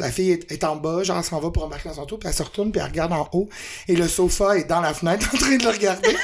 la 0.00 0.10
fille 0.10 0.32
est, 0.32 0.64
en 0.64 0.76
bas, 0.76 1.02
genre, 1.02 1.24
s'en 1.24 1.40
va 1.40 1.50
pour 1.50 1.64
embarquer 1.64 1.88
dans 1.88 1.94
son 1.96 2.06
tour, 2.06 2.18
puis 2.18 2.28
elle 2.28 2.34
se 2.34 2.42
retourne, 2.42 2.70
puis 2.70 2.80
elle 2.80 2.88
regarde 2.88 3.12
en 3.12 3.28
haut, 3.32 3.48
et 3.86 3.96
le 3.96 4.08
sofa 4.08 4.58
est 4.58 4.64
dans 4.64 4.80
la 4.80 4.94
fenêtre 4.94 5.28
en 5.34 5.38
train 5.38 5.56
de 5.56 5.62
le 5.62 5.70
regarder. 5.70 6.16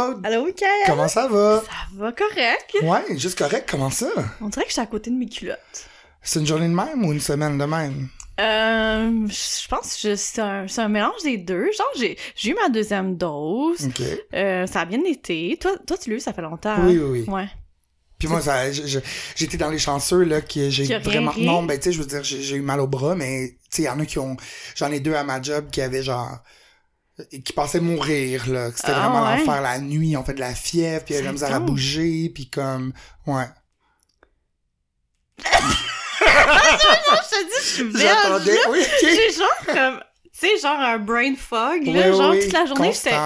Marc-Claude? 0.08 0.26
Allô? 0.26 0.48
Comment 0.86 1.08
ça 1.08 1.28
va? 1.28 1.62
Ça 1.64 1.72
va 1.94 2.12
correct? 2.12 2.76
Ouais, 2.82 3.18
juste 3.18 3.38
correct, 3.38 3.68
comment 3.70 3.90
ça? 3.90 4.08
On 4.40 4.48
dirait 4.48 4.64
que 4.64 4.70
je 4.70 4.74
suis 4.74 4.82
à 4.82 4.86
côté 4.86 5.10
de 5.10 5.16
mes 5.16 5.28
culottes. 5.28 5.86
C'est 6.22 6.40
une 6.40 6.46
journée 6.46 6.68
de 6.68 6.74
même 6.74 7.04
ou 7.04 7.12
une 7.12 7.20
semaine 7.20 7.56
de 7.56 7.64
même? 7.64 8.08
Euh, 8.40 9.26
je 9.28 9.68
pense 9.68 10.00
que 10.02 10.16
c'est 10.16 10.40
un, 10.40 10.88
mélange 10.88 11.22
des 11.24 11.36
deux. 11.36 11.70
Genre, 11.72 11.86
j'ai, 11.96 12.16
eu 12.50 12.54
ma 12.54 12.68
deuxième 12.70 13.16
dose. 13.16 13.86
OK. 13.86 14.02
Euh, 14.34 14.66
ça 14.66 14.80
a 14.80 14.84
bien 14.86 15.02
été. 15.04 15.58
Toi, 15.60 15.72
toi 15.86 15.96
tu 15.98 16.10
l'as 16.10 16.16
eu, 16.16 16.20
ça 16.20 16.32
fait 16.32 16.42
longtemps. 16.42 16.76
Oui, 16.84 16.98
oui, 16.98 17.24
oui. 17.26 17.32
Ouais. 17.32 17.48
Puis 18.18 18.28
moi, 18.28 18.40
j'étais 19.34 19.56
dans 19.56 19.70
les 19.70 19.78
chanceux, 19.78 20.24
là, 20.24 20.42
qui 20.42 20.70
j'ai 20.70 20.98
vraiment... 20.98 21.30
ri. 21.30 21.46
Non, 21.46 21.62
ben, 21.62 21.78
tu 21.78 21.84
sais, 21.84 21.92
je 21.92 22.00
veux 22.00 22.06
dire, 22.06 22.22
j'ai 22.22 22.56
eu 22.56 22.60
mal 22.60 22.80
au 22.80 22.86
bras, 22.86 23.14
mais, 23.14 23.48
tu 23.48 23.56
sais, 23.70 23.82
il 23.82 23.86
y 23.86 23.88
en 23.88 23.98
a 23.98 24.04
qui 24.04 24.18
ont... 24.18 24.36
J'en 24.74 24.92
ai 24.92 25.00
deux 25.00 25.14
à 25.14 25.24
ma 25.24 25.40
job 25.40 25.70
qui 25.70 25.80
avaient, 25.80 26.02
genre... 26.02 26.38
qui 27.44 27.52
pensaient 27.52 27.80
mourir, 27.80 28.48
là. 28.48 28.70
que 28.70 28.76
C'était 28.76 28.92
Ah, 28.94 29.08
vraiment 29.08 29.24
ouais? 29.26 29.38
l'enfer 29.38 29.60
la 29.62 29.78
nuit. 29.78 30.16
Ont 30.16 30.24
fait 30.24 30.34
de 30.34 30.40
la 30.40 30.54
fièvre, 30.54 31.04
puis 31.04 31.14
Ça 31.14 31.32
misère 31.32 31.54
à 31.54 31.60
bouger, 31.60 32.30
puis 32.34 32.48
comme... 32.48 32.92
Ouais. 33.26 33.44
Non, 36.20 37.16
je 37.22 37.30
te 37.30 37.44
dis, 37.44 37.50
je 37.60 37.66
suis 37.66 37.84
belle. 37.84 38.02
J'attendais... 38.02 38.58
Oui. 38.70 38.80
J'ai 39.00 39.32
genre 39.32 39.48
comme, 39.66 40.00
tu 40.24 40.30
sais, 40.48 40.58
genre 40.60 40.78
un 40.78 40.98
brain 40.98 41.34
fog, 41.36 41.86
là. 41.86 42.10
Oui, 42.10 42.16
genre 42.16 42.30
oui, 42.30 42.40
toute 42.42 42.52
la 42.52 42.66
journée, 42.66 42.92
j'étais. 42.92 43.16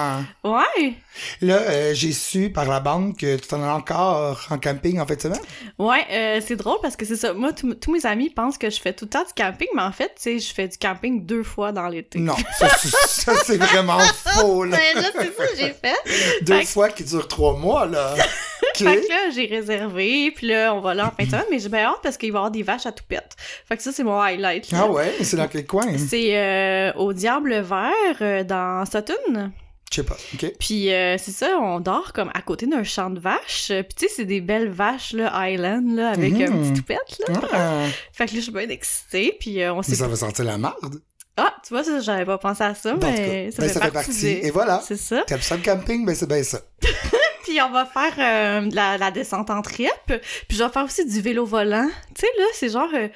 Ouais. 0.43 0.95
Là, 1.41 1.55
euh, 1.57 1.93
j'ai 1.93 2.11
su 2.11 2.49
par 2.49 2.65
la 2.65 2.79
banque 2.79 3.17
que 3.19 3.35
tu 3.37 3.47
t'en 3.47 3.63
as 3.63 3.73
encore 3.73 4.47
en 4.49 4.57
camping 4.57 4.99
en 4.99 5.05
fait 5.05 5.15
de 5.17 5.21
semaine. 5.21 5.39
Ouais, 5.79 6.03
euh, 6.11 6.41
c'est 6.45 6.55
drôle 6.55 6.77
parce 6.81 6.95
que 6.95 7.05
c'est 7.05 7.15
ça. 7.15 7.33
Moi, 7.33 7.51
tous 7.53 7.91
mes 7.91 8.05
amis 8.05 8.29
pensent 8.29 8.57
que 8.57 8.69
je 8.69 8.79
fais 8.79 8.93
tout 8.93 9.05
le 9.05 9.09
temps 9.09 9.23
du 9.23 9.33
camping, 9.35 9.67
mais 9.75 9.81
en 9.81 9.91
fait, 9.91 10.07
tu 10.15 10.21
sais, 10.23 10.39
je 10.39 10.53
fais 10.53 10.67
du 10.67 10.77
camping 10.77 11.25
deux 11.25 11.43
fois 11.43 11.71
dans 11.71 11.87
l'été. 11.87 12.19
Non, 12.19 12.35
ça, 12.57 12.69
c'est- 12.77 12.89
ça, 13.07 13.33
c'est 13.45 13.57
vraiment 13.57 13.99
faux, 14.39 14.63
là. 14.65 14.77
Mais 14.77 15.01
là, 15.01 15.07
c'est 15.13 15.35
ça 15.37 15.47
que 15.47 15.57
j'ai 15.57 15.73
fait. 15.73 16.41
Deux 16.43 16.53
Fait 16.57 16.61
que- 16.63 16.67
fois 16.69 16.89
qui 16.89 17.03
durent 17.03 17.27
trois 17.27 17.55
mois, 17.57 17.85
là. 17.85 18.13
OK. 18.63 18.77
Fait 18.77 18.83
que 19.01 19.07
là, 19.09 19.29
j'ai 19.33 19.45
réservé, 19.45 20.31
puis 20.31 20.47
là, 20.47 20.73
on 20.73 20.81
va 20.81 20.93
là 20.93 21.07
en 21.07 21.11
fin 21.11 21.23
de 21.25 21.29
semaine, 21.29 21.45
mais 21.51 21.59
j'ai 21.59 21.69
bien 21.69 21.85
hâte 21.85 21.99
parce 22.03 22.17
qu'il 22.17 22.31
va 22.31 22.37
y 22.37 22.39
avoir 22.39 22.51
des 22.51 22.63
vaches 22.63 22.85
à 22.85 22.91
tout 22.91 23.03
pète. 23.07 23.35
Fait 23.67 23.77
que 23.77 23.83
ça, 23.83 23.91
c'est 23.91 24.03
mon 24.03 24.19
highlight. 24.19 24.71
là. 24.71 24.79
Ah 24.83 24.91
ouais, 24.91 25.13
c'est 25.21 25.37
dans 25.37 25.47
quel 25.47 25.65
coin? 25.65 25.85
C'est 25.97 26.37
euh, 26.37 26.91
au 26.95 27.13
Diable 27.13 27.61
Vert, 27.61 28.45
dans 28.45 28.85
Sutton. 28.85 29.51
Je 29.91 29.97
sais 30.01 30.03
pas, 30.03 30.17
OK. 30.33 30.51
Puis 30.59 30.91
euh, 30.91 31.17
c'est 31.17 31.31
ça, 31.31 31.57
on 31.61 31.79
dort 31.79 32.11
comme 32.11 32.29
à 32.33 32.41
côté 32.41 32.65
d'un 32.67 32.83
champ 32.83 33.09
de 33.09 33.19
vaches. 33.19 33.69
Euh, 33.71 33.83
Puis 33.83 33.93
tu 33.95 34.07
sais, 34.07 34.13
c'est 34.17 34.25
des 34.25 34.41
belles 34.41 34.69
vaches, 34.69 35.13
là, 35.13 35.31
Highland, 35.33 35.95
là, 35.95 36.09
avec 36.09 36.33
Mhm. 36.33 36.41
un 36.41 36.47
petit 36.63 36.73
toupette, 36.73 37.19
là. 37.27 37.35
Ah, 37.53 37.83
Fait 38.11 38.25
que 38.25 38.31
là, 38.33 38.37
je 38.39 38.43
suis 38.43 38.51
bien 38.51 38.67
excitée, 38.69 39.37
puis 39.39 39.61
euh, 39.61 39.73
on 39.73 39.77
mais 39.77 39.83
s'est... 39.83 39.95
ça 39.95 40.07
va 40.07 40.15
sentir 40.15 40.43
la 40.45 40.57
marde. 40.57 40.99
Ah, 41.37 41.53
tu 41.67 41.73
vois, 41.73 41.83
j'avais 42.01 42.25
pas 42.25 42.37
pensé 42.37 42.63
à 42.63 42.73
ça, 42.75 42.95
mais 42.95 43.01
ça, 43.01 43.07
ben, 43.07 43.51
fait, 43.51 43.51
ça 43.51 43.81
fait 43.81 43.91
partie. 43.91 43.91
partie. 44.09 44.21
des- 44.21 44.47
Et 44.47 44.51
voilà. 44.51 44.81
C'est 44.85 44.97
ça. 44.97 45.23
T'aimes 45.27 45.41
ça 45.41 45.55
le 45.57 45.61
camping? 45.63 46.05
Ben 46.05 46.15
c'est 46.15 46.27
bien 46.27 46.43
ça. 46.43 46.59
Puis 47.43 47.61
on 47.61 47.69
va 47.71 47.85
faire 47.85 48.13
euh, 48.17 48.69
la, 48.73 48.97
la 48.97 49.11
descente 49.11 49.49
en 49.49 49.61
trip. 49.61 49.91
Puis 50.07 50.57
je 50.57 50.63
vais 50.63 50.69
faire 50.69 50.83
aussi 50.85 51.05
du 51.05 51.21
vélo 51.21 51.45
volant. 51.45 51.87
Tu 52.15 52.21
sais, 52.21 52.27
là, 52.37 52.45
c'est 52.53 52.69
genre... 52.69 52.89
euh, 52.93 53.07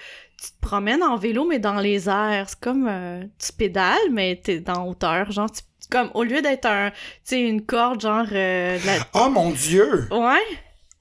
tu 0.42 0.52
te 0.52 0.60
promènes 0.62 1.04
en 1.04 1.18
vélo, 1.18 1.46
mais 1.46 1.60
dans 1.60 1.80
les 1.80 2.08
airs. 2.10 2.46
C'est 2.50 2.60
comme... 2.60 2.88
euh, 2.88 3.24
tu 3.38 3.52
pédales, 3.54 4.10
mais 4.12 4.40
t'es 4.44 4.60
dans 4.60 4.88
hauteur. 4.88 5.32
Genre, 5.32 5.50
tu, 5.52 5.62
comme 5.90 6.12
au 6.14 6.24
lieu 6.24 6.42
d'être 6.42 6.66
un... 6.66 6.92
Une 7.32 7.66
corde, 7.66 8.02
genre... 8.02 8.26
euh, 8.32 8.78
la- 8.86 9.08
Oh 9.26 9.30
mon 9.30 9.52
Dieu! 9.52 10.08
Ouais. 10.12 10.44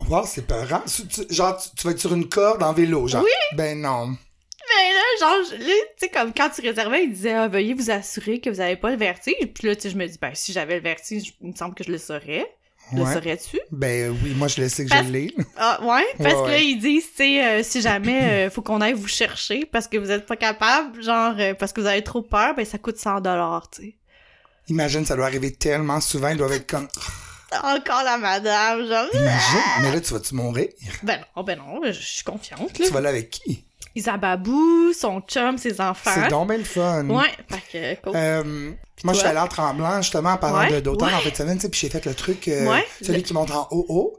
Wow, 0.08 0.24
c'est 0.26 0.46
peurant. 0.46 0.82
Genre, 1.30 1.56
tu, 1.56 1.68
tu 1.76 1.86
vas 1.86 1.90
être 1.92 1.98
sur 2.00 2.14
une 2.14 2.28
corde 2.28 2.62
en 2.62 2.72
vélo, 2.72 3.06
genre. 3.08 3.22
Oui. 3.24 3.56
Ben 3.56 3.80
non. 3.80 4.08
Mais 4.08 4.92
là, 4.92 5.00
genre, 5.20 5.58
tu 5.58 5.72
sais, 5.96 6.08
comme 6.08 6.32
quand 6.34 6.50
tu 6.50 6.60
réservais, 6.60 7.04
il 7.04 7.12
disait 7.12 7.32
ah, 7.32 7.48
veuillez 7.48 7.74
vous 7.74 7.90
assurer 7.90 8.38
que 8.40 8.50
vous 8.50 8.60
avez 8.60 8.76
pas 8.76 8.90
le 8.90 8.96
vertige. 8.96 9.34
Puis 9.54 9.66
là, 9.66 9.74
tu 9.74 9.82
sais, 9.82 9.90
je 9.90 9.96
me 9.96 10.06
dis, 10.06 10.18
ben, 10.20 10.30
si 10.34 10.52
j'avais 10.52 10.76
le 10.76 10.82
vertige, 10.82 11.34
il 11.40 11.48
me 11.48 11.54
semble 11.56 11.74
que 11.74 11.84
je 11.84 11.90
le 11.90 11.98
saurais. 11.98 12.46
Le 12.92 13.04
saurais-tu? 13.04 13.60
Ben 13.70 14.16
oui, 14.22 14.34
moi 14.34 14.48
je 14.48 14.60
le 14.62 14.68
sais 14.68 14.84
que 14.84 14.90
Parce- 14.90 15.06
je 15.06 15.12
l'ai. 15.12 15.34
Ah, 15.56 15.78
ouais, 15.82 16.04
parce 16.18 16.34
Ouais, 16.36 16.42
que 16.44 16.50
là, 16.50 16.58
ils 16.60 16.78
disent, 16.78 17.10
tu 17.10 17.16
sais, 17.16 17.44
euh, 17.44 17.62
si 17.62 17.82
jamais 17.82 18.46
euh, 18.46 18.50
faut 18.50 18.62
qu'on 18.62 18.80
aille 18.80 18.94
vous 18.94 19.08
chercher 19.08 19.66
parce 19.66 19.86
que 19.88 19.98
vous 19.98 20.10
êtes 20.10 20.24
pas 20.26 20.36
capable, 20.36 21.02
genre, 21.02 21.34
euh, 21.38 21.54
parce 21.54 21.72
que 21.72 21.80
vous 21.80 21.86
avez 21.86 22.02
trop 22.02 22.22
peur, 22.22 22.54
ben, 22.54 22.64
ça 22.64 22.78
coûte 22.78 22.96
100 22.96 23.20
dollars, 23.20 23.68
tu 23.70 23.82
sais. 23.82 23.94
Imagine, 24.68 25.04
ça 25.04 25.16
doit 25.16 25.26
arriver 25.26 25.52
tellement 25.52 26.00
souvent, 26.00 26.28
ils 26.28 26.36
doivent 26.36 26.52
être 26.52 26.66
comme... 26.68 26.88
Encore 27.64 28.02
la 28.04 28.18
madame, 28.18 28.86
genre. 28.86 29.06
Imagine, 29.14 29.60
mais 29.82 29.92
là, 29.92 30.00
tu 30.00 30.12
vas-tu 30.12 30.34
mourir? 30.34 30.68
Ben 31.02 31.20
non, 31.36 31.42
ben 31.42 31.58
non, 31.58 31.80
je 31.84 31.92
suis 31.92 32.22
confiante, 32.24 32.78
là. 32.78 32.86
Tu 32.86 32.92
vas 32.92 33.00
là 33.00 33.08
avec 33.08 33.30
qui? 33.30 33.64
Isababou, 33.98 34.92
son 34.92 35.20
chum, 35.20 35.58
ses 35.58 35.80
enfants. 35.80 36.10
C'est 36.14 36.28
donc 36.28 36.48
bien 36.48 36.58
le 36.58 36.64
fun. 36.64 37.08
Ouais, 37.08 37.30
fait 37.48 37.96
que, 38.00 38.02
cool. 38.02 38.12
Euh, 38.16 38.70
moi, 39.04 39.12
je 39.14 39.18
suis 39.18 39.28
allée 39.28 39.38
en 39.38 39.46
tremblant, 39.48 40.00
justement, 40.02 40.30
en 40.30 40.36
parlant 40.36 40.58
Ouais, 40.60 40.72
de- 40.76 40.80
d'automne 40.80 41.08
ouais. 41.08 41.14
en 41.14 41.18
fait 41.20 41.30
de 41.32 41.36
semaine, 41.36 41.56
tu 41.56 41.62
sais, 41.62 41.68
puis 41.68 41.80
j'ai 41.80 41.88
fait 41.90 42.04
le 42.04 42.14
truc, 42.14 42.48
euh, 42.48 42.68
Ouais. 42.68 42.84
celui 43.02 43.18
Le- 43.18 43.22
qui 43.22 43.34
monte 43.34 43.50
en 43.50 43.68
haut 43.70 43.86
haut. 43.88 44.18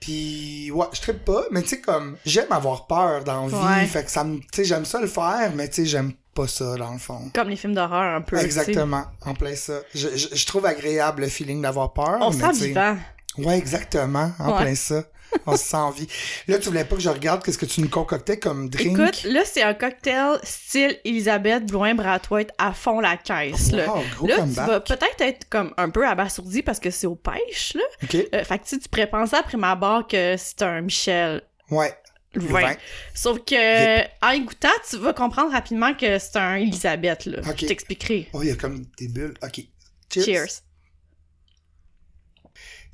Puis, 0.00 0.70
ouais, 0.70 0.86
je 0.92 1.00
trippe 1.00 1.24
pas, 1.24 1.44
mais 1.50 1.62
tu 1.62 1.68
sais, 1.70 1.80
comme, 1.80 2.16
j'aime 2.26 2.50
avoir 2.52 2.86
peur 2.86 3.24
dans 3.24 3.46
la 3.46 3.80
vie, 3.80 3.86
fait 3.88 4.04
que 4.04 4.10
ça 4.10 4.22
me, 4.24 4.38
tu 4.38 4.46
sais, 4.56 4.64
j'aime 4.64 4.84
ça 4.84 5.00
le 5.00 5.06
faire, 5.06 5.50
mais 5.54 5.68
tu 5.68 5.76
sais, 5.76 5.86
j'aime 5.86 6.12
pas 6.34 6.46
ça, 6.46 6.74
dans 6.76 6.92
le 6.92 6.98
fond. 6.98 7.30
Comme 7.34 7.48
les 7.48 7.56
films 7.56 7.74
d'horreur, 7.74 8.16
un 8.16 8.20
peu. 8.20 8.36
Exactement, 8.38 9.04
en 9.24 9.34
plein 9.34 9.54
ça. 9.56 9.74
Je, 9.94 10.08
je, 10.14 10.28
je 10.34 10.46
trouve 10.46 10.66
agréable 10.66 11.22
le 11.22 11.28
feeling 11.28 11.62
d'avoir 11.62 11.92
peur. 11.92 12.18
On 12.20 12.30
mais 12.32 12.40
sent 12.52 12.66
vivant. 12.66 12.96
Ouais, 13.38 13.56
exactement, 13.56 14.32
en 14.38 14.56
plein 14.58 14.74
ça. 14.74 15.04
On 15.46 15.56
se 15.56 15.64
sent 15.64 15.76
en 15.76 15.90
vie. 15.90 16.06
Là, 16.48 16.58
tu 16.58 16.68
voulais 16.68 16.84
pas 16.84 16.96
que 16.96 17.02
je 17.02 17.08
regarde 17.08 17.44
qu'est-ce 17.44 17.58
que 17.58 17.66
tu 17.66 17.80
nous 17.80 17.88
concoctais 17.88 18.38
comme 18.38 18.68
drink? 18.68 18.98
Écoute, 18.98 19.24
là, 19.24 19.42
c'est 19.44 19.62
un 19.62 19.74
cocktail 19.74 20.38
style 20.42 20.98
Elisabeth 21.04 21.66
Blouin-Brathwaite 21.66 22.50
à 22.58 22.72
fond 22.72 23.00
la 23.00 23.16
caisse, 23.16 23.72
là. 23.72 23.86
Gros 24.16 24.26
Là, 24.26 24.36
tu 24.42 24.54
vas 24.54 24.80
peut-être 24.80 25.20
être 25.20 25.48
comme 25.48 25.72
un 25.76 25.90
peu 25.90 26.06
abasourdi 26.06 26.62
parce 26.62 26.80
que 26.80 26.90
c'est 26.90 27.06
aux 27.06 27.16
pêches, 27.16 27.74
là. 27.74 27.82
Euh, 28.14 28.44
fait 28.44 28.58
que 28.58 28.64
tu 28.64 28.78
tu 28.78 28.88
pourrais 28.88 29.06
penser 29.06 29.36
après 29.36 29.56
ma 29.56 29.74
barre 29.74 30.06
que 30.06 30.36
c'est 30.36 30.62
un 30.62 30.80
Michel 30.82 31.42
ouais. 31.70 31.94
vin. 32.34 32.60
vin. 32.60 32.74
Sauf 33.14 33.38
que, 33.44 34.02
en 34.24 34.30
y 34.30 34.40
goûtant, 34.40 34.68
tu 34.88 34.96
vas 34.98 35.12
comprendre 35.12 35.52
rapidement 35.52 35.94
que 35.94 36.18
c'est 36.18 36.36
un 36.36 36.56
Elisabeth, 36.56 37.26
là. 37.26 37.40
Je 37.56 37.66
t'expliquerai. 37.66 38.28
Oh, 38.32 38.42
il 38.42 38.48
y 38.48 38.52
a 38.52 38.56
comme 38.56 38.86
des 38.98 39.08
bulles. 39.08 39.34
OK. 39.42 39.64
Cheers. 40.12 40.24
Cheers. 40.24 40.62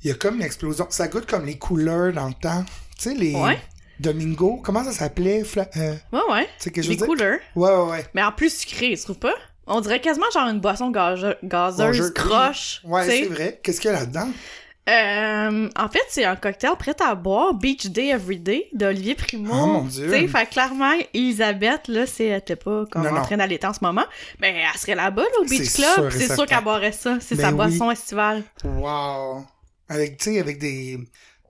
Il 0.03 0.09
y 0.09 0.11
a 0.11 0.15
comme 0.15 0.35
une 0.35 0.41
explosion. 0.43 0.87
Ça 0.89 1.07
goûte 1.07 1.25
comme 1.25 1.45
les 1.45 1.57
couleurs 1.57 2.11
dans 2.13 2.27
le 2.27 2.33
temps. 2.33 2.63
Tu 2.97 3.09
sais, 3.09 3.13
les 3.13 3.35
Ouais. 3.35 3.59
Domingo. 3.99 4.59
Comment 4.63 4.83
ça 4.83 4.91
s'appelait? 4.91 5.43
Fla... 5.43 5.67
Euh, 5.77 5.95
Ouais, 6.11 6.19
ouais. 6.31 6.49
Les 6.75 6.97
couleurs. 6.97 7.39
Ouais, 7.55 7.69
ouais, 7.69 7.91
ouais. 7.91 8.05
Mais 8.15 8.23
en 8.23 8.31
plus 8.31 8.55
sucré, 8.61 8.95
tu 8.97 9.03
trouves 9.03 9.19
pas? 9.19 9.33
On 9.67 9.79
dirait 9.79 10.01
quasiment 10.01 10.25
genre 10.33 10.47
une 10.47 10.59
boisson 10.59 10.89
gaze- 10.89 11.35
gazeuse, 11.43 12.11
croche. 12.13 12.81
Ouais, 12.83 13.05
c'est 13.05 13.25
vrai. 13.27 13.59
Qu'est-ce 13.63 13.79
qu'il 13.79 13.91
y 13.91 13.93
a 13.93 13.99
là-dedans? 13.99 14.27
Euh, 14.89 15.69
en 15.77 15.87
fait, 15.89 16.01
c'est 16.09 16.25
un 16.25 16.35
cocktail 16.35 16.71
prêt 16.77 16.95
à 16.99 17.13
boire, 17.13 17.53
Beach 17.53 17.85
Day 17.85 18.07
Everyday, 18.07 18.67
d'Olivier 18.73 19.13
Primo. 19.13 19.53
Oh, 19.53 19.65
mon 19.67 19.81
Dieu. 19.83 20.05
Tu 20.11 20.19
sais, 20.21 20.27
fait 20.27 20.45
clairement, 20.47 20.91
Elisabeth, 21.13 21.87
là, 21.87 22.07
c'est, 22.07 22.25
elle 22.25 22.39
était 22.39 22.55
pas 22.55 22.85
comme 22.91 23.03
Non, 23.03 23.15
en 23.15 23.21
train 23.21 23.37
d'aller 23.37 23.59
en 23.63 23.71
ce 23.73 23.79
moment, 23.83 24.03
mais 24.39 24.55
elle 24.73 24.79
serait 24.79 24.95
là-bas, 24.95 25.21
là, 25.21 25.39
au 25.41 25.45
Beach 25.45 25.71
Club. 25.75 26.09
C'est 26.09 26.33
sûr 26.33 26.47
qu'elle 26.47 26.63
boirait 26.63 26.91
ça. 26.91 27.17
C'est 27.21 27.35
Ben 27.35 27.43
sa 27.43 27.49
oui. 27.49 27.55
boisson 27.55 27.91
estivale. 27.91 28.43
Wow. 28.65 29.45
Avec, 29.91 30.17
tu 30.17 30.33
sais, 30.33 30.39
avec 30.39 30.57
des... 30.57 30.99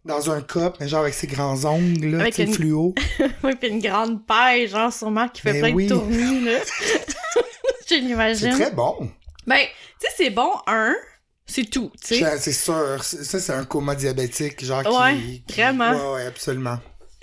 Dans 0.03 0.31
un 0.31 0.41
cup, 0.41 0.73
mais 0.79 0.87
genre 0.87 1.01
avec 1.01 1.13
ses 1.13 1.27
grands 1.27 1.63
ongles, 1.63 2.07
là, 2.07 2.21
Avec 2.21 2.39
une- 2.39 2.51
fluo. 2.51 2.95
oui, 3.43 3.51
puis 3.59 3.69
une 3.69 3.79
grande 3.81 4.25
paille, 4.25 4.67
genre, 4.67 4.91
sûrement, 4.91 5.27
qui 5.29 5.41
fait 5.41 5.53
Ben 5.53 5.61
plein 5.61 5.73
oui. 5.75 5.85
de 5.85 5.93
tournis, 5.93 6.43
là. 6.43 6.57
Je 7.87 8.33
C'est 8.35 8.49
très 8.49 8.71
bon. 8.71 9.11
Ben, 9.45 9.59
tu 9.99 10.07
sais, 10.07 10.13
c'est 10.17 10.29
bon, 10.29 10.49
un, 10.65 10.95
c'est 11.45 11.69
tout, 11.69 11.91
tu 12.01 12.15
sais. 12.15 12.37
C'est 12.39 12.51
sûr. 12.53 13.03
Ça, 13.03 13.39
c'est 13.39 13.53
un 13.53 13.65
coma 13.65 13.93
diabétique, 13.95 14.63
genre 14.63 14.81
Ouais, 14.85 15.15
qui... 15.15 15.43
qui- 15.43 15.53
vraiment. 15.61 15.91
Ouais, 15.91 16.13
ouais, 16.21 16.25
absolument. 16.25 16.79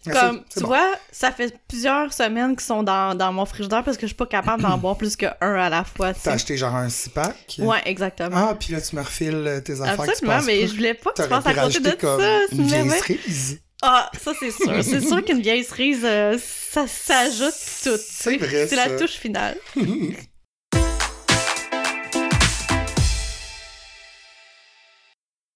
Mais 0.09 0.15
Comme, 0.15 0.43
tu 0.53 0.61
bon. 0.61 0.69
vois, 0.69 0.91
ça 1.13 1.31
fait 1.33 1.55
plusieurs 1.69 2.13
semaines 2.13 2.57
qu'ils 2.57 2.65
sont 2.67 2.83
dans, 2.83 3.15
dans 3.15 3.33
mon 3.33 3.45
frigidaire 3.45 3.85
parce 3.85 3.97
que 3.97 4.03
je 4.03 4.09
suis 4.09 4.17
pas 4.17 4.27
capable 4.27 4.63
d'en 4.63 4.77
boire 4.79 4.97
plus 4.97 5.17
qu'un 5.17 5.35
à 5.41 5.69
la 5.69 5.85
fois, 5.85 6.15
T'as 6.15 6.33
acheté 6.33 6.57
genre 6.57 6.75
un 6.75 6.89
six-pack? 6.89 7.57
Ouais, 7.59 7.79
exactement. 7.85 8.37
Ah, 8.51 8.57
puis 8.59 8.73
là, 8.73 8.81
tu 8.81 8.97
me 8.97 9.03
refiles 9.03 9.35
euh, 9.47 9.61
tes 9.61 9.81
affaires 9.81 9.97
que 9.99 10.03
tu 10.05 10.11
Absolument, 10.11 10.43
mais 10.45 10.67
je 10.67 10.75
voulais 10.75 10.95
pas 10.95 11.11
que 11.13 11.23
tu 11.23 11.29
passes 11.29 11.47
à 11.47 11.55
côté 11.55 11.81
de 11.81 11.91
comme 11.93 12.21
ça. 12.21 12.41
c'est 12.49 12.57
une 12.57 12.67
vieille 12.67 12.91
cerise. 12.91 13.61
Ah, 13.83 14.11
ça 14.21 14.33
c'est 14.41 14.51
sûr. 14.51 14.73
C'est 14.83 15.01
sûr 15.01 15.25
qu'une 15.25 15.41
vieille 15.41 15.63
cerise, 15.63 16.01
euh, 16.05 16.37
ça 16.73 16.87
s'ajoute 16.89 17.55
tout. 17.85 17.97
C'est 18.11 18.37
vrai, 18.37 18.67
C'est 18.67 18.75
la 18.75 18.99
touche 18.99 19.13
finale. 19.13 19.57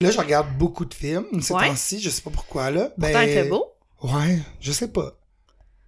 Là, 0.00 0.10
je 0.10 0.18
regarde 0.18 0.48
beaucoup 0.58 0.84
de 0.84 0.94
films 0.94 1.26
ces 1.40 1.54
Ouais. 1.54 1.68
temps-ci, 1.68 2.00
je 2.00 2.10
sais 2.10 2.22
pas 2.22 2.30
pourquoi, 2.30 2.70
là. 2.70 2.90
Ben, 2.98 3.12
Pourtant, 3.12 3.20
il 3.26 3.32
fait 3.32 3.44
beau. 3.44 3.71
Ouais, 4.02 4.40
je 4.60 4.72
sais 4.72 4.88
pas. 4.88 5.12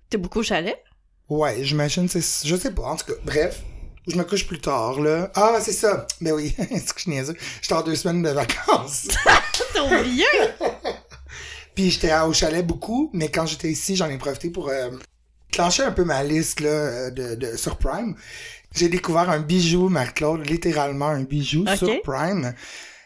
T'es 0.08 0.18
beaucoup 0.18 0.40
au 0.40 0.42
chalet? 0.44 0.80
Ouais, 1.28 1.64
j'imagine, 1.64 2.08
c'est... 2.08 2.46
Je 2.46 2.54
sais 2.54 2.70
pas, 2.70 2.82
en 2.82 2.96
tout 2.96 3.06
cas, 3.06 3.18
bref. 3.24 3.62
Je 4.06 4.16
me 4.16 4.24
couche 4.24 4.46
plus 4.46 4.60
tard, 4.60 5.00
là. 5.00 5.32
Ah, 5.34 5.58
c'est 5.60 5.72
ça. 5.72 6.06
Ben 6.20 6.32
oui, 6.32 6.54
c'est 6.56 6.66
que 6.68 6.94
je 6.96 7.00
suis 7.00 7.10
niaiseux. 7.10 7.36
J'étais 7.60 7.74
en 7.74 7.82
deux 7.82 7.96
semaines 7.96 8.22
de 8.22 8.28
vacances. 8.30 9.08
T'as 9.74 9.82
oublié? 9.82 10.26
Puis 11.74 11.90
j'étais 11.90 12.14
au 12.20 12.32
chalet 12.32 12.64
beaucoup, 12.64 13.10
mais 13.14 13.30
quand 13.30 13.46
j'étais 13.46 13.70
ici, 13.70 13.96
j'en 13.96 14.08
ai 14.08 14.18
profité 14.18 14.50
pour 14.50 14.68
euh, 14.68 14.90
clencher 15.50 15.82
un 15.82 15.90
peu 15.90 16.04
ma 16.04 16.22
liste 16.22 16.60
là, 16.60 16.68
euh, 16.68 17.10
de, 17.10 17.34
de, 17.34 17.56
sur 17.56 17.78
Prime. 17.78 18.14
J'ai 18.76 18.88
découvert 18.88 19.30
un 19.30 19.40
bijou, 19.40 19.88
Marc-Claude, 19.88 20.48
littéralement 20.48 21.08
un 21.08 21.22
bijou 21.22 21.64
sur 21.76 22.02
Prime. 22.02 22.54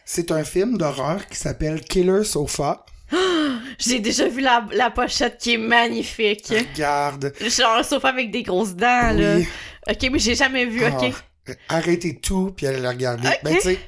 C'est 0.05 0.31
un 0.31 0.43
film 0.43 0.77
d'horreur 0.77 1.27
qui 1.27 1.37
s'appelle 1.37 1.81
Killer 1.81 2.23
Sofa. 2.23 2.85
J'ai 3.79 3.99
déjà 3.99 4.27
vu 4.27 4.41
la, 4.41 4.65
la 4.73 4.89
pochette 4.91 5.37
qui 5.37 5.53
est 5.53 5.57
magnifique. 5.57 6.47
Regarde. 6.51 7.33
Genre 7.41 7.77
un 7.77 7.83
sofa 7.83 8.09
avec 8.09 8.31
des 8.31 8.43
grosses 8.43 8.75
dents, 8.75 9.11
là. 9.15 9.37
Ok, 9.89 10.09
mais 10.11 10.19
j'ai 10.19 10.35
jamais 10.35 10.65
vu, 10.65 10.83
ok. 10.85 11.13
Ah, 11.67 11.77
arrêtez 11.77 12.15
tout, 12.19 12.53
puis 12.55 12.67
allez 12.67 12.79
le 12.79 12.87
regarder. 12.87 13.27
Ben, 13.43 13.55
tu 13.55 13.61
sais, 13.61 13.79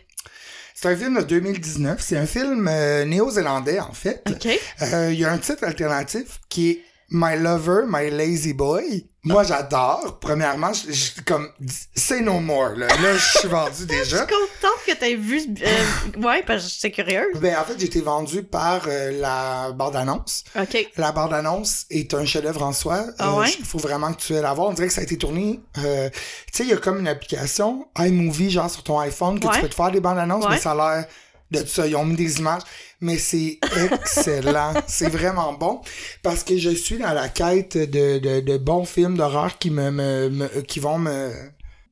c'est 0.74 0.90
un 0.90 0.96
film 0.96 1.18
de 1.20 1.24
2019. 1.24 2.02
C'est 2.02 2.18
un 2.18 2.26
film 2.26 2.68
euh, 2.68 3.06
néo-zélandais, 3.06 3.80
en 3.80 3.94
fait. 3.94 4.24
Ok. 4.30 4.48
Euh, 4.82 5.10
Il 5.14 5.20
y 5.20 5.26
a 5.26 5.32
un 5.32 5.38
titre 5.38 5.64
alternatif 5.64 6.40
qui 6.50 6.72
est 6.72 6.82
My 7.12 7.38
Lover, 7.38 7.84
My 7.88 8.10
Lazy 8.10 8.54
Boy. 8.54 9.06
Moi, 9.24 9.44
j'adore. 9.44 10.18
Premièrement, 10.20 10.74
je, 10.74 10.92
je- 10.92 11.22
comme, 11.24 11.48
say 11.96 12.22
no 12.22 12.40
more, 12.40 12.70
là. 12.76 12.88
Là, 12.88 13.14
je 13.14 13.38
suis 13.40 13.48
vendu 13.48 13.72
Je 13.82 13.86
déjà. 13.86 14.18
suis 14.18 14.26
contente 14.26 14.80
que 14.88 14.94
t'aies 14.94 15.14
vu. 15.16 15.42
euh, 15.64 16.20
ouais, 16.22 16.42
parce 16.42 16.64
que 16.64 16.70
j'étais 16.72 16.92
curieuse. 16.92 17.38
Ben, 17.40 17.56
en 17.60 17.64
fait, 17.64 17.76
j'ai 17.78 17.86
été 17.86 18.02
vendu 18.02 18.42
par 18.42 18.82
euh, 18.88 19.12
la 19.22 19.72
bande-annonce. 19.74 20.44
Ok. 20.60 20.90
La 20.98 21.12
bande-annonce 21.12 21.86
est 21.92 22.14
un 22.16 22.26
chef-d'œuvre 22.26 22.64
en 22.64 22.74
soi. 22.74 23.04
Ah 23.20 23.36
ouais? 23.36 23.52
Il 23.60 23.66
faut 23.66 23.78
vraiment 23.78 24.12
que 24.12 24.20
tu 24.22 24.34
ailles 24.36 24.42
la 24.42 24.54
voir. 24.54 24.70
On 24.70 24.74
dirait 24.74 24.88
que 24.88 24.94
ça 24.94 25.02
a 25.02 25.04
été 25.04 25.18
tourné. 25.20 25.60
euh, 25.78 26.10
tu 26.10 26.18
sais, 26.54 26.64
il 26.64 26.70
y 26.70 26.74
a 26.74 26.78
comme 26.78 27.00
une 27.00 27.08
application 27.08 27.88
iMovie, 28.00 28.50
genre 28.50 28.72
sur 28.72 28.82
ton 28.84 28.98
iPhone, 29.00 29.40
que 29.40 29.46
Ouais. 29.48 29.54
tu 29.56 29.62
peux 29.62 29.70
te 29.70 29.76
faire 29.76 29.92
des 29.92 30.00
bandes-annonces, 30.00 30.46
Ouais. 30.46 30.52
mais 30.56 30.60
ça 30.60 30.72
a 30.72 30.76
l'air 30.96 31.06
de 31.52 31.66
ça. 31.66 31.86
Ils 31.88 31.96
ont 31.96 32.06
mis 32.06 32.16
des 32.16 32.40
images. 32.40 32.62
Mais 33.02 33.18
c'est 33.18 33.60
excellent. 33.92 34.74
c'est 34.88 35.10
vraiment 35.10 35.54
bon. 35.54 35.82
Parce 36.24 36.44
que 36.44 36.58
je 36.58 36.70
suis 36.70 36.98
dans 36.98 37.14
la 37.14 37.30
quête 37.30 37.78
de, 37.78 38.20
de, 38.20 38.40
de 38.42 38.58
bons 38.58 38.86
films 38.86 39.18
d'horreur 39.18 39.58
qui 39.58 39.72
me, 39.72 39.90
me, 39.92 40.30
me- 40.30 40.62
qui 40.62 40.80
vont 40.80 40.98
me, 41.00 41.32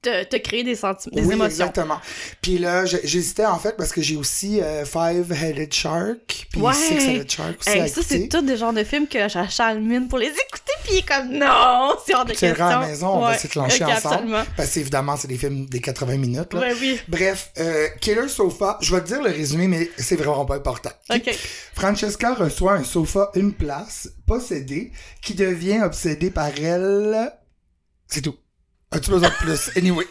Te, 0.01 0.23
te 0.23 0.37
créer 0.37 0.63
des 0.63 0.75
sentiments, 0.75 1.13
des 1.13 1.23
oui, 1.27 1.33
émotions. 1.33 1.65
exactement. 1.65 1.99
Puis 2.41 2.57
là, 2.57 2.85
j'hésitais 2.85 3.45
en 3.45 3.59
fait 3.59 3.75
parce 3.75 3.91
que 3.91 4.01
j'ai 4.01 4.15
aussi 4.15 4.61
euh, 4.61 4.85
Five-Headed 4.85 5.73
Shark, 5.73 6.47
puis 6.53 6.61
Ouais. 6.61 6.73
Six-Headed 6.73 7.29
Shark 7.29 7.57
aussi 7.59 7.69
à 7.69 7.83
Hey, 7.83 7.89
ça, 7.89 7.99
c'est 8.07 8.29
tout 8.29 8.41
des 8.41 8.55
genres 8.55 8.71
de 8.71 8.85
films 8.85 9.07
que 9.09 9.27
j'achète 9.27 9.75
le 9.75 9.81
mine 9.81 10.07
pour 10.07 10.17
les 10.19 10.27
écouter, 10.27 10.71
puis 10.85 10.93
il 10.93 10.97
est 10.99 11.05
comme 11.07 11.33
non, 11.37 11.97
c'est 12.05 12.15
hors 12.15 12.23
de 12.23 12.31
Tu 12.31 12.39
question. 12.39 12.65
à 12.65 12.79
la 12.79 12.87
maison, 12.87 13.07
on 13.09 13.19
va 13.19 13.37
s'éclencher 13.37 13.83
ok, 13.83 13.89
ensemble. 13.91 14.13
Absolument. 14.15 14.43
Parce 14.55 14.69
que 14.73 14.79
évidemment, 14.79 15.17
c'est 15.17 15.27
des 15.27 15.37
films 15.37 15.65
des 15.65 15.81
80 15.81 16.15
minutes. 16.15 16.53
Là. 16.53 16.59
Ouais, 16.61 16.73
oui. 16.79 16.97
Bref, 17.09 17.51
euh, 17.57 17.87
Killer 17.99 18.29
Sofa, 18.29 18.77
je 18.79 18.95
vais 18.95 19.01
te 19.01 19.07
dire 19.07 19.21
le 19.21 19.31
résumé, 19.31 19.67
mais 19.67 19.89
c'est 19.97 20.15
vraiment 20.15 20.45
pas 20.45 20.55
important. 20.55 20.91
Ok? 21.13 21.29
Francesca 21.73 22.35
reçoit 22.35 22.73
un 22.75 22.85
sofa, 22.85 23.31
une 23.35 23.51
place, 23.51 24.07
possédé, 24.25 24.93
qui 25.21 25.33
devient 25.33 25.81
obsédé 25.83 26.29
par 26.31 26.51
elle. 26.57 27.33
C'est 28.07 28.21
tout. 28.21 28.35
As-tu 28.91 29.11
besoin 29.11 29.29
de 29.29 29.35
plus? 29.35 29.69
Anyway. 29.75 30.05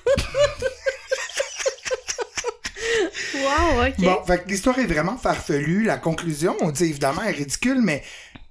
Wow, 3.34 3.86
ok. 3.86 3.94
Bon, 3.98 4.24
fait 4.24 4.44
que 4.44 4.48
l'histoire 4.48 4.78
est 4.78 4.86
vraiment 4.86 5.16
farfelue. 5.16 5.84
La 5.84 5.96
conclusion, 5.96 6.56
on 6.60 6.70
dit 6.70 6.84
évidemment, 6.84 7.22
est 7.22 7.32
ridicule, 7.32 7.80
mais 7.82 8.02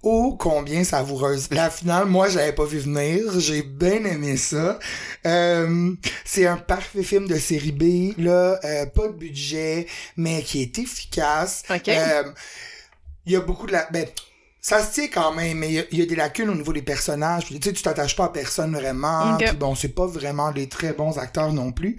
oh 0.03 0.35
combien 0.37 0.83
savoureuse. 0.83 1.47
La 1.51 1.69
finale, 1.69 2.05
moi, 2.05 2.29
j'avais 2.29 2.53
pas 2.53 2.65
vu 2.65 2.79
venir. 2.79 3.39
J'ai 3.39 3.61
bien 3.61 4.03
aimé 4.05 4.37
ça. 4.37 4.79
Euh, 5.25 5.93
c'est 6.25 6.45
un 6.45 6.57
parfait 6.57 7.03
film 7.03 7.27
de 7.27 7.37
série 7.37 7.71
B, 7.71 8.13
là, 8.17 8.59
euh, 8.63 8.85
pas 8.87 9.07
de 9.07 9.13
budget, 9.13 9.87
mais 10.15 10.41
qui 10.41 10.61
est 10.61 10.77
efficace. 10.77 11.63
Ok. 11.69 11.87
Euh, 11.87 12.23
Il 13.25 13.33
y 13.33 13.35
a 13.35 13.41
beaucoup 13.41 13.67
de 13.67 13.73
la... 13.73 13.87
Ben, 13.91 14.07
ça 14.67 14.83
se 14.83 14.91
tient 14.91 15.07
quand 15.07 15.31
même, 15.31 15.59
mais 15.59 15.69
il 15.69 15.73
y 15.75 15.79
a- 15.79 15.85
il 15.91 15.99
y, 15.99 16.01
a 16.01 16.05
des 16.05 16.17
lacunes 16.17 16.49
au 16.49 16.53
niveau 16.53 16.73
des 16.73 16.81
personnages. 16.81 17.45
Puis, 17.45 17.57
tu 17.57 17.69
sais, 17.69 17.73
tu 17.73 17.81
t'attaches 17.83 18.17
pas 18.17 18.25
à 18.25 18.29
personne 18.29 18.75
vraiment. 18.75 19.37
Puis 19.37 19.47
bon, 19.55 19.75
c'est 19.75 19.95
pas 19.95 20.05
vraiment 20.05 20.51
des 20.51 20.67
très 20.67 20.91
bons 20.91 21.17
acteurs 21.17 21.53
non 21.53 21.71
plus. 21.71 21.95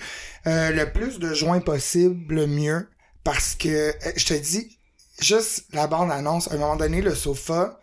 Euh, 0.46 0.68
le 0.68 0.92
plus 0.92 1.18
de 1.18 1.32
joints 1.32 1.60
possible, 1.60 2.34
le 2.34 2.46
mieux. 2.46 2.86
Parce 3.24 3.54
que, 3.54 3.68
euh, 3.68 3.92
je 4.16 4.26
te 4.26 4.34
dis, 4.34 4.78
juste 5.18 5.64
la 5.72 5.86
bande-annonce, 5.86 6.52
à 6.52 6.56
un 6.56 6.58
moment 6.58 6.76
donné, 6.76 7.00
le 7.00 7.14
sofa, 7.14 7.80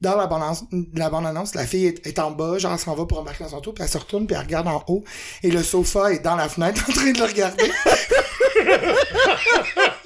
dans 0.00 0.14
la 0.14 0.28
bande-annonce, 0.28 0.62
la, 0.94 1.10
bande-annonce, 1.10 1.56
la 1.56 1.66
fille 1.66 1.86
est, 1.86 2.06
est 2.06 2.20
en 2.20 2.30
bas, 2.30 2.58
genre 2.58 2.74
elle 2.74 2.78
s'en 2.78 2.94
va 2.94 3.06
pour 3.06 3.18
embarquer 3.18 3.42
dans 3.42 3.50
son 3.50 3.60
tour, 3.60 3.74
puis 3.74 3.82
elle 3.82 3.90
se 3.90 3.98
retourne, 3.98 4.28
puis 4.28 4.36
elle 4.36 4.42
regarde 4.42 4.68
en 4.68 4.84
haut, 4.86 5.02
et 5.42 5.50
le 5.50 5.64
sofa 5.64 6.12
est 6.12 6.20
dans 6.20 6.36
la 6.36 6.48
fenêtre 6.48 6.80
en 6.88 6.92
train 6.92 7.10
de 7.10 7.18
le 7.18 7.24
regarder. 7.24 7.72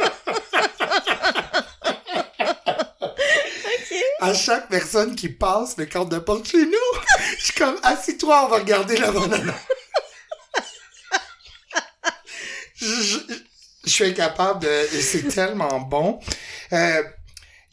À 4.20 4.34
chaque 4.34 4.68
personne 4.68 5.14
qui 5.16 5.28
passe 5.28 5.76
le 5.78 5.86
cadre 5.86 6.08
de 6.10 6.18
porte 6.18 6.46
chez 6.46 6.64
nous, 6.64 7.00
je 7.38 7.44
suis 7.44 7.54
comme, 7.54 7.76
assis-toi, 7.82 8.44
on 8.46 8.48
va 8.48 8.58
regarder 8.58 8.96
la 8.98 9.10
bande-annonce. 9.10 9.54
je, 12.76 12.86
je- 12.86 13.34
je 13.84 13.90
suis 13.90 14.04
incapable 14.04 14.60
de... 14.64 14.86
C'est 15.00 15.28
tellement 15.28 15.80
bon. 15.80 16.20
Euh, 16.72 17.02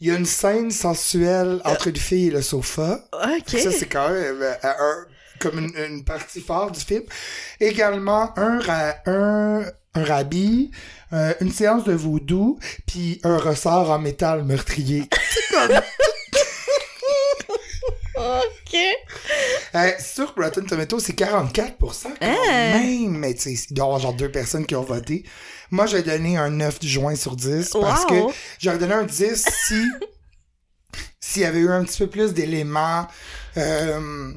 Il 0.00 0.08
y 0.08 0.10
a 0.10 0.14
une 0.16 0.24
scène 0.26 0.70
sensuelle 0.70 1.60
entre 1.64 1.88
une 1.88 1.96
fille 1.96 2.28
et 2.28 2.30
le 2.30 2.40
sofa. 2.40 3.00
Ok. 3.12 3.58
Ça, 3.60 3.70
c'est 3.72 3.86
quand 3.88 4.08
même 4.10 4.40
euh, 4.42 4.54
un- 4.62 5.06
comme 5.40 5.58
une, 5.58 5.76
une 5.76 6.04
partie 6.04 6.40
forte 6.40 6.74
du 6.78 6.80
film. 6.84 7.02
Également, 7.60 8.32
un, 8.38 8.60
un, 9.06 9.64
un 9.94 10.04
rabbi, 10.04 10.70
euh, 11.12 11.34
une 11.40 11.52
séance 11.52 11.84
de 11.84 11.92
voodoo, 11.92 12.58
puis 12.86 13.20
un 13.22 13.36
ressort 13.38 13.90
en 13.90 13.98
métal 13.98 14.44
meurtrier. 14.44 15.04
C'est 15.30 15.54
comme... 15.54 15.80
Ok. 18.16 18.76
Euh, 19.74 19.90
sur 19.98 20.34
Rotten 20.36 20.64
Tomatoes, 20.66 21.00
c'est 21.00 21.18
44% 21.18 21.76
quand 21.78 22.10
Hein? 22.20 22.36
même. 22.50 23.16
Mais 23.18 23.34
tu 23.34 23.40
sais, 23.42 23.52
il 23.70 23.74
doit 23.74 23.84
y 23.84 23.86
avoir 23.86 24.00
genre 24.00 24.14
deux 24.14 24.30
personnes 24.30 24.64
qui 24.66 24.74
ont 24.74 24.82
voté. 24.82 25.24
Moi, 25.70 25.86
j'ai 25.86 26.02
donné 26.02 26.36
un 26.36 26.50
9 26.50 26.78
du 26.80 26.88
juin 26.88 27.14
sur 27.14 27.36
10 27.36 27.70
parce 27.80 28.04
que 28.06 28.14
j'aurais 28.58 28.78
donné 28.78 28.94
un 28.94 29.04
10 29.04 29.44
si 29.66 29.82
s'il 31.20 31.42
y 31.42 31.44
avait 31.44 31.58
eu 31.58 31.70
un 31.70 31.84
petit 31.84 31.98
peu 31.98 32.06
plus 32.08 32.32
d'éléments 32.32 33.06
euh, 33.58 34.32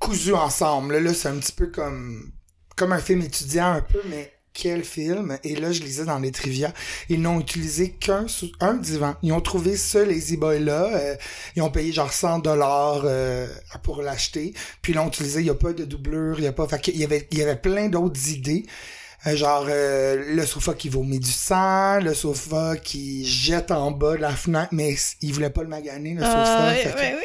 cousus 0.00 0.34
ensemble. 0.34 0.94
Là, 0.94 1.00
là, 1.00 1.14
c'est 1.14 1.28
un 1.28 1.36
petit 1.38 1.52
peu 1.52 1.68
comme 1.68 2.32
comme 2.76 2.92
un 2.92 2.98
film 2.98 3.20
étudiant 3.22 3.70
un 3.72 3.80
peu, 3.82 4.00
mais 4.08 4.33
quel 4.54 4.84
film. 4.84 5.36
Et 5.44 5.56
là, 5.56 5.72
je 5.72 5.82
lisais 5.82 6.04
dans 6.04 6.18
les 6.18 6.30
trivia, 6.30 6.72
ils 7.08 7.20
n'ont 7.20 7.40
utilisé 7.40 7.90
qu'un 7.90 8.24
un 8.60 8.74
divan. 8.74 9.16
Ils 9.22 9.32
ont 9.32 9.40
trouvé 9.40 9.76
ce 9.76 9.98
Lazy 9.98 10.36
Boy 10.36 10.60
là. 10.64 10.84
euh, 10.94 11.16
ils 11.56 11.62
ont 11.62 11.70
payé 11.70 11.92
genre 11.92 12.12
100 12.12 12.38
dollars 12.38 13.02
euh, 13.04 13.46
pour 13.82 14.00
l'acheter. 14.00 14.54
Puis 14.80 14.92
ils 14.92 14.96
l'ont 14.96 15.08
utilisé. 15.08 15.40
Il 15.40 15.44
n'y 15.44 15.50
a 15.50 15.54
pas 15.54 15.72
de 15.72 15.84
doublure. 15.84 16.36
Il 16.38 16.44
y 16.44 16.46
a 16.46 16.52
pas. 16.52 16.66
Fait 16.68 16.80
qu'il 16.80 16.96
y 16.96 17.04
avait, 17.04 17.26
il 17.32 17.38
y 17.38 17.42
avait 17.42 17.56
plein 17.56 17.88
d'autres 17.88 18.30
idées. 18.30 18.64
Euh, 19.26 19.36
genre 19.36 19.66
euh, 19.68 20.22
le 20.34 20.46
sofa 20.46 20.74
qui 20.74 20.88
vomit 20.88 21.18
du 21.18 21.32
sang, 21.32 21.98
le 22.00 22.12
sofa 22.14 22.76
qui 22.76 23.26
jette 23.26 23.70
en 23.70 23.90
bas 23.90 24.12
de 24.16 24.20
la 24.20 24.30
fenêtre, 24.36 24.68
mais 24.72 24.94
il 25.22 25.32
voulait 25.32 25.48
pas 25.50 25.62
le 25.62 25.68
maganer, 25.68 26.12
le 26.14 26.20
sofa. 26.22 26.74
Fait 26.74 26.90
que- 26.92 26.98
ouais, 26.98 27.14
oui. 27.16 27.24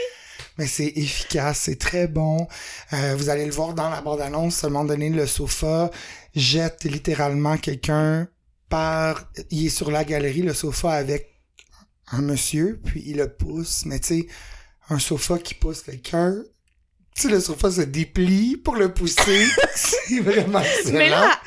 mais 0.58 0.66
c'est 0.66 0.94
efficace, 0.96 1.60
c'est 1.66 1.78
très 1.78 2.08
bon. 2.08 2.48
Euh, 2.94 3.16
vous 3.18 3.30
allez 3.30 3.46
le 3.46 3.52
voir 3.52 3.74
dans 3.74 3.90
la 3.90 4.00
bande-annonce, 4.00 4.64
à 4.64 4.68
un 4.68 4.70
moment 4.70 4.86
donné, 4.86 5.10
le 5.10 5.28
sofa 5.28 5.92
jette 6.36 6.84
littéralement 6.84 7.58
quelqu'un 7.58 8.28
par... 8.70 9.32
Il 9.52 9.66
est 9.66 9.70
sur 9.70 9.92
la 9.92 10.04
galerie, 10.04 10.42
le 10.42 10.54
sofa, 10.54 10.92
avec 10.92 11.42
un 12.12 12.22
monsieur, 12.22 12.80
puis 12.84 13.04
il 13.06 13.18
le 13.18 13.34
pousse. 13.34 13.86
Mais 13.86 14.00
tu 14.00 14.08
sais, 14.08 14.28
un 14.90 15.00
sofa 15.00 15.40
qui 15.40 15.56
pousse 15.56 15.82
quelqu'un... 15.84 16.44
Tu 17.20 17.28
sais, 17.28 17.34
le 17.34 17.40
sofa 17.42 17.70
se 17.70 17.82
déplie 17.82 18.56
pour 18.56 18.76
le 18.78 18.94
pousser. 18.94 19.46
c'est 19.76 20.20
vraiment 20.22 20.62
excellent. 20.62 20.98
Mais 20.98 21.10
là, 21.10 21.40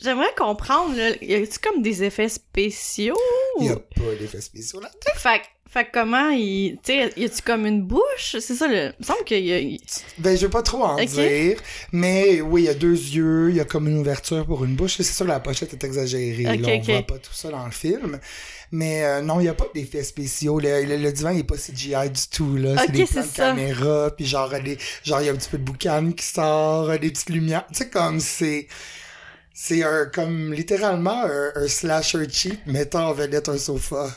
j'aimerais 0.00 0.32
comprendre, 0.36 0.96
là, 0.96 1.10
y 1.20 1.34
a-tu 1.34 1.58
comme 1.58 1.82
des 1.82 2.04
effets 2.04 2.28
spéciaux? 2.28 3.16
Il 3.58 3.66
y 3.66 3.70
a 3.70 3.76
pas 3.76 4.14
d'effets 4.18 4.40
spéciaux 4.40 4.80
là. 4.80 4.90
Fait, 5.16 5.40
que- 5.40 5.70
fait 5.72 5.88
comment 5.92 6.30
il. 6.30 6.78
Tu 6.84 6.92
sais, 6.92 7.12
y 7.16 7.24
a-tu 7.24 7.42
comme 7.42 7.66
une 7.66 7.82
bouche? 7.82 8.36
C'est 8.38 8.54
ça, 8.54 8.68
le. 8.68 8.86
Il 8.86 8.94
me 9.00 9.04
semble 9.04 9.24
qu'il 9.24 9.44
y 9.44 9.52
a. 9.52 9.78
Ben, 10.18 10.36
je 10.36 10.46
vais 10.46 10.50
pas 10.50 10.62
trop 10.62 10.82
en 10.84 10.96
dire, 11.04 11.60
mais 11.92 12.40
oui, 12.40 12.62
il 12.62 12.64
y 12.66 12.68
a 12.68 12.74
deux 12.74 12.92
yeux, 12.94 13.50
il 13.50 13.56
y 13.56 13.60
a 13.60 13.64
comme 13.64 13.88
une 13.88 13.98
ouverture 13.98 14.46
pour 14.46 14.64
une 14.64 14.74
bouche. 14.76 14.94
C'est 14.96 15.02
sûr 15.04 15.26
la 15.26 15.40
pochette 15.40 15.72
est 15.72 15.84
exagérée, 15.84 16.44
là, 16.44 16.68
on 16.68 16.80
voit 16.94 17.06
pas 17.06 17.18
tout 17.18 17.32
ça 17.34 17.50
dans 17.50 17.64
le 17.64 17.72
film. 17.72 18.18
Mais 18.72 19.04
euh, 19.04 19.20
non, 19.22 19.40
il 19.40 19.46
y 19.46 19.48
a 19.48 19.54
pas 19.54 19.66
d'effets 19.74 20.04
spéciaux. 20.04 20.60
Le, 20.60 20.84
le- 20.84 20.96
le 20.96 21.12
divan, 21.12 21.30
il 21.30 21.40
est 21.40 21.44
pas 21.44 21.56
CGI 21.56 22.10
du 22.10 22.28
tout, 22.30 22.56
là. 22.56 22.72
Ok, 22.74 22.78
c'est 22.86 22.92
des 22.92 23.04
plans 23.04 23.22
de 23.22 23.36
caméra, 23.36 24.10
puis 24.16 24.26
genre, 24.26 24.50
des, 24.62 24.78
genre, 25.04 25.20
il 25.20 25.26
y 25.26 25.28
a 25.28 25.32
un 25.32 25.36
petit 25.36 25.48
peu 25.50 25.58
de 25.58 25.64
boucan 25.64 26.12
qui 26.12 26.24
sort, 26.24 26.88
euh, 26.90 26.98
des 26.98 27.10
petites 27.10 27.30
lumières. 27.30 27.66
Tu 27.72 27.78
sais, 27.78 27.88
comme 27.90 28.20
c'est... 28.20 28.68
C'est 29.52 29.82
un, 29.82 30.06
comme, 30.06 30.52
littéralement, 30.54 31.24
un, 31.24 31.52
un 31.54 31.68
slasher 31.68 32.26
cheap 32.30 32.64
mettant 32.66 33.08
en 33.08 33.12
vedette 33.12 33.48
un 33.50 33.58
sofa. 33.58 34.08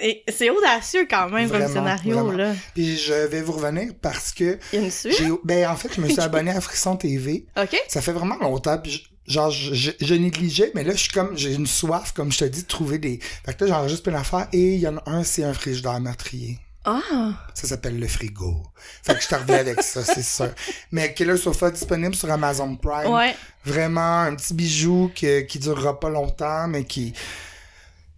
et 0.00 0.22
C'est 0.28 0.50
audacieux 0.50 1.06
quand 1.10 1.28
même 1.30 1.48
comme 1.48 1.58
Vraiment, 1.58 1.74
scénario, 1.74 2.14
vraiment. 2.14 2.32
là. 2.32 2.54
Puis 2.74 2.96
je 2.96 3.12
vais 3.12 3.42
vous 3.42 3.52
revenir 3.52 3.92
parce 4.00 4.30
que 4.32 4.58
Il 4.72 4.78
y 4.78 4.82
a 4.82 4.84
une 4.84 4.90
suite? 4.92 5.16
j'ai... 5.18 5.28
Ben, 5.44 5.68
en 5.68 5.74
fait, 5.76 5.88
je 5.96 6.00
me 6.00 6.08
suis 6.08 6.20
abonné 6.20 6.52
à 6.52 6.60
Frisson 6.60 6.96
TV. 6.96 7.46
Ok. 7.60 7.76
Ça 7.88 8.00
fait 8.02 8.12
vraiment 8.12 8.36
longtemps, 8.38 8.78
puis 8.78 8.92
je- 8.92 9.02
genre, 9.28 9.50
je, 9.50 9.74
je, 9.74 9.90
je 10.00 10.14
négligeais, 10.14 10.72
mais 10.74 10.82
là, 10.82 10.92
je 10.92 10.98
suis 10.98 11.12
comme, 11.12 11.36
j'ai 11.36 11.54
une 11.54 11.66
soif, 11.66 12.12
comme 12.12 12.32
je 12.32 12.38
te 12.38 12.44
dis, 12.46 12.62
de 12.62 12.66
trouver 12.66 12.98
des... 12.98 13.20
Fait 13.44 13.56
que 13.56 13.64
là, 13.64 13.70
j'enregistre 13.70 14.02
plein 14.02 14.18
d'affaires, 14.18 14.48
et 14.52 14.74
il 14.74 14.80
y 14.80 14.88
en 14.88 14.96
a 14.96 15.02
un, 15.06 15.22
c'est 15.22 15.44
un 15.44 15.54
frigidaire 15.54 16.00
meurtrier. 16.00 16.58
Ah! 16.84 17.46
Ça 17.54 17.68
s'appelle 17.68 18.00
le 18.00 18.08
frigo. 18.08 18.62
Fait 19.02 19.14
que 19.14 19.22
je 19.22 19.28
te 19.28 19.34
reviens 19.34 19.58
avec 19.58 19.82
ça, 19.82 20.02
c'est 20.02 20.22
sûr. 20.22 20.50
Mais 20.90 21.12
Killer 21.12 21.36
Sofa 21.36 21.70
disponible 21.70 22.14
sur 22.14 22.30
Amazon 22.30 22.76
Prime. 22.76 23.12
Ouais. 23.12 23.36
Vraiment 23.64 24.22
un 24.22 24.34
petit 24.34 24.54
bijou 24.54 25.10
que, 25.14 25.40
qui 25.42 25.58
durera 25.58 26.00
pas 26.00 26.08
longtemps, 26.08 26.66
mais 26.66 26.84
qui... 26.84 27.12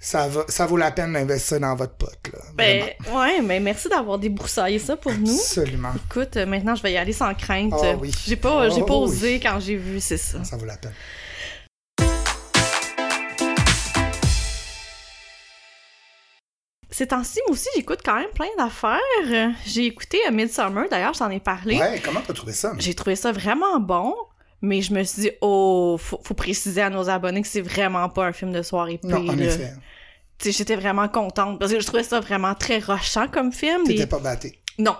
Ça, 0.02 0.28
va, 0.28 0.44
ça 0.48 0.64
vaut 0.64 0.78
la 0.78 0.90
peine 0.92 1.12
d'investir 1.12 1.60
dans 1.60 1.74
votre 1.76 1.92
pote, 1.94 2.18
là. 2.32 2.38
Ben, 2.54 2.84
ouais, 3.12 3.42
mais 3.42 3.60
merci 3.60 3.86
d'avoir 3.90 4.18
débroussaillé 4.18 4.78
ça 4.78 4.96
pour 4.96 5.12
nous. 5.12 5.34
Absolument. 5.34 5.92
Écoute, 6.08 6.38
euh, 6.38 6.46
maintenant, 6.46 6.74
je 6.74 6.82
vais 6.82 6.92
y 6.92 6.96
aller 6.96 7.12
sans 7.12 7.34
crainte. 7.34 7.74
Ah 7.82 7.92
oui. 8.00 8.10
J'ai 8.26 8.36
pas, 8.36 8.70
j'ai 8.70 8.80
Ah 8.80 8.86
pas 8.86 8.94
oui. 8.96 9.02
osé 9.04 9.40
quand 9.40 9.60
j'ai 9.60 9.76
vu, 9.76 10.00
c'est 10.00 10.16
ça. 10.16 10.42
Ça 10.42 10.56
vaut 10.56 10.64
la 10.64 10.78
peine. 10.78 10.94
Ces 16.92 17.06
temps-ci, 17.06 17.38
moi 17.46 17.52
aussi, 17.52 17.68
j'écoute 17.76 18.00
quand 18.04 18.16
même 18.16 18.30
plein 18.30 18.48
d'affaires. 18.58 18.98
J'ai 19.64 19.86
écouté 19.86 20.18
Midsummer, 20.32 20.86
d'ailleurs, 20.90 21.14
je 21.14 21.20
t'en 21.20 21.30
ai 21.30 21.40
parlé. 21.40 21.78
Ouais, 21.78 22.00
comment 22.04 22.20
t'as 22.26 22.34
trouvé 22.34 22.52
ça? 22.52 22.72
J'ai 22.78 22.94
trouvé 22.94 23.14
ça 23.16 23.30
vraiment 23.32 23.78
bon, 23.78 24.14
mais 24.62 24.82
je 24.82 24.92
me 24.92 25.02
suis 25.04 25.22
dit, 25.22 25.30
oh, 25.40 25.96
faut, 25.98 26.20
faut 26.22 26.34
préciser 26.34 26.82
à 26.82 26.90
nos 26.90 27.08
abonnés 27.08 27.42
que 27.42 27.48
c'est 27.48 27.60
vraiment 27.60 28.08
pas 28.08 28.26
un 28.26 28.32
film 28.32 28.52
de 28.52 28.62
soirée 28.62 28.98
P. 28.98 29.08
Non, 29.08 29.28
en 29.28 29.38
effet. 29.38 29.72
J'étais 30.42 30.76
vraiment 30.76 31.08
contente 31.08 31.58
parce 31.58 31.72
que 31.72 31.80
je 31.80 31.86
trouvais 31.86 32.02
ça 32.02 32.20
vraiment 32.20 32.54
très 32.54 32.78
rushant 32.78 33.28
comme 33.28 33.52
film. 33.52 33.84
T'étais 33.84 34.06
pas 34.06 34.18
batté. 34.18 34.58
Non, 34.82 34.96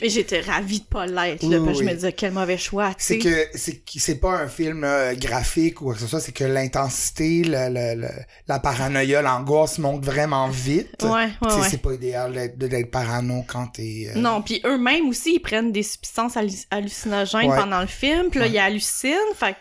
mais 0.00 0.08
j'étais 0.08 0.40
ravie 0.40 0.80
de 0.80 0.84
pas 0.84 1.06
l'être. 1.06 1.42
Oui, 1.42 1.50
parce 1.56 1.64
que 1.64 1.70
oui. 1.70 1.76
je 1.78 1.82
me 1.84 1.94
disais, 1.94 2.12
quel 2.12 2.32
mauvais 2.32 2.56
choix. 2.58 2.92
C'est 2.98 3.18
que 3.18 3.48
c'est 3.54 4.20
pas 4.20 4.32
un 4.32 4.46
film 4.48 4.82
là, 4.82 5.14
graphique 5.14 5.80
ou 5.80 5.86
quoi 5.86 5.94
que 5.94 6.00
ce 6.00 6.06
soit, 6.06 6.20
c'est 6.20 6.32
que 6.32 6.44
l'intensité, 6.44 7.42
la 7.42 8.58
paranoïa, 8.60 9.22
l'angoisse 9.22 9.78
monte 9.78 10.04
vraiment 10.04 10.48
vite. 10.48 11.02
Ouais, 11.02 11.28
Tu 11.42 11.48
sais, 11.48 11.54
ouais, 11.56 11.60
ouais. 11.62 11.68
C'est 11.68 11.82
pas 11.82 11.92
idéal 11.94 12.52
d'être 12.56 12.90
parano 12.90 13.44
quand 13.46 13.66
t'es. 13.68 14.10
euh, 14.14 14.18
Non, 14.18 14.42
puis 14.42 14.60
eux-mêmes 14.64 15.08
aussi, 15.08 15.34
ils 15.36 15.40
prennent 15.40 15.72
des 15.72 15.82
substances 15.82 16.36
hallu- 16.36 16.66
hallucinogènes 16.70 17.50
Ouais. 17.50 17.56
pendant 17.58 17.80
le 17.80 17.86
film, 17.86 18.28
puis 18.30 18.40
là, 18.40 18.46
ils 18.46 18.58
hallucinent, 18.58 19.34
fait 19.34 19.56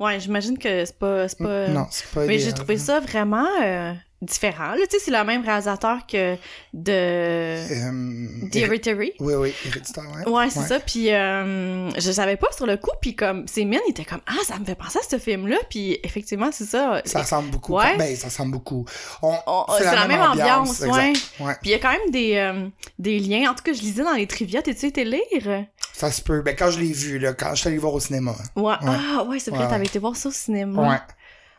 ouais, 0.00 0.18
j'imagine 0.18 0.58
que 0.58 0.84
c'est 0.84 0.98
pas... 0.98 1.28
c'est 1.28 1.38
pas... 1.38 1.68
Non, 1.68 1.86
c'est 1.90 2.08
pas 2.08 2.26
Mais 2.26 2.34
idéal. 2.36 2.48
j'ai 2.48 2.54
trouvé 2.54 2.76
ça 2.78 2.98
vraiment 3.00 3.46
euh, 3.62 3.92
différent. 4.22 4.70
Là, 4.70 4.86
tu 4.88 4.96
sais, 4.98 5.04
c'est 5.04 5.10
le 5.10 5.22
même 5.24 5.44
réalisateur 5.44 6.06
que 6.06 6.36
de 6.72 6.92
Euh, 6.92 8.48
The 8.50 8.56
Hereditary. 8.56 9.12
Oui, 9.20 9.34
oui, 9.34 9.52
héréditaire, 9.66 10.04
ouais. 10.26 10.32
Ouais, 10.32 10.48
c'est 10.48 10.60
ça. 10.62 10.78
Puis 10.80 11.12
euh, 11.12 11.90
je 11.98 12.12
savais 12.12 12.36
pas 12.36 12.46
sur 12.52 12.66
le 12.66 12.76
coup. 12.76 12.92
Puis 13.00 13.14
comme, 13.16 13.46
ses 13.48 13.64
mines 13.64 13.80
étaient 13.88 14.04
comme, 14.04 14.20
ah, 14.26 14.34
ça 14.46 14.58
me 14.58 14.64
fait 14.64 14.74
penser 14.76 14.98
à 15.00 15.02
ce 15.10 15.18
film-là. 15.18 15.56
Puis 15.68 15.98
effectivement, 16.04 16.50
c'est 16.52 16.64
ça. 16.64 17.02
Ça 17.04 17.22
ressemble 17.22 17.50
beaucoup. 17.50 17.74
Ouais. 17.76 17.96
Ben, 17.98 18.14
ça 18.16 18.28
ressemble 18.28 18.52
beaucoup. 18.52 18.86
On- 19.22 19.34
On- 19.46 19.64
c'est 19.76 19.84
la 19.84 20.06
même 20.06 20.22
ambiance, 20.22 20.80
ouais. 20.80 21.12
ouais. 21.40 21.54
Puis 21.60 21.70
il 21.70 21.70
y 21.70 21.74
a 21.74 21.78
quand 21.78 21.90
même 21.92 22.10
des, 22.10 22.36
euh, 22.36 22.68
des 22.98 23.18
liens. 23.18 23.50
En 23.50 23.54
tout 23.54 23.64
cas, 23.64 23.72
je 23.72 23.80
lisais 23.80 24.04
dans 24.04 24.12
les 24.12 24.26
trivia. 24.26 24.62
T'es-tu 24.62 24.86
été 24.86 25.04
lire? 25.04 25.66
Ça 25.92 26.10
se 26.12 26.22
peut. 26.22 26.42
Ben, 26.42 26.54
quand 26.56 26.70
je 26.70 26.78
l'ai 26.80 26.92
vu, 26.92 27.18
là, 27.18 27.32
quand 27.34 27.50
je 27.54 27.60
suis 27.60 27.68
allé 27.68 27.78
voir 27.78 27.92
au 27.94 28.00
cinéma. 28.00 28.34
Ouais. 28.56 28.74
Ah, 28.80 29.24
ouais, 29.24 29.38
c'est 29.40 29.50
vrai, 29.50 29.64
Ouais, 29.64 29.68
t'avais 29.68 29.80
ouais. 29.80 29.86
été 29.86 29.98
voir 29.98 30.14
ça 30.16 30.28
au 30.28 30.32
cinéma. 30.32 30.90
Ouais. 30.90 30.96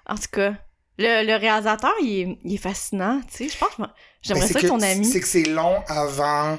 En 0.06 0.16
tout 0.16 0.30
cas, 0.32 0.54
le, 0.98 1.26
le 1.26 1.36
réalisateur, 1.36 1.94
il 2.02 2.20
est, 2.22 2.38
il 2.44 2.54
est 2.56 2.58
fascinant. 2.58 3.22
Tu 3.32 3.46
sais, 3.46 3.50
je 3.50 3.58
pense 3.58 3.70
que 3.76 3.84
j'aimerais 4.22 4.48
Ben, 4.48 4.54
ça 4.54 4.60
que- 4.62 4.68
ton 4.68 4.82
ami. 4.82 5.06
C'est 5.06 5.20
que 5.22 5.28
c'est 5.28 5.44
long 5.46 5.82
avant 5.88 6.58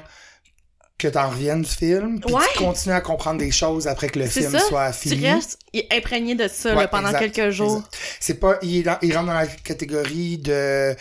que 0.97 1.07
t'en 1.09 1.29
reviennes 1.29 1.61
du 1.61 1.69
film. 1.69 2.21
Puis 2.21 2.33
Ouais. 2.33 2.41
tu 2.53 2.59
continues 2.59 2.95
à 2.95 3.01
comprendre 3.01 3.39
des 3.39 3.51
choses 3.51 3.85
après 3.87 4.07
que 4.07 4.17
le 4.19 4.27
film 4.27 4.49
ça. 4.51 4.59
soit 4.59 4.91
Tu 4.91 5.09
fini. 5.09 5.29
restes 5.29 5.59
imprégné 5.91 6.35
de 6.35 6.47
ça 6.47 6.69
Ouais, 6.73 6.83
là, 6.83 6.87
pendant 6.87 7.09
exact, 7.09 7.31
quelques 7.33 7.51
jours. 7.53 7.83
C'est 8.21 8.39
pas, 8.39 8.57
il, 8.61 8.77
est 8.77 8.83
dans- 8.83 8.97
il 9.01 9.13
rentre 9.15 9.27
dans 9.27 9.33
la 9.33 9.47
catégorie 9.47 10.37
de 10.37 10.95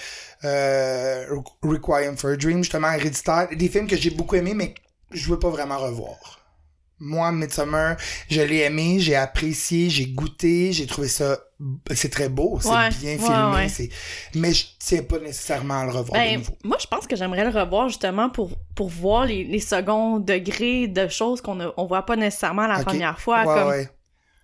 euh, 0.45 1.27
Requiem 1.63 2.17
for 2.17 2.31
a 2.31 2.37
Dream, 2.37 2.59
justement, 2.65 2.93
héréditaire. 2.93 3.49
Des 3.53 3.69
films 3.69 3.87
que 3.87 3.97
j'ai 3.97 4.11
beaucoup 4.11 4.35
aimés, 4.37 4.55
mais 4.55 4.75
je 5.13 5.29
veux 5.31 5.39
pas 5.39 5.49
vraiment 5.49 5.79
revoir. 5.79 6.34
Moi, 7.05 7.31
Midsummer, 7.33 7.97
je 8.31 8.41
l'ai 8.41 8.61
aimé, 8.61 8.97
j'ai 8.99 9.15
apprécié, 9.15 9.91
j'ai 9.91 10.07
goûté, 10.07 10.73
j'ai 10.73 10.87
trouvé 10.87 11.09
ça, 11.09 11.39
c'est 11.95 12.09
très 12.11 12.29
beau, 12.29 12.59
c'est 12.61 12.69
Ouais, 12.71 12.89
bien 13.01 13.19
filmé, 13.19 13.55
ouais. 13.55 13.89
mais 14.35 14.53
je 14.55 14.65
tiens 14.79 15.03
pas 15.03 15.19
nécessairement 15.19 15.81
à 15.81 15.85
le 15.85 15.91
revoir 15.91 16.21
de 16.21 16.27
Ben, 16.27 16.39
nouveau. 16.39 16.57
moi, 16.65 16.79
je 16.81 16.87
pense 16.87 17.07
que 17.07 17.15
j'aimerais 17.15 17.45
le 17.45 17.51
revoir 17.59 17.89
justement 17.89 18.31
pour, 18.31 18.51
pour 18.75 18.89
voir 18.89 19.27
les, 19.27 19.45
les 19.45 19.61
seconds 19.61 20.19
degrés 20.19 20.89
de 20.89 21.07
choses 21.09 21.41
qu'on 21.41 21.55
ne 21.57 21.67
on 21.77 21.85
voit 21.87 22.07
pas 22.07 22.17
nécessairement 22.17 22.67
la 22.67 22.83
première 22.83 23.21
fois. 23.21 23.45
Comme 23.45 23.87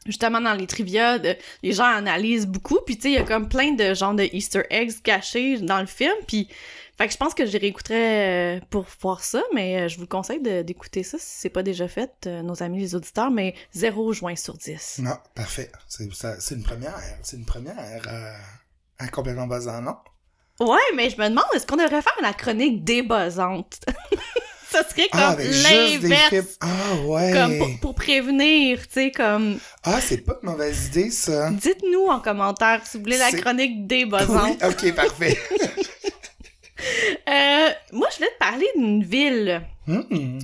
justement 0.07 0.41
dans 0.41 0.55
les 0.55 0.67
trivia, 0.67 1.19
de- 1.19 1.37
les 1.63 1.73
gens 1.73 1.85
analysent 1.85 2.47
beaucoup, 2.47 2.79
puis 2.87 2.97
tu 2.97 3.03
sais, 3.03 3.09
il 3.11 3.15
y 3.15 3.19
a 3.19 3.23
comme 3.23 3.49
plein 3.49 3.73
de 3.73 3.93
genres 3.95 4.15
de 4.15 4.25
Easter 4.33 4.63
eggs 4.71 4.93
cachés 5.03 5.59
dans 5.59 5.81
le 5.81 5.87
film, 5.87 6.15
puis 6.27 6.49
fait 7.01 7.07
que 7.09 7.13
je 7.13 7.19
pense 7.19 7.35
que 7.35 7.47
je 7.47 7.57
réécouterais 7.59 8.59
euh, 8.59 8.61
pour 8.71 8.87
voir 9.01 9.23
ça, 9.25 9.43
mais 9.55 9.81
euh, 9.83 9.89
je 9.89 9.99
vous 9.99 10.07
conseille 10.07 10.41
de- 10.41 10.63
d'écouter 10.63 11.03
ça 11.03 11.19
si 11.19 11.25
c'est 11.27 11.49
pas 11.51 11.63
déjà 11.63 11.89
fait, 11.89 12.13
euh, 12.27 12.43
nos 12.43 12.63
amis 12.63 12.81
les 12.81 12.95
auditeurs, 12.95 13.31
mais 13.31 13.55
0 13.73 14.13
juin 14.13 14.37
sur 14.37 14.55
10. 14.57 15.01
Non, 15.03 15.17
parfait. 15.35 15.71
C'est, 15.89 16.05
une 16.55 16.63
première, 16.63 16.95
c'est 17.23 17.37
une 17.37 17.45
première, 17.47 18.03
euh, 18.09 18.33
à 18.99 19.09
complètement 19.09 19.47
basant, 19.47 19.81
non? 19.81 19.97
Ouais, 20.61 20.77
mais 20.95 21.09
je 21.09 21.17
me 21.17 21.29
demande, 21.29 21.45
est-ce 21.55 21.67
qu'on 21.67 21.77
devrait 21.77 22.03
faire 22.03 22.13
la 22.21 22.35
chronique 22.35 22.85
débuzzante? 22.85 23.81
ça 24.71 24.87
serait 24.87 25.09
comme 25.11 25.21
Ah, 25.23 25.35
des 25.37 25.49
l'inverse. 25.49 26.59
Ah, 26.61 26.97
ouais. 27.07 27.33
Comme 27.33 27.57
pour, 27.59 27.81
pour 27.81 27.95
prévenir, 27.95 28.87
tu 28.87 28.93
sais, 28.93 29.11
comme... 29.11 29.59
Ah, 29.85 30.01
c'est 30.03 30.19
pas 30.19 30.39
une 30.43 30.51
mauvaise 30.51 30.89
idée, 30.89 31.11
ça. 31.11 31.51
Dites-nous 31.51 32.07
en 32.09 32.21
commentaire 32.21 32.87
si 32.87 32.99
vous 32.99 33.05
voulez 33.05 33.17
la 33.17 33.33
chronique 33.33 33.73
Oui, 33.75 33.87
débuzzante. 33.87 34.63
ok, 34.63 34.95
parfait. 34.95 35.39
Euh, 37.29 37.69
moi, 37.93 38.09
je 38.11 38.17
voulais 38.17 38.31
te 38.31 38.39
parler 38.39 38.67
d'une 38.77 39.03
ville. 39.05 39.63
Hmm. 39.87 40.39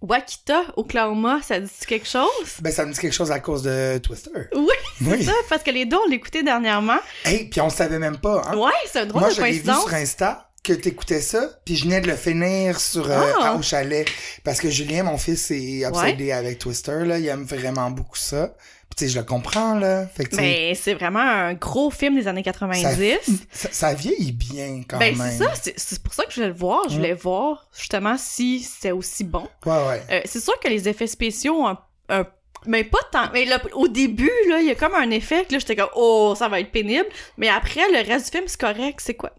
Wakita, 0.00 0.62
Oklahoma, 0.76 1.40
ça 1.42 1.60
dit 1.60 1.70
quelque 1.86 2.08
chose? 2.08 2.28
Ben, 2.60 2.72
ça 2.72 2.84
me 2.84 2.92
dit 2.92 2.98
quelque 2.98 3.12
chose 3.14 3.30
à 3.30 3.38
cause 3.38 3.62
de 3.62 3.98
Twister. 3.98 4.30
Oui, 4.54 4.66
Oui. 5.06 5.22
ça, 5.24 5.32
parce 5.48 5.62
que 5.62 5.70
les 5.70 5.84
deux, 5.86 5.96
on 6.04 6.08
l'écoutait 6.10 6.42
dernièrement. 6.42 6.98
Hey, 7.24 7.44
puis 7.48 7.60
on 7.60 7.70
savait 7.70 8.00
même 8.00 8.18
pas, 8.18 8.42
hein. 8.48 8.56
Ouais, 8.56 8.72
c'est 8.90 9.00
un 9.00 9.06
drôle 9.06 9.20
Moi, 9.22 9.30
de 9.30 9.34
je 9.36 9.40
l'ai 9.42 9.52
vu 9.52 9.62
coïncidence. 9.62 9.84
sur 9.84 9.94
Insta 9.94 10.48
que 10.64 10.72
t'écoutais 10.72 11.20
ça, 11.20 11.48
puis 11.64 11.76
je 11.76 11.84
venais 11.84 12.00
de 12.00 12.06
le 12.08 12.16
finir 12.16 12.80
sur 12.80 13.08
euh, 13.10 13.32
Ah. 13.40 13.54
au 13.56 13.62
chalet. 13.62 14.08
Parce 14.44 14.60
que 14.60 14.70
Julien, 14.70 15.04
mon 15.04 15.18
fils, 15.18 15.50
est 15.52 15.84
obsédé 15.86 16.32
avec 16.32 16.58
Twister, 16.58 17.04
là. 17.04 17.18
Il 17.18 17.26
aime 17.28 17.44
vraiment 17.44 17.90
beaucoup 17.90 18.16
ça. 18.16 18.54
Puis 18.92 18.96
tu 18.96 19.04
sais, 19.06 19.14
je 19.14 19.18
le 19.20 19.24
comprends, 19.24 19.74
là. 19.74 20.06
Fait 20.06 20.24
que, 20.26 20.36
Mais 20.36 20.74
c'est 20.74 20.92
vraiment 20.92 21.20
un 21.20 21.54
gros 21.54 21.90
film 21.90 22.14
des 22.14 22.28
années 22.28 22.42
90. 22.42 23.46
ça, 23.50 23.68
ça 23.72 23.94
vieillit 23.94 24.32
bien, 24.32 24.82
quand 24.86 24.98
Ben, 24.98 25.16
même. 25.16 25.30
c'est 25.30 25.42
ça, 25.44 25.50
c'est- 25.76 26.02
pour 26.02 26.12
ça 26.12 26.24
que 26.24 26.30
je 26.30 26.36
voulais 26.36 26.48
le 26.48 26.54
voir. 26.54 26.82
Je 26.90 26.94
Mm. 26.94 26.96
voulais 26.98 27.14
voir, 27.14 27.68
justement, 27.74 28.16
si 28.18 28.60
c'était 28.60 28.90
aussi 28.92 29.24
bon. 29.24 29.48
Ouais, 29.64 29.72
ouais. 29.72 30.02
Euh, 30.10 30.20
c'est 30.26 30.40
sûr 30.40 30.58
que 30.60 30.68
les 30.68 30.90
effets 30.90 31.06
spéciaux 31.06 31.54
ont 31.62 31.68
un, 31.68 31.78
un- 32.10 32.26
mais 32.66 32.84
pas 32.84 32.98
tant. 33.10 33.30
Mais 33.32 33.46
là, 33.46 33.58
au 33.72 33.88
début, 33.88 34.30
là, 34.50 34.60
il 34.60 34.66
y 34.66 34.70
a 34.70 34.74
comme 34.74 34.94
un 34.94 35.10
effet 35.10 35.46
que 35.46 35.52
là, 35.54 35.58
j'étais 35.58 35.74
comme, 35.76 35.88
oh, 35.96 36.34
ça 36.38 36.48
va 36.48 36.60
être 36.60 36.70
pénible. 36.70 37.06
Mais 37.38 37.48
après, 37.48 37.80
le 37.92 38.06
reste 38.06 38.26
du 38.26 38.30
film, 38.38 38.44
c'est 38.46 38.60
correct. 38.60 39.00
C'est 39.02 39.14
quoi? 39.14 39.32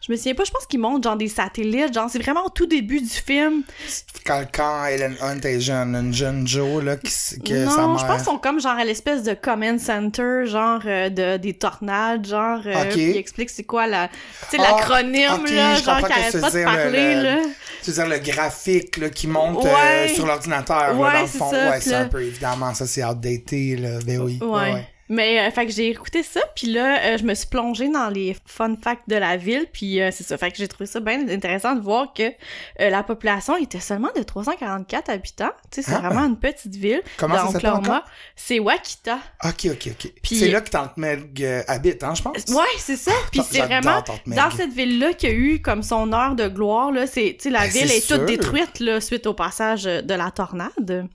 Je 0.00 0.12
me 0.12 0.16
souviens 0.16 0.34
pas, 0.34 0.44
je 0.44 0.50
pense 0.52 0.64
qu'ils 0.66 0.78
montrent 0.80 1.02
genre 1.06 1.16
des 1.16 1.28
satellites. 1.28 1.92
Genre, 1.92 2.08
c'est 2.08 2.22
vraiment 2.22 2.46
au 2.46 2.48
tout 2.50 2.66
début 2.66 3.00
du 3.00 3.08
film. 3.08 3.62
Quand, 4.24 4.44
quand 4.52 4.84
Ellen 4.86 5.16
Hunt 5.20 5.40
est 5.42 5.60
jeune, 5.60 5.94
une 5.96 6.14
jeune 6.14 6.46
Joe, 6.46 6.82
là, 6.84 6.96
qui, 6.96 7.10
que 7.44 7.66
sa 7.66 7.76
non, 7.82 7.88
mère... 7.94 7.98
je 7.98 8.06
pense 8.06 8.16
qu'ils 8.18 8.24
sont 8.24 8.38
comme 8.38 8.60
genre 8.60 8.76
à 8.78 8.84
l'espèce 8.84 9.22
de 9.24 9.34
command 9.34 9.78
center, 9.78 10.42
genre 10.46 10.80
euh, 10.86 11.10
de, 11.10 11.36
des 11.36 11.54
tornades, 11.54 12.26
genre. 12.26 12.60
euh. 12.64 12.84
Puis 12.90 13.00
ils 13.10 13.16
expliquent 13.16 13.50
c'est 13.50 13.64
quoi 13.64 13.86
la. 13.86 14.04
Ah, 14.04 14.56
l'acronyme, 14.56 15.32
ok, 15.42 15.50
là, 15.50 15.74
genre 15.74 15.98
qui 15.98 16.12
arrête 16.12 16.40
pas 16.40 16.50
de 16.50 16.64
parler, 16.64 17.14
le- 17.16 17.22
là. 17.22 17.36
Tu 17.82 17.90
veux 17.90 17.94
dire 18.04 18.06
le 18.08 18.18
graphique 18.18 18.96
là, 18.98 19.10
qui 19.10 19.26
monte 19.26 19.64
Ouais. 19.64 19.70
euh, 19.74 20.08
sur 20.14 20.26
l'ordinateur, 20.26 20.94
là, 20.94 21.12
dans 21.12 21.20
le 21.20 21.26
fond. 21.26 21.50
ça, 21.50 21.70
ouais, 21.70 21.80
c'est 21.80 21.94
un 21.94 22.08
peu, 22.08 22.22
évidemment, 22.22 22.72
ça 22.72 22.86
c'est 22.86 23.04
outdated, 23.04 23.80
là. 23.80 23.98
Ben 24.06 24.20
oui. 24.20 24.38
Ouais. 24.40 24.72
ouais. 24.74 24.88
Mais, 25.08 25.40
euh, 25.40 25.50
fait 25.50 25.66
que 25.66 25.72
j'ai 25.72 25.88
écouté 25.88 26.22
ça, 26.22 26.40
puis 26.54 26.66
là, 26.66 26.98
euh, 27.02 27.18
je 27.18 27.24
me 27.24 27.34
suis 27.34 27.46
plongée 27.46 27.88
dans 27.88 28.08
les 28.10 28.36
fun 28.46 28.74
facts 28.82 29.08
de 29.08 29.16
la 29.16 29.36
ville, 29.36 29.66
puis 29.72 30.00
euh, 30.02 30.10
c'est 30.12 30.22
ça. 30.24 30.36
Fait 30.36 30.50
que 30.50 30.58
j'ai 30.58 30.68
trouvé 30.68 30.86
ça 30.86 31.00
bien 31.00 31.26
intéressant 31.28 31.74
de 31.74 31.80
voir 31.80 32.12
que 32.12 32.24
euh, 32.24 32.90
la 32.90 33.02
population 33.02 33.56
était 33.56 33.80
seulement 33.80 34.10
de 34.14 34.22
344 34.22 35.08
habitants. 35.10 35.50
Tu 35.70 35.82
sais, 35.82 35.90
c'est 35.90 35.96
Ah. 35.96 36.00
vraiment 36.08 36.26
une 36.26 36.38
petite 36.38 36.74
ville. 36.76 37.02
Comment 37.16 37.36
dans 37.36 37.50
ça 37.52 37.60
s'appelle? 37.60 38.02
C'est 38.36 38.58
Wakita. 38.58 39.18
Ok, 39.44 39.66
ok, 39.72 39.88
ok. 39.92 40.12
C'est 40.24 40.48
là 40.48 40.60
que 40.60 40.70
Tante 40.70 40.96
Meg 40.96 41.42
euh, 41.42 41.62
habite, 41.68 42.02
hein, 42.04 42.14
je 42.14 42.22
pense? 42.22 42.44
Ouais, 42.48 42.64
c'est 42.78 42.96
ça. 42.96 43.12
Puis 43.32 43.40
c'est 43.48 43.62
vraiment 43.62 44.02
dans 44.26 44.50
cette 44.50 44.72
ville-là 44.72 45.14
qu'il 45.14 45.30
y 45.30 45.32
a 45.32 45.34
eu 45.34 45.60
comme 45.62 45.82
son 45.82 46.12
heure 46.12 46.34
de 46.34 46.48
gloire. 46.48 46.92
Là, 46.92 47.06
c'est, 47.06 47.36
tu 47.38 47.44
sais, 47.44 47.50
la 47.50 47.60
Ben, 47.60 47.70
ville 47.70 47.88
c'est 47.88 47.96
est 47.98 48.08
toute 48.08 48.26
détruite 48.26 48.80
là, 48.80 49.00
suite 49.00 49.26
au 49.26 49.34
passage 49.34 49.84
de 49.84 50.14
la 50.14 50.30
tornade. 50.30 51.08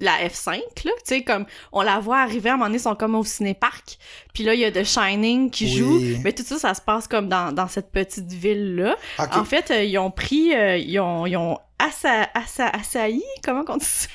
La 0.00 0.12
F5, 0.28 0.52
là, 0.54 0.60
tu 0.84 0.90
sais, 1.04 1.22
comme 1.22 1.44
on 1.72 1.82
la 1.82 1.98
voit 1.98 2.18
arriver 2.20 2.50
à 2.50 2.52
un 2.52 2.56
moment 2.56 2.66
donné, 2.66 2.78
ils 2.78 2.82
sont 2.82 2.94
comme 2.94 3.16
au 3.16 3.24
cinéparc. 3.24 3.98
Puis 4.32 4.44
là, 4.44 4.54
il 4.54 4.60
y 4.60 4.64
a 4.64 4.70
The 4.70 4.84
Shining 4.84 5.50
qui 5.50 5.64
Oui. 5.64 5.70
joue. 5.76 6.00
Mais 6.22 6.32
tout 6.32 6.44
ça, 6.44 6.56
ça 6.58 6.74
se 6.74 6.80
passe 6.80 7.08
comme 7.08 7.28
dans, 7.28 7.50
dans 7.52 7.66
cette 7.66 7.90
petite 7.90 8.32
ville-là. 8.32 8.96
En 9.32 9.44
fait, 9.44 9.70
euh, 9.72 9.82
ils 9.82 9.98
ont 9.98 10.10
pris, 10.12 10.54
euh, 10.54 10.76
ils 10.76 11.00
ont, 11.00 11.26
ils 11.26 11.36
ont 11.36 11.58
assa, 11.80 12.28
assa, 12.34 12.68
assailli, 12.68 13.24
comment 13.44 13.64
on 13.68 13.76
dit 13.76 13.84
ça? 13.84 14.08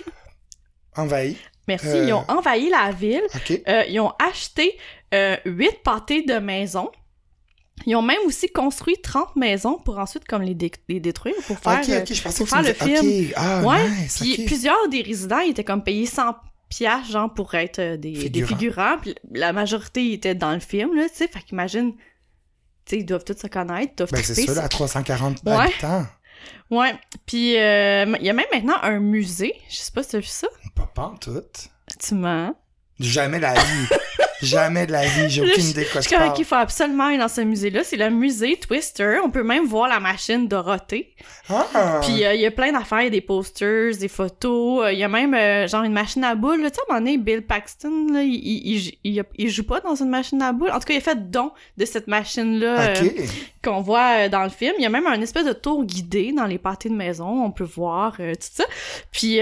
Envahi. 0.95 1.37
Merci, 1.67 1.87
Euh. 1.87 2.05
ils 2.07 2.13
ont 2.13 2.25
envahi 2.27 2.69
la 2.69 2.91
ville. 2.91 3.23
Ils 3.89 3.99
ont 3.99 4.13
acheté 4.25 4.77
euh, 5.13 5.37
8 5.45 5.83
pâtés 5.83 6.23
de 6.23 6.35
maisons. 6.39 6.91
Ils 7.85 7.95
ont 7.95 8.01
même 8.01 8.19
aussi 8.27 8.47
construit 8.49 8.95
30 9.01 9.35
maisons 9.35 9.77
pour 9.77 9.97
ensuite 9.97 10.25
comme 10.25 10.41
les, 10.43 10.53
dé- 10.55 10.71
les 10.89 10.99
détruire 10.99 11.35
pour 11.47 11.57
faire... 11.59 11.79
ok, 11.81 11.89
euh, 11.89 12.01
ok, 12.01 12.13
je 12.13 12.21
pour 12.23 12.47
faire 12.47 12.61
le 12.61 12.71
disais- 12.71 13.27
Ok, 13.29 13.33
ah, 13.35 13.61
Ouais, 13.63 13.89
nice, 13.89 14.19
Puis 14.21 14.45
plusieurs 14.45 14.87
des 14.89 15.01
résidents 15.01 15.39
étaient 15.39 15.63
comme 15.63 15.83
payés 15.83 16.05
100 16.05 16.35
piastres, 16.69 17.11
genre, 17.11 17.33
pour 17.33 17.53
être 17.55 17.79
euh, 17.79 17.97
des, 17.97 18.29
des 18.29 18.45
Figurants. 18.45 18.97
Puis 19.01 19.15
la 19.31 19.53
majorité 19.53 20.13
était 20.13 20.35
dans 20.35 20.53
le 20.53 20.59
film, 20.59 20.95
là, 20.95 21.09
tu 21.09 21.15
sais. 21.15 21.27
Fait 21.27 21.41
qu'imagine, 21.41 21.93
tu 21.93 21.99
sais, 22.85 22.97
ils 22.99 23.05
doivent 23.05 23.23
tous 23.25 23.37
se 23.37 23.47
connaître, 23.47 23.95
doivent 23.97 24.11
Ben, 24.11 24.23
c'est 24.23 24.45
ça, 24.45 24.53
là, 24.53 24.63
à 24.63 24.69
340 24.69 25.39
Ouais. 25.45 25.51
habitants. 25.53 26.05
Ouais. 26.69 26.93
Puis 27.25 27.57
euh, 27.57 28.05
il 28.19 28.25
y 28.25 28.29
a 28.29 28.33
même 28.33 28.45
maintenant 28.53 28.75
un 28.81 28.99
musée. 28.99 29.53
Je 29.69 29.77
sais 29.77 29.91
pas 29.91 30.03
si 30.03 30.09
tu 30.09 30.15
as 30.17 30.19
vu 30.19 30.25
ça. 30.27 30.47
Pas 30.75 30.89
pantoute. 30.93 31.69
Tu 31.99 32.15
mens. 32.15 32.55
Jamais 32.99 33.39
la 33.39 33.53
vie. 33.55 33.87
Jamais 34.43 34.85
de 34.85 34.91
la 34.91 35.05
vie. 35.05 35.29
J'ai 35.29 35.41
aucune 35.49 35.63
idée 35.65 35.83
de 35.85 35.89
quoi 35.91 36.01
Je 36.01 36.09
parle. 36.09 36.33
qu'il 36.33 36.45
faut 36.45 36.55
absolument 36.55 37.05
aller 37.05 37.17
dans 37.17 37.27
ce 37.27 37.41
musée-là. 37.41 37.83
C'est 37.83 37.97
le 37.97 38.09
musée 38.09 38.57
Twister. 38.57 39.17
On 39.23 39.29
peut 39.29 39.43
même 39.43 39.65
voir 39.65 39.87
la 39.87 39.99
machine 39.99 40.47
Dorothée. 40.47 41.15
Ah! 41.49 41.99
Puis 42.03 42.23
euh, 42.23 42.33
il 42.33 42.41
y 42.41 42.45
a 42.45 42.51
plein 42.51 42.71
d'affaires, 42.71 43.09
des 43.09 43.21
posters, 43.21 43.97
des 43.97 44.07
photos. 44.07 44.85
euh, 44.85 44.91
Il 44.93 44.99
y 44.99 45.03
a 45.03 45.07
même 45.09 45.33
euh, 45.33 45.67
genre 45.67 45.83
une 45.83 45.93
machine 45.93 46.23
à 46.23 46.35
boules. 46.35 46.59
Tu 46.61 46.63
sais, 46.67 46.71
à 46.89 46.93
un 46.93 46.93
moment 46.95 47.05
donné, 47.05 47.17
Bill 47.17 47.41
Paxton, 47.41 48.07
là, 48.11 48.21
il, 48.23 48.33
il, 48.35 48.77
il, 48.77 48.93
il- 49.03 49.23
il 49.37 49.49
joue 49.49 49.63
pas 49.65 49.79
dans 49.81 49.95
une 49.95 50.09
machine 50.09 50.41
à 50.41 50.51
boules. 50.53 50.71
En 50.71 50.79
tout 50.79 50.85
cas, 50.85 50.93
il 50.93 50.97
a 50.97 51.01
fait 51.01 51.29
don 51.29 51.51
de 51.77 51.85
cette 51.85 52.07
machine-là 52.07 52.79
euh, 52.89 52.95
qu'on 53.63 53.81
voit 53.81 54.29
dans 54.29 54.43
le 54.43 54.49
film. 54.49 54.73
Il 54.77 54.83
y 54.83 54.85
a 54.85 54.89
même 54.89 55.07
un 55.07 55.19
espèce 55.21 55.45
de 55.45 55.53
tour 55.53 55.83
guidé 55.85 56.31
dans 56.31 56.45
les 56.45 56.57
pâtés 56.57 56.89
de 56.89 56.95
maison. 56.95 57.43
On 57.43 57.51
peut 57.51 57.63
voir 57.63 58.17
tout 58.17 58.23
ça. 58.39 58.63
Puis 59.11 59.39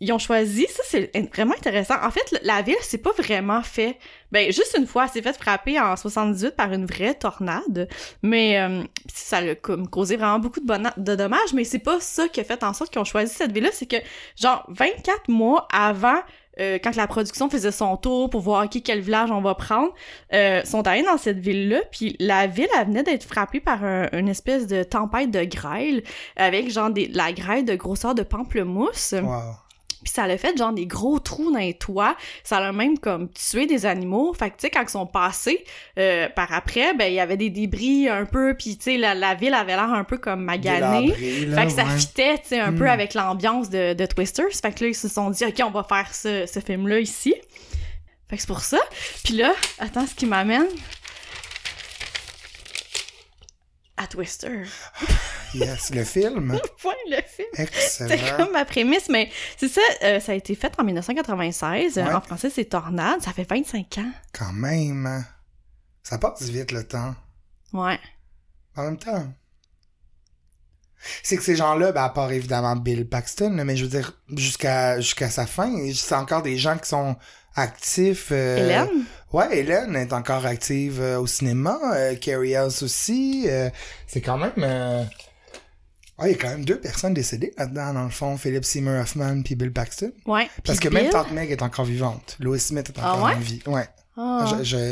ils 0.00 0.12
ont 0.12 0.18
choisi, 0.18 0.66
ça 0.70 0.82
c'est 0.86 1.10
vraiment 1.34 1.54
intéressant. 1.54 1.94
En 2.02 2.10
fait, 2.10 2.38
la 2.42 2.62
ville, 2.62 2.76
c'est 2.82 2.98
pas 3.02 3.12
vraiment 3.16 3.62
fait. 3.62 3.96
Ben, 4.30 4.37
juste 4.46 4.74
une 4.78 4.86
fois, 4.86 5.04
elle 5.04 5.10
s'est 5.10 5.22
fait 5.22 5.36
frapper 5.36 5.78
en 5.80 5.96
78 5.96 6.56
par 6.56 6.72
une 6.72 6.86
vraie 6.86 7.14
tornade. 7.14 7.88
Mais 8.22 8.58
euh, 8.60 8.82
ça 9.12 9.38
a 9.38 9.54
comme 9.54 9.88
causé 9.88 10.16
vraiment 10.16 10.38
beaucoup 10.38 10.60
de, 10.60 11.14
dommages. 11.14 11.52
Mais 11.54 11.64
c'est 11.64 11.78
pas 11.78 12.00
ça 12.00 12.28
qui 12.28 12.40
a 12.40 12.44
fait 12.44 12.62
en 12.64 12.72
sorte 12.72 12.90
qu'ils 12.90 13.00
ont 13.00 13.04
choisi 13.04 13.32
cette 13.34 13.52
ville-là. 13.52 13.70
C'est 13.72 13.86
que, 13.86 13.96
genre, 14.36 14.64
24 14.68 15.28
mois 15.28 15.66
avant 15.72 16.18
euh, 16.60 16.78
quand 16.82 16.96
la 16.96 17.06
production 17.06 17.48
faisait 17.48 17.70
son 17.70 17.96
tour 17.96 18.30
pour 18.30 18.40
voir 18.40 18.64
ok 18.64 18.82
quel 18.84 18.98
village 19.00 19.30
on 19.30 19.40
va 19.40 19.54
prendre, 19.54 19.92
euh, 20.34 20.64
sont 20.64 20.84
allés 20.88 21.04
dans 21.04 21.16
cette 21.16 21.38
ville-là, 21.38 21.82
puis 21.92 22.16
la 22.18 22.48
ville 22.48 22.66
elle 22.76 22.88
venait 22.88 23.04
d'être 23.04 23.22
frappée 23.22 23.60
par 23.60 23.84
un- 23.84 24.08
une 24.12 24.28
espèce 24.28 24.66
de 24.66 24.82
tempête 24.82 25.30
de 25.30 25.44
grêle 25.44 26.02
avec 26.34 26.68
genre 26.68 26.90
des, 26.90 27.06
la 27.14 27.32
grêle 27.32 27.64
de 27.64 27.76
grosseur 27.76 28.16
de 28.16 28.24
pamplemousse. 28.24 29.14
Puis 30.02 30.12
ça 30.12 30.26
l'a 30.26 30.38
fait 30.38 30.56
genre 30.56 30.72
des 30.72 30.86
gros 30.86 31.18
trous 31.18 31.50
dans 31.52 31.58
les 31.58 31.74
toits. 31.74 32.16
Ça 32.44 32.60
l'a 32.60 32.72
même 32.72 32.98
comme 32.98 33.28
tué 33.30 33.66
des 33.66 33.84
animaux. 33.86 34.32
Fait 34.32 34.50
que 34.50 34.54
tu 34.56 34.62
sais, 34.62 34.70
quand 34.70 34.82
ils 34.82 34.88
sont 34.88 35.06
passés 35.06 35.64
euh, 35.98 36.28
par 36.28 36.52
après, 36.52 36.94
ben 36.94 37.06
il 37.06 37.14
y 37.14 37.20
avait 37.20 37.36
des 37.36 37.50
débris 37.50 38.08
un 38.08 38.24
peu, 38.24 38.54
puis 38.54 38.76
tu 38.76 38.84
sais, 38.84 38.96
la, 38.96 39.14
la 39.14 39.34
ville 39.34 39.54
avait 39.54 39.74
l'air 39.74 39.92
un 39.92 40.04
peu 40.04 40.18
comme 40.18 40.42
maganée. 40.44 41.08
Là, 41.46 41.56
Fait 41.62 41.66
que 41.66 41.72
ça 41.72 41.84
ouais. 41.84 41.98
fitait, 41.98 42.38
tu 42.38 42.48
sais, 42.48 42.60
un 42.60 42.70
Hmm. 42.70 42.78
peu 42.78 42.88
avec 42.90 43.14
l'ambiance 43.14 43.70
de, 43.70 43.94
de 43.94 44.06
Twisters. 44.06 44.52
Fait 44.62 44.72
que 44.72 44.84
là, 44.84 44.90
ils 44.90 44.94
se 44.94 45.08
sont 45.08 45.30
dit, 45.30 45.44
OK, 45.44 45.60
on 45.64 45.70
va 45.70 45.82
faire 45.82 46.14
ce, 46.14 46.46
ce 46.46 46.60
film-là 46.60 47.00
ici. 47.00 47.34
Fait 48.28 48.36
que 48.36 48.42
c'est 48.42 48.46
pour 48.46 48.60
ça. 48.60 48.78
Puis 49.24 49.34
là, 49.34 49.52
attends, 49.78 50.06
ce 50.06 50.14
qui 50.14 50.26
m'amène 50.26 50.66
à 53.98 54.06
Twister. 54.06 54.62
Yes, 55.54 55.88
le 55.94 56.04
film. 56.04 56.60
Point 56.82 56.92
le 57.08 57.22
film. 57.26 57.48
Excellent. 57.54 58.36
comme 58.36 58.52
ma 58.52 58.66
prémisse, 58.66 59.08
mais 59.08 59.30
c'est 59.56 59.68
ça, 59.68 59.80
euh, 60.02 60.20
ça 60.20 60.32
a 60.32 60.34
été 60.34 60.54
fait 60.54 60.70
en 60.78 60.84
1996. 60.84 61.96
Ouais. 61.96 62.02
En 62.12 62.20
français, 62.20 62.50
c'est 62.50 62.66
Tornade. 62.66 63.22
Ça 63.22 63.32
fait 63.32 63.48
25 63.48 63.96
ans. 63.96 64.12
Quand 64.34 64.52
même. 64.52 65.06
hein. 65.06 65.24
Ça 66.02 66.18
passe 66.18 66.42
vite 66.42 66.70
le 66.72 66.86
temps. 66.86 67.14
Ouais. 67.72 67.98
En 68.76 68.82
même 68.82 68.98
temps. 68.98 69.26
C'est 71.22 71.36
que 71.38 71.42
ces 71.42 71.56
gens-là, 71.56 71.92
ben, 71.92 72.02
à 72.04 72.10
part 72.10 72.30
évidemment 72.32 72.76
Bill 72.76 73.08
Paxton, 73.08 73.50
mais 73.64 73.76
je 73.76 73.84
veux 73.84 73.90
dire, 73.90 74.20
jusqu'à 74.36 75.00
jusqu'à 75.00 75.30
sa 75.30 75.46
fin, 75.46 75.72
c'est 75.94 76.14
encore 76.14 76.42
des 76.42 76.58
gens 76.58 76.76
qui 76.76 76.88
sont 76.88 77.16
actifs. 77.58 78.28
euh, 78.32 78.56
Hélène? 78.58 79.04
Ouais, 79.32 79.58
Hélène 79.58 79.94
est 79.96 80.12
encore 80.12 80.46
active 80.46 81.00
euh, 81.00 81.18
au 81.20 81.26
cinéma. 81.26 81.78
euh, 81.94 82.14
Carrie 82.16 82.56
House 82.56 82.82
aussi. 82.82 83.46
c'est 84.06 84.20
quand 84.20 84.38
même. 84.38 85.06
Ouais, 86.18 86.30
il 86.30 86.32
y 86.32 86.34
a 86.34 86.38
quand 86.38 86.48
même 86.48 86.64
deux 86.64 86.80
personnes 86.80 87.14
décédées 87.14 87.52
là-dedans, 87.56 87.92
dans 87.92 88.02
le 88.02 88.10
fond. 88.10 88.36
Philip 88.36 88.64
Seymour 88.64 89.00
Hoffman 89.00 89.42
puis 89.42 89.54
Bill 89.54 89.72
Paxton. 89.72 90.10
Ouais. 90.26 90.48
Parce 90.64 90.80
que 90.80 90.88
même 90.88 91.10
Tante 91.10 91.30
Meg 91.30 91.50
est 91.52 91.62
encore 91.62 91.84
vivante. 91.84 92.36
Lois 92.40 92.58
Smith 92.58 92.88
est 92.90 92.98
Ah 93.00 93.12
encore 93.12 93.26
ouais? 93.26 93.34
en 93.34 93.38
vie. 93.38 93.62
Ouais. 93.66 93.86
Ah. 94.20 94.44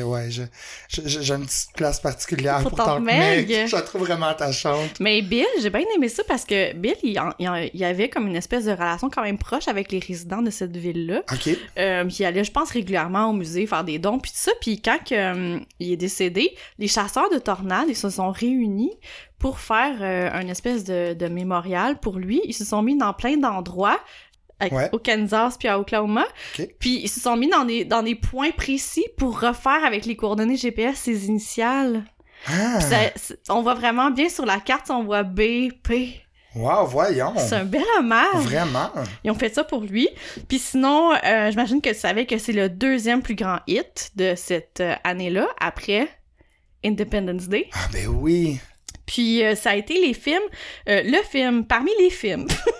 Ouais, 0.05 0.29
j'ai 0.31 1.35
une 1.35 1.45
petite 1.47 1.73
place 1.75 1.99
particulière 2.01 2.63
Pour 2.63 3.01
Meg. 3.01 3.49
Meg. 3.49 3.67
Je 3.69 3.75
la 3.75 3.83
trouve 3.83 4.03
vraiment 4.03 4.27
attachante. 4.27 5.01
Mais 5.01 5.21
Bill, 5.23 5.45
j'ai 5.61 5.71
bien 5.71 5.83
aimé 5.97 6.09
ça 6.09 6.23
parce 6.29 6.45
que 6.45 6.73
Bill, 6.75 6.95
il, 7.03 7.19
en- 7.19 7.33
il 7.41 7.49
en- 7.49 7.69
il 7.75 7.85
avait 7.85 8.09
comme 8.09 8.27
une 8.29 8.37
espèce 8.37 8.67
de 8.67 8.71
relation 8.71 9.11
quand 9.11 9.23
même 9.23 9.39
proche 9.39 9.67
avec 9.69 9.91
les 9.91 9.99
résidents 9.99 10.43
de 10.43 10.51
cette 10.51 10.77
ville-là. 10.77 11.23
OK. 11.33 11.57
Euh, 11.79 12.05
puis 12.05 12.17
il 12.21 12.25
allait, 12.25 12.45
je 12.45 12.53
pense, 12.53 12.71
régulièrement 12.71 13.31
au 13.31 13.33
musée 13.33 13.67
faire 13.67 13.83
des 13.85 13.99
dons, 13.99 14.19
puis 14.21 14.31
tout 14.31 14.39
ça. 14.39 14.53
Puis 14.61 14.81
quand 14.81 14.99
euh, 15.13 15.59
il 15.81 15.93
est 15.93 15.97
décédé, 15.97 16.55
les 16.79 16.89
chasseurs 16.89 17.29
de 17.31 17.39
tornades, 17.39 17.87
ils 17.89 17.97
se 17.97 18.11
sont 18.11 18.31
réunis 18.31 18.93
pour 19.39 19.59
faire 19.59 19.97
euh, 20.01 20.31
un 20.33 20.47
espèce 20.49 20.85
de, 20.85 21.15
de 21.15 21.27
mémorial 21.27 21.99
pour 21.99 22.19
lui. 22.19 22.41
Ils 22.45 22.55
se 22.55 22.65
sont 22.65 22.81
mis 22.83 22.97
dans 22.97 23.13
plein 23.13 23.37
d'endroits. 23.37 23.99
À- 24.61 24.69
Ouais. 24.69 24.89
Au 24.93 24.99
Kansas 24.99 25.57
puis 25.59 25.69
à 25.69 25.79
Oklahoma. 25.79 26.25
Ok. 26.59 26.69
Puis 26.79 27.01
ils 27.03 27.09
se 27.09 27.21
sont 27.21 27.37
mis 27.37 27.49
dans 27.49 27.65
des, 27.65 27.85
dans 27.85 28.03
des 28.03 28.15
points 28.15 28.51
précis 28.53 29.05
pour 29.17 29.41
refaire 29.41 29.85
avec 29.85 30.07
les 30.07 30.17
coordonnées 30.17 30.57
GPS 30.57 30.97
ses 30.99 31.27
initiales. 31.27 32.05
Ah! 32.49 32.81
Ça- 32.81 33.13
on 33.49 33.63
voit 33.63 33.75
vraiment 33.75 34.11
bien 34.11 34.29
sur 34.29 34.47
la 34.47 34.59
carte, 34.61 34.91
on 34.91 35.05
voit 35.05 35.23
B, 35.25 35.71
P. 35.83 36.21
Wow, 36.55 36.87
voyons. 36.87 37.35
C'est 37.37 37.55
un 37.57 37.65
bel 37.65 37.85
hommage. 37.99 38.45
Vraiment. 38.45 38.91
Ils 39.25 39.31
ont 39.31 39.35
fait 39.35 39.53
ça 39.55 39.63
pour 39.63 39.83
lui. 39.83 40.09
Puis 40.49 40.59
sinon, 40.59 41.13
euh, 41.13 41.51
j'imagine 41.51 41.83
que 41.83 41.91
tu 41.91 41.95
savais 41.99 42.25
que 42.25 42.39
c'est 42.39 42.53
le 42.55 42.71
deuxième 42.71 43.21
plus 43.21 43.35
grand 43.35 43.59
hit 43.67 44.11
de 44.17 44.33
cette 44.37 44.81
euh, 44.81 44.95
année-là, 45.05 45.49
après 45.61 46.09
Independence 46.85 47.49
Day. 47.49 47.69
Ah, 47.75 47.89
ben 47.93 48.07
oui. 48.07 48.59
Puis 49.07 49.45
euh, 49.45 49.55
ça 49.55 49.71
a 49.71 49.75
été 49.77 50.01
les 50.01 50.15
films, 50.15 50.43
euh, 50.89 51.03
le 51.05 51.23
film, 51.31 51.67
parmi 51.67 51.91
les 52.01 52.11
films, 52.11 52.47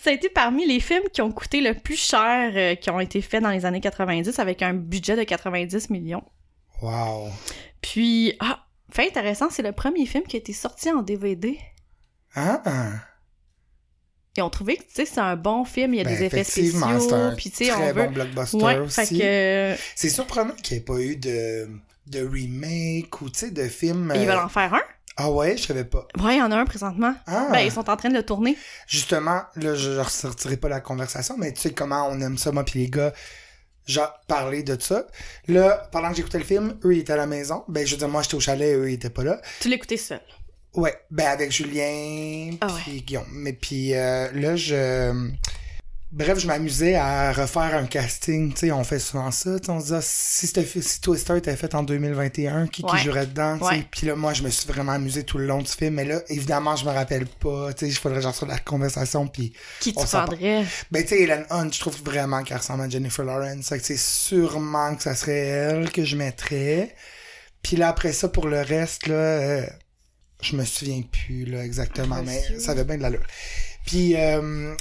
ça 0.00 0.10
a 0.10 0.12
été 0.12 0.28
parmi 0.28 0.66
les 0.66 0.80
films 0.80 1.04
qui 1.12 1.22
ont 1.22 1.32
coûté 1.32 1.60
le 1.60 1.74
plus 1.74 1.96
cher, 1.96 2.52
euh, 2.54 2.74
qui 2.74 2.90
ont 2.90 3.00
été 3.00 3.20
faits 3.22 3.42
dans 3.42 3.50
les 3.50 3.64
années 3.66 3.80
90, 3.80 4.38
avec 4.38 4.62
un 4.62 4.74
budget 4.74 5.16
de 5.16 5.24
90 5.24 5.90
millions. 5.90 6.24
Wow. 6.82 7.28
Puis, 7.82 8.34
ah, 8.40 8.64
fait 8.90 9.08
intéressant, 9.08 9.48
c'est 9.50 9.62
le 9.62 9.72
premier 9.72 10.06
film 10.06 10.24
qui 10.24 10.36
a 10.36 10.38
été 10.38 10.52
sorti 10.52 10.90
en 10.90 11.02
DVD. 11.02 11.58
Ah! 12.34 12.62
Ils 14.36 14.42
ont 14.42 14.50
trouvé 14.50 14.76
que, 14.76 14.82
tu 14.82 14.88
sais, 14.94 15.06
c'est 15.06 15.20
un 15.20 15.36
bon 15.36 15.64
film, 15.64 15.94
il 15.94 15.98
y 15.98 16.00
a 16.00 16.04
Ben, 16.04 16.16
des 16.16 16.24
effets 16.24 16.40
effectivement, 16.40 16.86
c'est 16.88 17.00
spéciaux, 17.00 17.14
un 17.16 17.34
puis 17.34 17.50
très 17.50 17.72
on 17.72 17.92
veut... 17.92 18.04
bon 18.04 18.10
blockbuster 18.12 18.56
Ouais, 18.58 18.78
aussi. 18.78 19.18
que... 19.18 19.74
C'est 19.96 20.08
surprenant 20.08 20.54
qu'il 20.62 20.76
n'y 20.76 20.82
ait 20.82 20.84
pas 20.84 21.00
eu 21.00 21.16
de, 21.16 21.68
de 22.06 22.24
remake 22.24 23.20
ou, 23.20 23.28
de 23.28 23.64
film... 23.68 24.12
Ils 24.14 24.22
euh, 24.22 24.26
veulent 24.26 24.38
en 24.44 24.48
faire 24.48 24.72
un? 24.72 24.82
Ah 25.16 25.30
ouais, 25.30 25.56
je 25.56 25.66
savais 25.66 25.84
pas. 25.84 26.06
Ouais, 26.22 26.36
il 26.36 26.38
y 26.38 26.42
en 26.42 26.50
a 26.50 26.56
un 26.56 26.64
présentement. 26.64 27.14
Ah! 27.26 27.48
Ben, 27.52 27.60
ils 27.60 27.72
sont 27.72 27.88
en 27.90 27.96
train 27.96 28.08
de 28.08 28.14
le 28.14 28.22
tourner. 28.22 28.56
Justement, 28.86 29.42
là, 29.56 29.74
je 29.74 29.90
ne 29.90 29.98
ressortirai 29.98 30.56
pas 30.56 30.68
la 30.68 30.80
conversation, 30.80 31.36
mais 31.36 31.52
tu 31.52 31.60
sais 31.60 31.72
comment 31.72 32.08
on 32.08 32.20
aime 32.20 32.38
ça, 32.38 32.52
moi 32.52 32.64
puis 32.64 32.80
les 32.80 32.88
gars, 32.88 33.12
genre, 33.86 34.12
parler 34.28 34.62
de 34.62 34.80
ça. 34.80 35.06
Là, 35.48 35.88
pendant 35.92 36.10
que 36.10 36.16
j'écoutais 36.16 36.38
le 36.38 36.44
film, 36.44 36.78
eux, 36.84 36.94
ils 36.94 37.00
étaient 37.00 37.12
à 37.12 37.16
la 37.16 37.26
maison. 37.26 37.64
Ben, 37.68 37.86
je 37.86 37.92
veux 37.92 37.98
dire, 37.98 38.08
moi, 38.08 38.22
j'étais 38.22 38.36
au 38.36 38.40
chalet, 38.40 38.76
eux, 38.76 38.90
ils 38.90 38.94
étaient 38.94 39.10
pas 39.10 39.24
là. 39.24 39.40
Tu 39.60 39.68
l'écoutais 39.68 39.96
seul. 39.96 40.20
Ouais, 40.74 40.94
ben 41.10 41.26
avec 41.26 41.50
Julien 41.50 42.52
Ah 42.60 42.68
puis 42.84 43.02
Guillaume. 43.02 43.26
Mais 43.32 43.52
puis 43.52 43.92
euh, 43.94 44.30
là, 44.32 44.54
je 44.54 45.32
Bref, 46.12 46.40
je 46.40 46.46
m'amusais 46.48 46.96
à 46.96 47.32
refaire 47.32 47.72
un 47.76 47.86
casting, 47.86 48.52
tu 48.52 48.58
sais, 48.66 48.72
on 48.72 48.82
fait 48.82 48.98
souvent 48.98 49.30
ça, 49.30 49.50
on 49.68 49.78
se 49.78 49.86
dit, 49.86 49.94
ah, 49.94 50.00
si, 50.02 50.48
si 50.48 51.00
Twister 51.00 51.36
était 51.36 51.54
fait 51.54 51.72
en 51.76 51.84
2021, 51.84 52.66
qui, 52.66 52.82
qui 52.82 52.98
jouerait 52.98 53.26
dedans, 53.26 53.58
Ouais. 53.58 53.86
puis 53.92 54.08
là, 54.08 54.16
moi, 54.16 54.32
je 54.32 54.42
me 54.42 54.50
suis 54.50 54.66
vraiment 54.66 54.90
amusé 54.92 55.22
tout 55.22 55.38
le 55.38 55.46
long 55.46 55.62
du 55.62 55.70
film, 55.70 55.94
mais 55.94 56.04
là, 56.04 56.20
évidemment, 56.28 56.74
je 56.74 56.84
me 56.84 56.90
rappelle 56.90 57.26
pas, 57.26 57.72
tu 57.74 57.86
sais, 57.86 57.92
il 57.92 57.94
faudrait 57.94 58.20
genre 58.22 58.34
sur 58.34 58.46
la 58.46 58.58
conversation, 58.58 59.28
puis 59.28 59.52
Qui 59.78 59.92
tu 59.94 60.04
prendrais? 60.04 60.64
ben, 60.90 61.02
tu 61.04 61.10
sais, 61.10 61.22
Helen 61.22 61.46
Hunt, 61.48 61.70
je 61.72 61.78
trouve 61.78 61.96
vraiment 62.02 62.42
qu'elle 62.42 62.56
ressemble 62.58 62.82
à 62.82 62.88
Jennifer 62.88 63.24
Lawrence. 63.24 63.68
Fait 63.68 63.78
que 63.78 63.84
c'est 63.86 63.96
sûrement 63.96 64.96
que 64.96 65.04
ça 65.04 65.14
serait 65.14 65.32
elle 65.46 65.92
que 65.92 66.04
je 66.04 66.16
mettrais. 66.16 66.92
Puis 67.62 67.76
là, 67.76 67.88
après 67.88 68.12
ça, 68.12 68.28
pour 68.28 68.48
le 68.48 68.60
reste, 68.62 69.06
là, 69.06 69.14
euh, 69.14 69.66
je 70.42 70.56
me 70.56 70.64
souviens 70.64 71.02
plus, 71.02 71.44
là, 71.44 71.64
exactement, 71.64 72.20
mais 72.24 72.42
ça 72.58 72.72
avait 72.72 72.84
bien 72.84 72.96
de 72.96 73.02
l'allure. 73.02 73.22
Puis, 73.86 74.14
euh, 74.16 74.74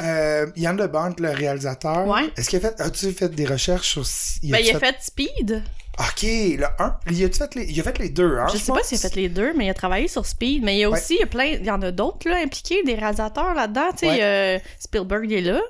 euh, 0.00 0.46
Yann 0.56 0.76
LeBont, 0.76 1.14
le 1.18 1.30
réalisateur, 1.30 2.06
Ouais. 2.06 2.30
est-ce 2.36 2.48
qu'il 2.50 2.58
a 2.64 2.70
fait, 2.70 2.80
as-tu 2.80 3.12
fait 3.12 3.28
des 3.28 3.46
recherches 3.46 3.90
sur... 3.90 4.04
si- 4.06 4.40
Ben, 4.50 4.58
il 4.58 4.74
a 4.74 4.78
fait 4.80 4.96
Speed. 5.00 5.62
Ok, 5.98 6.22
le 6.24 6.66
1, 6.78 6.98
il 7.10 7.24
a 7.24 7.30
fait 7.30 7.54
les, 7.54 7.64
il 7.70 7.80
a 7.80 7.82
fait 7.82 7.98
les 7.98 8.08
deux, 8.10 8.36
hein, 8.38 8.46
je 8.52 8.58
sais 8.58 8.70
pas 8.72 8.82
s'il 8.82 8.98
a 8.98 9.00
fait 9.08 9.16
les 9.16 9.28
deux, 9.30 9.54
mais 9.56 9.64
il 9.66 9.70
a 9.70 9.74
travaillé 9.74 10.08
sur 10.08 10.26
Speed. 10.26 10.62
Mais 10.62 10.76
il 10.76 10.80
y 10.80 10.84
a 10.84 10.90
Ouais. 10.90 10.98
aussi 10.98 11.14
il 11.14 11.20
y 11.20 11.22
a 11.22 11.26
plein. 11.26 11.44
Il 11.44 11.64
y 11.64 11.70
en 11.70 11.80
a 11.80 11.90
d'autres 11.90 12.28
là, 12.28 12.36
impliqués, 12.36 12.82
des 12.82 12.94
réalisateurs 12.96 13.54
là-dedans. 13.54 13.92
Tu 13.92 13.98
sais, 14.00 14.08
Ouais. 14.08 14.18
euh, 14.22 14.58
Spielberg 14.78 15.24
il 15.30 15.32
est 15.38 15.40
là. 15.40 15.60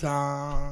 Dans 0.00 0.70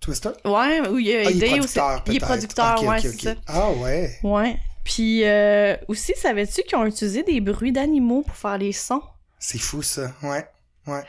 Twister? 0.00 0.30
Ouais, 0.44 0.80
ou 0.88 0.98
il 0.98 1.10
a 1.14 1.22
Ah, 1.26 1.30
il 1.30 1.42
est 1.44 1.46
aidé 1.50 1.60
aussi. 1.60 1.78
producteur, 1.78 2.02
Il 2.06 2.16
est 2.16 2.20
producteur, 2.20 2.84
ouais, 2.84 3.00
c'est 3.00 3.20
ça. 3.20 3.34
Ah 3.46 3.70
ouais. 3.72 4.18
Ouais. 4.22 4.56
Puis 4.84 5.24
euh, 5.24 5.76
aussi, 5.88 6.14
savais-tu 6.16 6.62
qu'ils 6.62 6.78
ont 6.78 6.86
utilisé 6.86 7.22
des 7.22 7.40
bruits 7.40 7.72
d'animaux 7.72 8.22
pour 8.22 8.36
faire 8.36 8.56
les 8.58 8.72
sons? 8.72 9.02
C'est 9.38 9.58
fou, 9.58 9.82
ça. 9.82 10.12
Ouais. 10.22 10.46
Ouais. 10.86 11.02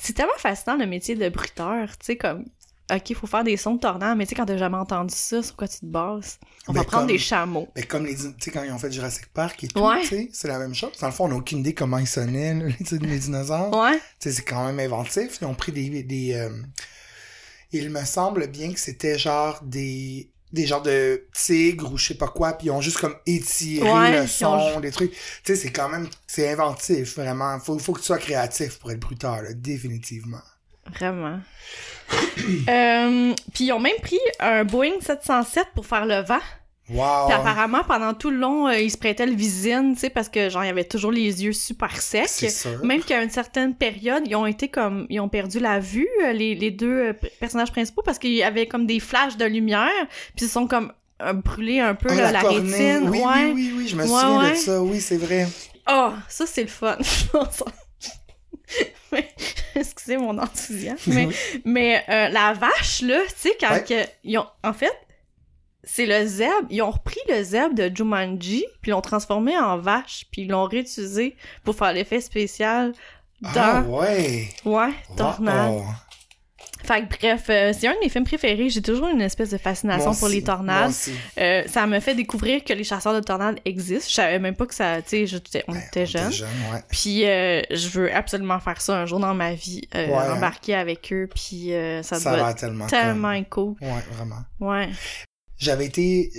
C'est 0.00 0.12
tellement 0.12 0.32
fascinant 0.38 0.76
le 0.76 0.86
métier 0.86 1.14
de 1.14 1.28
bruiteur, 1.28 1.88
tu 1.98 2.06
sais, 2.06 2.16
comme. 2.16 2.44
Ok, 2.92 3.08
il 3.08 3.16
faut 3.16 3.26
faire 3.26 3.44
des 3.44 3.56
sons 3.56 3.76
de 3.76 3.80
tornade, 3.80 4.16
mais 4.18 4.26
tu 4.26 4.30
sais, 4.30 4.34
quand 4.34 4.44
t'as 4.44 4.58
jamais 4.58 4.76
entendu 4.76 5.14
ça, 5.16 5.42
sur 5.42 5.56
quoi 5.56 5.66
tu 5.66 5.78
te 5.78 5.86
bases? 5.86 6.38
On 6.68 6.74
Ben, 6.74 6.80
va 6.80 6.84
prendre 6.84 7.04
comme- 7.04 7.12
des 7.12 7.18
chameaux. 7.18 7.66
Mais 7.74 7.82
comme 7.84 8.04
les, 8.04 8.14
tu 8.14 8.22
sais, 8.40 8.50
quand 8.50 8.62
ils 8.62 8.70
ont 8.72 8.78
fait 8.78 8.92
Jurassic 8.92 9.26
Park 9.32 9.64
et 9.64 9.68
tout, 9.68 9.80
Ouais. 9.80 10.02
tu 10.02 10.08
sais, 10.08 10.28
c'est 10.34 10.48
la 10.48 10.58
même 10.58 10.74
chose. 10.74 10.92
Dans 11.00 11.06
le 11.06 11.12
fond, 11.14 11.24
on 11.24 11.28
n'a 11.28 11.36
aucune 11.36 11.60
idée 11.60 11.72
comment 11.72 11.96
ils 11.96 12.06
sonnaient, 12.06 12.52
là, 12.52 12.66
les 13.00 13.18
dinosaures. 13.18 13.74
Ouais. 13.74 13.96
Tu 14.20 14.28
sais, 14.28 14.32
c'est 14.32 14.42
quand 14.44 14.66
même 14.66 14.78
inventif. 14.80 15.38
Ils 15.40 15.46
ont 15.46 15.54
pris 15.54 15.72
des, 15.72 16.02
des, 16.02 16.34
euh, 16.34 16.50
il 17.72 17.88
me 17.88 18.04
semble 18.04 18.48
bien 18.48 18.72
que 18.74 18.78
c'était 18.78 19.18
genre 19.18 19.60
des, 19.62 20.30
des 20.54 20.66
genres 20.66 20.82
de 20.82 21.26
tigres 21.34 21.92
ou 21.92 21.98
je 21.98 22.06
sais 22.06 22.14
pas 22.14 22.28
quoi, 22.28 22.52
puis 22.54 22.68
ils 22.68 22.70
ont 22.70 22.80
juste 22.80 22.98
comme 22.98 23.16
étiré 23.26 23.90
Ouais, 23.90 24.20
le 24.22 24.26
son, 24.26 24.46
ont- 24.54 24.80
des 24.80 24.90
trucs. 24.92 25.10
Tu 25.12 25.18
sais, 25.44 25.56
c'est 25.56 25.72
quand 25.72 25.88
même, 25.88 26.08
c'est 26.26 26.50
inventif, 26.50 27.16
vraiment. 27.16 27.58
Faut, 27.58 27.78
faut 27.78 27.92
que 27.92 27.98
tu 28.00 28.06
sois 28.06 28.18
créatif 28.18 28.78
pour 28.78 28.90
être 28.92 29.00
bruteur, 29.00 29.42
là, 29.42 29.52
définitivement. 29.52 30.42
Vraiment. 30.94 31.40
euh, 32.68 33.34
puis 33.52 33.64
ils 33.64 33.72
ont 33.72 33.80
même 33.80 33.96
pris 34.02 34.20
un 34.38 34.64
Boeing 34.64 35.00
707 35.00 35.68
pour 35.74 35.86
faire 35.86 36.06
le 36.06 36.20
vent. 36.22 36.40
Wow. 36.90 37.26
Puis 37.28 37.34
apparemment, 37.34 37.82
pendant 37.88 38.12
tout 38.12 38.30
le 38.30 38.36
long, 38.36 38.68
euh, 38.68 38.78
ils 38.78 38.90
se 38.90 38.98
prêtaient 38.98 39.24
le 39.24 39.34
visine, 39.34 39.94
tu 39.94 40.00
sais, 40.00 40.10
parce 40.10 40.28
que 40.28 40.50
genre, 40.50 40.64
il 40.64 40.66
y 40.66 40.70
avait 40.70 40.84
toujours 40.84 41.12
les 41.12 41.42
yeux 41.42 41.54
super 41.54 41.98
secs. 42.00 42.28
sûr. 42.28 42.84
Même 42.84 43.02
qu'à 43.02 43.22
une 43.22 43.30
certaine 43.30 43.74
période, 43.74 44.22
ils 44.26 44.36
ont 44.36 44.44
été 44.44 44.68
comme, 44.68 45.06
ils 45.08 45.18
ont 45.18 45.30
perdu 45.30 45.60
la 45.60 45.78
vue, 45.80 46.08
euh, 46.22 46.32
les, 46.32 46.54
les 46.54 46.70
deux 46.70 47.06
euh, 47.08 47.12
personnages 47.40 47.72
principaux, 47.72 48.02
parce 48.02 48.18
qu'il 48.18 48.32
y 48.34 48.42
avait 48.42 48.66
comme 48.66 48.86
des 48.86 49.00
flashs 49.00 49.38
de 49.38 49.46
lumière, 49.46 49.88
puis 50.36 50.44
ils 50.44 50.48
sont 50.50 50.66
comme 50.66 50.92
euh, 51.22 51.32
brûlés 51.32 51.80
un 51.80 51.94
peu 51.94 52.08
Ah, 52.10 52.16
là, 52.16 52.32
la, 52.32 52.40
cornée. 52.42 52.58
rétine. 52.60 53.08
Oui, 53.08 53.18
ouais. 53.20 53.24
oui, 53.26 53.52
oui, 53.54 53.74
oui, 53.78 53.88
je 53.88 53.96
me 53.96 54.02
Ouais, 54.02 54.08
souviens 54.08 54.38
ouais. 54.42 54.50
de 54.50 54.56
ça. 54.56 54.82
Oui, 54.82 55.00
c'est 55.00 55.16
vrai. 55.16 55.46
Oh, 55.90 56.10
ça 56.28 56.44
c'est 56.46 56.62
le 56.62 56.68
fun. 56.68 56.98
Mais- 59.12 59.28
Excusez 59.76 60.16
mon 60.16 60.36
enthousiasme. 60.38 61.30
Mais, 61.64 62.04
euh, 62.08 62.28
la 62.28 62.52
vache, 62.52 63.02
là, 63.02 63.20
tu 63.28 63.34
sais, 63.36 63.56
quand 63.60 63.70
Ouais. 63.70 63.84
que- 63.84 64.08
ils 64.24 64.38
ont. 64.38 64.46
En 64.62 64.72
fait, 64.72 64.92
c'est 65.86 66.06
le 66.06 66.26
zèbre. 66.26 66.66
Ils 66.70 66.82
ont 66.82 66.90
repris 66.90 67.20
le 67.28 67.42
zèbre 67.42 67.74
de 67.74 67.90
Jumanji, 67.94 68.64
puis 68.82 68.90
l'ont 68.90 69.00
transformé 69.00 69.56
en 69.58 69.78
vache, 69.78 70.24
puis 70.30 70.42
ils 70.42 70.48
l'ont 70.48 70.64
réutilisé 70.64 71.36
pour 71.64 71.74
faire 71.76 71.92
l'effet 71.92 72.20
spécial 72.20 72.92
Ah, 73.44 73.82
dans. 73.82 73.98
ouais. 73.98 74.48
Ouais, 74.64 74.90
tornade. 75.16 75.70
Wow. 75.72 75.84
Fait 76.82 77.00
que 77.00 77.16
bref, 77.18 77.44
euh, 77.48 77.72
c'est 77.72 77.88
un 77.88 77.94
de 77.94 77.98
mes 78.02 78.10
films 78.10 78.24
préférés. 78.24 78.68
J'ai 78.68 78.82
toujours 78.82 79.08
une 79.08 79.22
espèce 79.22 79.48
de 79.48 79.56
fascination 79.56 80.10
Moi 80.10 80.18
pour 80.18 80.28
les 80.28 80.42
tornades. 80.44 80.92
Euh, 81.38 81.62
ça 81.66 81.86
me 81.86 81.98
fait 81.98 82.14
découvrir 82.14 82.62
que 82.62 82.74
les 82.74 82.84
chasseurs 82.84 83.14
de 83.14 83.20
tornades 83.20 83.58
existent. 83.64 84.06
Je 84.10 84.14
savais 84.14 84.38
même 84.38 84.54
pas 84.54 84.66
que 84.66 84.74
ça. 84.74 85.00
Tu 85.00 85.26
sais, 85.26 85.64
on 85.66 85.72
Ben, 85.72 85.80
était 85.80 86.04
jeunes. 86.04 86.30
jeune, 86.30 86.46
ouais. 86.70 86.80
Puis 86.90 87.24
euh, 87.26 87.62
je 87.70 87.88
veux 87.88 88.14
absolument 88.14 88.60
faire 88.60 88.82
ça 88.82 88.98
un 88.98 89.06
jour 89.06 89.18
dans 89.18 89.32
ma 89.32 89.54
vie, 89.54 89.88
Ouais, 89.94 90.12
embarquer 90.12 90.74
avec 90.74 91.10
eux, 91.10 91.26
puis 91.34 91.70
ça, 92.02 92.18
Ça 92.20 92.36
doit 92.36 92.50
être 92.50 92.58
tellement 92.58 92.86
tellement 92.86 93.42
cool. 93.44 93.76
cool. 93.78 93.88
Ouais, 93.88 94.04
vraiment. 94.12 94.42
Ouais. 94.60 94.90
J'avais 95.58 95.86
été 95.86 96.30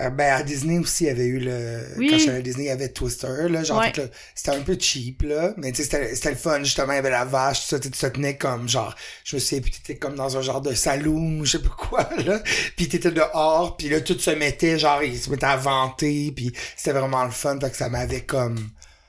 euh, 0.00 0.10
ben 0.10 0.32
à 0.34 0.42
Disney 0.42 0.78
aussi 0.80 1.04
il 1.04 1.06
y 1.06 1.10
avait 1.10 1.26
eu 1.26 1.38
le 1.38 1.80
Oui. 1.98 2.08
quand 2.10 2.18
j'allais 2.18 2.38
à 2.38 2.42
Disney 2.42 2.64
il 2.64 2.68
y 2.68 2.70
avait 2.70 2.88
Twister 2.88 3.48
là 3.48 3.62
genre 3.62 3.78
Ouais. 3.78 3.92
c'était 4.34 4.50
un 4.56 4.60
peu 4.62 4.76
cheap 4.76 5.22
là 5.22 5.54
mais 5.56 5.70
tu 5.70 5.84
sais 5.84 6.14
c'était 6.16 6.30
le 6.30 6.36
fun 6.36 6.58
justement 6.64 6.92
il 6.94 6.96
y 6.96 6.98
avait 6.98 7.10
la 7.10 7.24
vache 7.24 7.60
tout 7.60 7.66
ça 7.68 7.78
tu 7.78 7.90
te 7.92 8.06
tenais 8.08 8.36
comme 8.36 8.68
genre 8.68 8.92
je 9.22 9.36
me 9.36 9.40
souviens 9.40 9.60
puis 9.60 9.70
t'étais 9.70 9.96
comme 9.96 10.16
dans 10.16 10.36
un 10.36 10.42
genre 10.42 10.60
de 10.60 10.74
saloon 10.74 11.44
je 11.44 11.52
sais 11.58 11.62
pas 11.62 11.68
quoi 11.78 12.08
là 12.26 12.42
puis 12.76 12.88
t'étais 12.88 13.12
dehors 13.12 13.76
puis 13.76 13.88
là 13.88 14.00
tout 14.00 14.18
se 14.18 14.30
mettait 14.30 14.80
genre 14.80 15.00
il 15.04 15.16
se 15.16 15.30
mettait 15.30 15.46
à 15.46 15.56
vanter 15.56 16.32
puis 16.34 16.52
c'était 16.76 16.98
vraiment 16.98 17.24
le 17.24 17.30
fun 17.30 17.56
fait 17.60 17.70
que 17.70 17.76
ça 17.76 17.88
m'avait 17.88 18.22
comme 18.22 18.58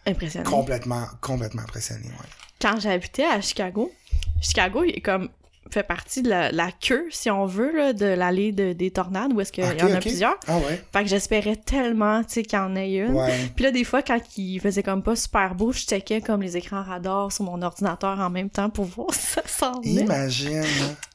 Impressionnant. 0.06 0.48
complètement 0.48 1.08
complètement 1.20 1.64
impressionné 1.64 2.06
ouais. 2.06 2.30
Quand 2.62 2.80
j'habitais 2.80 3.26
à 3.26 3.42
Chicago, 3.42 3.92
Chicago 4.40 4.84
il 4.84 4.92
est 4.98 5.02
comme 5.02 5.30
fait 5.72 5.84
partie 5.84 6.22
de 6.22 6.30
la, 6.30 6.52
la 6.52 6.70
queue, 6.72 7.08
si 7.10 7.30
on 7.32 7.46
veut, 7.46 7.76
là, 7.76 7.94
de 7.94 8.06
l'allée 8.06 8.52
de- 8.52 8.74
des 8.74 8.92
tornades, 8.92 9.34
où 9.34 9.42
est-ce 9.42 9.52
qu'il 9.52 9.64
y 9.64 9.68
en 9.68 9.72
a 9.72 10.00
plusieurs. 10.00 10.38
ah 10.48 10.58
ouais. 10.58 10.82
Fait 10.94 11.04
que 11.04 11.10
j'espérais 11.10 11.56
tellement, 11.56 12.24
tu 12.24 12.34
sais, 12.34 12.44
qu'il 12.44 12.58
y 12.58 12.62
en 12.62 12.76
ait 12.76 12.94
une. 12.94 13.14
ouais. 13.14 13.34
Puis 13.56 13.64
là, 13.66 13.72
des 13.72 13.84
fois, 13.84 14.02
quand 14.02 14.20
il 14.38 14.60
faisait 14.60 14.84
comme 14.84 15.02
pas 15.04 15.16
super 15.16 15.56
beau, 15.56 15.72
je 15.72 15.80
checkais 15.80 16.22
comme 16.22 16.42
les 16.42 16.56
écrans 16.58 16.84
radars 16.84 17.32
sur 17.32 17.44
mon 17.46 17.62
ordinateur 17.62 18.20
en 18.20 18.30
même 18.30 18.50
temps 18.50 18.70
pour 18.70 18.86
voir 18.86 19.14
si 19.14 19.26
ça 19.26 19.42
s'en 19.46 19.82
imagine. 19.82 20.64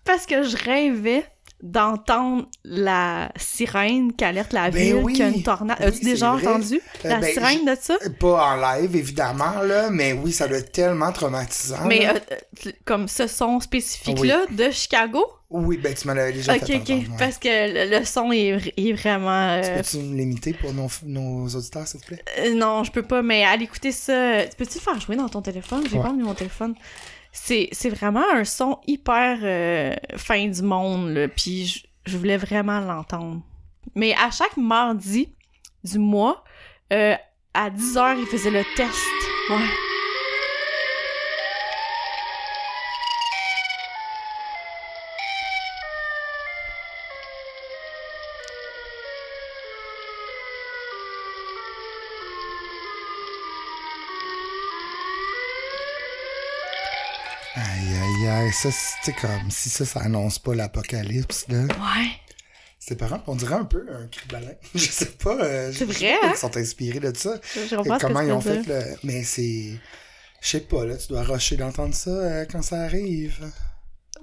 Parce 0.04 0.26
que 0.26 0.42
je 0.42 0.56
rêvais 0.56 1.24
d'entendre 1.62 2.46
la 2.64 3.30
sirène 3.36 4.12
qui 4.14 4.24
alerte 4.24 4.52
la 4.52 4.70
Ben 4.70 4.82
ville 4.82 4.94
oui. 5.04 5.12
qu'il 5.12 5.24
y 5.24 5.28
a 5.28 5.30
une 5.30 5.42
tornade. 5.42 5.76
Oui, 5.80 5.86
As-tu 5.86 6.04
déjà 6.04 6.32
vrai. 6.32 6.46
entendu 6.46 6.80
Euh, 7.04 7.08
la 7.08 7.18
ben, 7.20 7.32
sirène 7.32 7.64
de 7.64 7.76
ça? 7.80 7.96
pas 8.18 8.54
en 8.54 8.56
live 8.56 8.96
évidemment 8.96 9.60
là 9.62 9.90
mais 9.90 10.12
oui 10.12 10.32
ça 10.32 10.48
doit 10.48 10.58
être 10.58 10.72
tellement 10.72 11.12
traumatisant 11.12 11.84
Mais 11.86 12.08
euh, 12.08 12.12
euh, 12.66 12.70
comme 12.84 13.08
ce 13.08 13.26
son 13.26 13.60
spécifique-là 13.60 14.46
de 14.50 14.70
Chicago? 14.70 15.24
Oui, 15.50 15.78
ben 15.78 15.92
tu 15.94 16.06
m'en 16.06 16.12
avais 16.12 16.32
déjà 16.32 16.54
ok, 16.54 16.64
fait 16.64 16.76
ok. 16.76 16.88
ouais. 16.88 17.06
Parce 17.18 17.36
que 17.38 17.48
le, 17.48 17.98
le 17.98 18.04
son 18.04 18.30
est, 18.30 18.56
vr- 18.56 18.72
est 18.76 18.92
vraiment... 18.92 19.60
Tu 19.60 19.68
euh, 19.68 19.76
Peux-tu 19.78 19.96
me 19.98 20.16
l'imiter 20.16 20.52
pour 20.52 20.72
nos, 20.72 20.86
nos 21.04 21.48
auditeurs, 21.48 21.86
s'il 21.88 22.00
te 22.00 22.06
plaît? 22.06 22.22
euh, 22.38 22.54
non, 22.54 22.84
je 22.84 22.92
peux 22.92 23.02
pas, 23.02 23.20
mais 23.22 23.44
allez 23.44 23.64
écouter 23.64 23.90
ça. 23.90 24.44
Peux-tu 24.56 24.74
le 24.76 24.80
faire 24.80 25.00
jouer 25.00 25.16
dans 25.16 25.28
ton 25.28 25.42
téléphone? 25.42 25.82
J'ai 25.90 25.96
Ouais. 25.98 26.02
pas 26.04 26.12
mis 26.12 26.22
mon 26.22 26.34
téléphone. 26.34 26.74
C'est 27.32 27.68
c'est 27.72 27.90
vraiment 27.90 28.24
un 28.32 28.44
son 28.44 28.78
hyper 28.86 29.38
euh, 29.42 29.94
fin 30.16 30.46
du 30.48 30.62
monde, 30.62 31.10
là, 31.14 31.28
puis 31.28 31.66
je- 31.66 31.80
je 32.06 32.16
voulais 32.18 32.36
vraiment 32.36 32.80
l'entendre. 32.80 33.40
Mais 33.94 34.14
à 34.14 34.30
chaque 34.30 34.56
mardi 34.56 35.28
du 35.84 35.98
mois, 35.98 36.42
euh, 36.92 37.14
à 37.54 37.70
10h, 37.70 38.16
il 38.20 38.26
faisait 38.26 38.50
le 38.50 38.62
test. 38.76 38.96
Ouais. 39.48 39.56
Aïe, 58.50 58.56
aïe. 58.66 58.72
Ça, 58.72 58.96
c'est 59.02 59.12
comme 59.14 59.50
si 59.50 59.68
ça, 59.70 59.84
ça 59.84 60.00
annonce 60.00 60.38
pas 60.38 60.54
l'apocalypse, 60.54 61.46
là. 61.48 61.62
Ouais. 61.62 62.10
C'est 62.78 62.96
parent, 62.96 63.22
on 63.26 63.36
dirait 63.36 63.54
un 63.56 63.64
peu 63.66 63.86
un 63.90 64.06
cri 64.06 64.26
de 64.26 64.32
baleine. 64.32 64.56
Je 64.74 64.78
sais 64.78 65.04
pas. 65.06 65.36
euh, 65.42 65.72
C'est 65.72 65.84
vrai, 65.84 66.12
hein? 66.14 66.30
Ils 66.32 66.36
sont 66.38 66.56
inspirés 66.56 67.00
de 67.00 67.14
ça. 67.16 67.38
Je 67.54 67.74
Et 67.74 67.98
comment 68.00 68.20
ils 68.22 68.32
ont 68.32 68.40
fait 68.40 68.66
le. 68.66 68.96
Mais 69.04 69.22
c'est. 69.22 69.74
Je 70.40 70.48
sais 70.48 70.60
pas, 70.60 70.86
là. 70.86 70.96
Tu 70.96 71.08
dois 71.08 71.22
rusher 71.22 71.56
d'entendre 71.56 71.94
ça 71.94 72.10
euh, 72.10 72.46
quand 72.50 72.62
ça 72.62 72.80
arrive. 72.80 73.36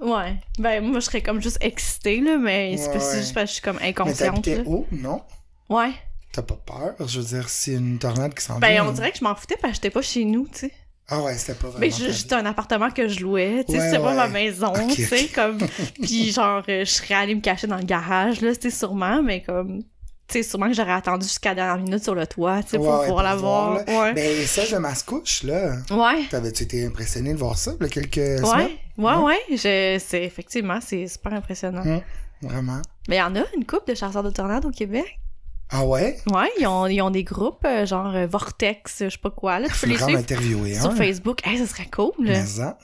Ouais. 0.00 0.34
Ben, 0.58 0.82
moi, 0.84 0.98
je 1.00 1.04
serais 1.06 1.22
comme 1.22 1.40
juste 1.40 1.58
excitée, 1.60 2.20
là, 2.20 2.36
mais 2.36 2.76
c'est 2.76 2.88
Ouais, 2.88 2.96
ouais. 2.98 3.18
juste 3.18 3.34
parce 3.34 3.44
que 3.44 3.48
je 3.48 3.52
suis 3.54 3.62
comme 3.62 3.78
Mais 3.80 3.88
inconsciente. 3.88 4.46
là. 4.46 4.62
haut, 4.66 4.86
non? 4.90 5.22
Ouais. 5.68 5.92
T'as 6.32 6.42
pas 6.42 6.56
peur? 6.66 6.94
Je 7.08 7.20
veux 7.20 7.26
dire, 7.26 7.48
c'est 7.48 7.72
une 7.74 7.98
tornade 7.98 8.34
qui 8.34 8.44
s'en 8.44 8.58
Ben, 8.58 8.72
vient. 8.72 8.86
on 8.88 8.92
dirait 8.92 9.12
que 9.12 9.18
je 9.18 9.24
m'en 9.24 9.34
foutais 9.36 9.56
parce 9.56 9.72
que 9.72 9.74
j'étais 9.76 9.90
pas 9.90 10.02
chez 10.02 10.24
nous, 10.24 10.46
tu 10.48 10.58
sais. 10.58 10.72
Ah 11.10 11.22
ouais, 11.22 11.34
c'était 11.38 11.54
pas 11.54 11.68
vraiment. 11.68 11.90
Ta 11.90 12.12
c'était 12.12 12.34
un 12.34 12.44
appartement 12.46 12.90
que 12.90 13.08
je 13.08 13.20
louais, 13.20 13.64
tu 13.66 13.72
sais, 13.72 13.78
Ouais, 13.78 13.84
c'était 13.86 14.02
pas 14.02 14.14
ma 14.14 14.28
maison, 14.28 14.72
tu 14.94 15.04
sais, 15.06 15.26
comme... 15.28 15.58
Puis 16.02 16.32
genre, 16.32 16.62
euh, 16.68 16.84
je 16.84 16.90
serais 16.90 17.14
allée 17.14 17.34
me 17.34 17.40
cacher 17.40 17.66
dans 17.66 17.78
le 17.78 17.84
garage, 17.84 18.40
là, 18.42 18.52
c'était 18.52 18.70
sûrement, 18.70 19.22
mais 19.22 19.42
comme... 19.42 19.82
Tu 20.26 20.34
sais, 20.34 20.42
sûrement 20.42 20.66
que 20.68 20.74
j'aurais 20.74 20.92
attendu 20.92 21.24
jusqu'à 21.26 21.50
la 21.50 21.54
dernière 21.54 21.78
minute 21.78 22.04
sur 22.04 22.14
le 22.14 22.26
toit, 22.26 22.62
tu 22.62 22.68
sais, 22.70 22.76
pour 22.76 22.88
Ouais, 23.00 23.06
pouvoir 23.06 23.24
la 23.24 23.34
voir, 23.36 23.74
là. 23.76 23.84
Ouais. 23.88 24.12
Ben, 24.12 24.46
celle 24.46 24.70
de 24.70 24.76
Mascouche, 24.76 25.42
là. 25.44 25.76
Ouais. 25.90 26.24
T'avais-tu 26.28 26.64
été 26.64 26.84
impressionné 26.84 27.32
de 27.32 27.38
voir 27.38 27.56
ça, 27.56 27.70
a 27.80 27.88
quelques 27.88 28.16
Ouais. 28.18 28.36
semaines? 28.36 28.68
Ouais, 28.98 29.14
Ouais. 29.14 29.22
ouais, 29.22 29.38
je- 29.52 29.98
c'est 30.04 30.24
effectivement, 30.24 30.80
c'est 30.84 31.06
super 31.06 31.32
impressionnant. 31.32 31.80
Hum, 31.80 32.02
vraiment. 32.42 32.82
Mais 33.08 33.16
il 33.16 33.20
y 33.20 33.22
en 33.22 33.34
a 33.36 33.44
une 33.56 33.64
couple 33.64 33.92
de 33.92 33.94
chasseurs 33.94 34.22
de 34.22 34.28
tornades 34.30 34.66
au 34.66 34.70
Québec. 34.70 35.18
Ah 35.70 35.84
ouais? 35.84 36.18
Ouais, 36.30 36.48
ils 36.58 36.66
ont, 36.66 36.86
ils 36.86 37.02
ont 37.02 37.10
des 37.10 37.24
groupes, 37.24 37.64
euh, 37.66 37.84
genre 37.84 38.14
euh, 38.14 38.26
Vortex, 38.26 39.00
je 39.04 39.08
sais 39.10 39.18
pas 39.18 39.30
quoi, 39.30 39.58
là. 39.58 39.68
Tu 39.68 39.74
peux 39.80 39.86
les 39.86 39.96
suivre 39.98 40.18
interviewer 40.18 40.74
sur 40.74 40.86
un. 40.90 40.94
Facebook. 40.96 41.46
Hey, 41.46 41.58
ça 41.58 41.66
serait 41.66 41.88
cool. 41.90 42.12
Mais 42.20 42.44
ça. 42.46 42.78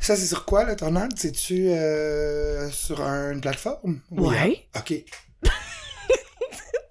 Ça, 0.00 0.14
c'est 0.14 0.26
sur 0.26 0.44
quoi, 0.44 0.64
le 0.64 0.76
tornade? 0.76 1.12
C'est-tu 1.16 1.68
euh, 1.70 2.70
sur 2.70 3.00
une 3.00 3.40
plateforme? 3.40 4.00
Oui, 4.10 4.28
Ouais. 4.28 4.66
hein? 4.74 4.80
OK. 4.80 4.92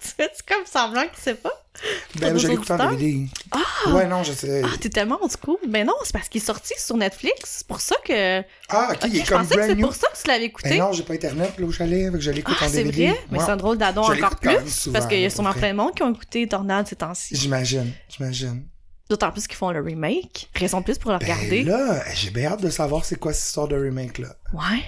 Tu 0.02 0.10
fais-tu 0.17 0.43
comme 0.47 0.65
semblant 0.65 1.04
que 1.08 1.15
tu 1.15 1.21
sais 1.21 1.34
pas? 1.36 1.62
Ben, 2.19 2.38
je 2.38 2.48
l'écoute 2.48 2.69
en? 2.72 2.91
DVD. 2.91 3.28
Ah! 3.52 3.91
Ouais, 3.91 4.08
non, 4.08 4.24
je 4.24 4.34
sais. 4.34 4.62
Ah, 4.63 4.69
t'es 4.80 4.89
tellement 4.89 5.17
old 5.22 5.32
school. 5.32 5.58
Ben 5.67 5.86
non, 5.86 5.93
c'est 6.04 6.13
parce 6.13 6.30
qu'il 6.30 6.41
est 6.41 6.46
sorti 6.46 6.74
sur 6.78 6.96
Netflix. 6.96 7.58
C'est 7.58 7.67
pour 7.67 7.82
ça 7.82 7.96
que. 8.06 8.41
Ah, 8.69 8.89
OK, 8.93 9.00
il 9.08 9.17
est 9.17 9.28
comme 9.28 9.46
brand 9.46 9.62
c'est 9.67 9.76
pour 9.76 9.93
ça 9.96 10.08
que 10.13 10.22
tu 10.22 10.28
l'avais 10.28 10.46
écouté. 10.46 10.69
Ben 10.69 10.80
non, 10.80 10.91
j'ai 10.93 11.04
pas 11.04 11.13
Internet, 11.13 11.54
là, 11.58 11.65
où 11.65 11.72
j'allais, 11.72 12.06
fait 12.06 12.12
que 12.12 12.19
je 12.22 12.32
l'écoute 12.32 12.56
ah, 12.62 12.65
en 12.65 12.69
c'est 12.69 12.84
DVD. 12.84 13.08
vrai? 13.08 13.19
Mais 13.32 13.39
c'est 13.39 13.50
un 13.50 13.58
drôle 13.58 13.78
d'adon 13.78 14.04
encore 14.04 14.36
plus. 14.38 14.69
souvent, 14.69 14.93
parce 14.93 15.08
qu'il 15.08 15.19
y 15.19 15.26
a 15.26 15.30
sûrement 15.30 15.54
plein 15.54 15.72
de 15.72 15.78
monde 15.78 15.93
qui 15.96 16.04
ont 16.04 16.13
écouté 16.13 16.48
Tornade 16.48 16.88
ces 16.88 16.96
temps-ci. 16.96 17.36
J'imagine, 17.36 17.91
j'imagine. 18.10 18.65
D'autant 19.10 19.32
plus 19.32 19.48
qu'ils 19.48 19.58
font 19.58 19.72
le 19.72 19.82
remake. 19.82 20.50
Raison 20.56 20.80
de 20.80 20.86
plus 20.86 20.98
pour 20.98 21.12
le 21.12 21.17
Ben 21.17 21.26
regarder. 21.26 21.63
là, 21.63 22.04
j'ai 22.15 22.30
bien 22.30 22.52
hâte 22.54 22.62
de 22.62 22.69
savoir 22.69 23.04
c'est 23.06 23.17
quoi 23.19 23.34
cette 23.34 23.48
histoire 23.48 23.67
de 23.67 23.76
remake-là. 23.76 24.30
Ouais. 24.54 24.82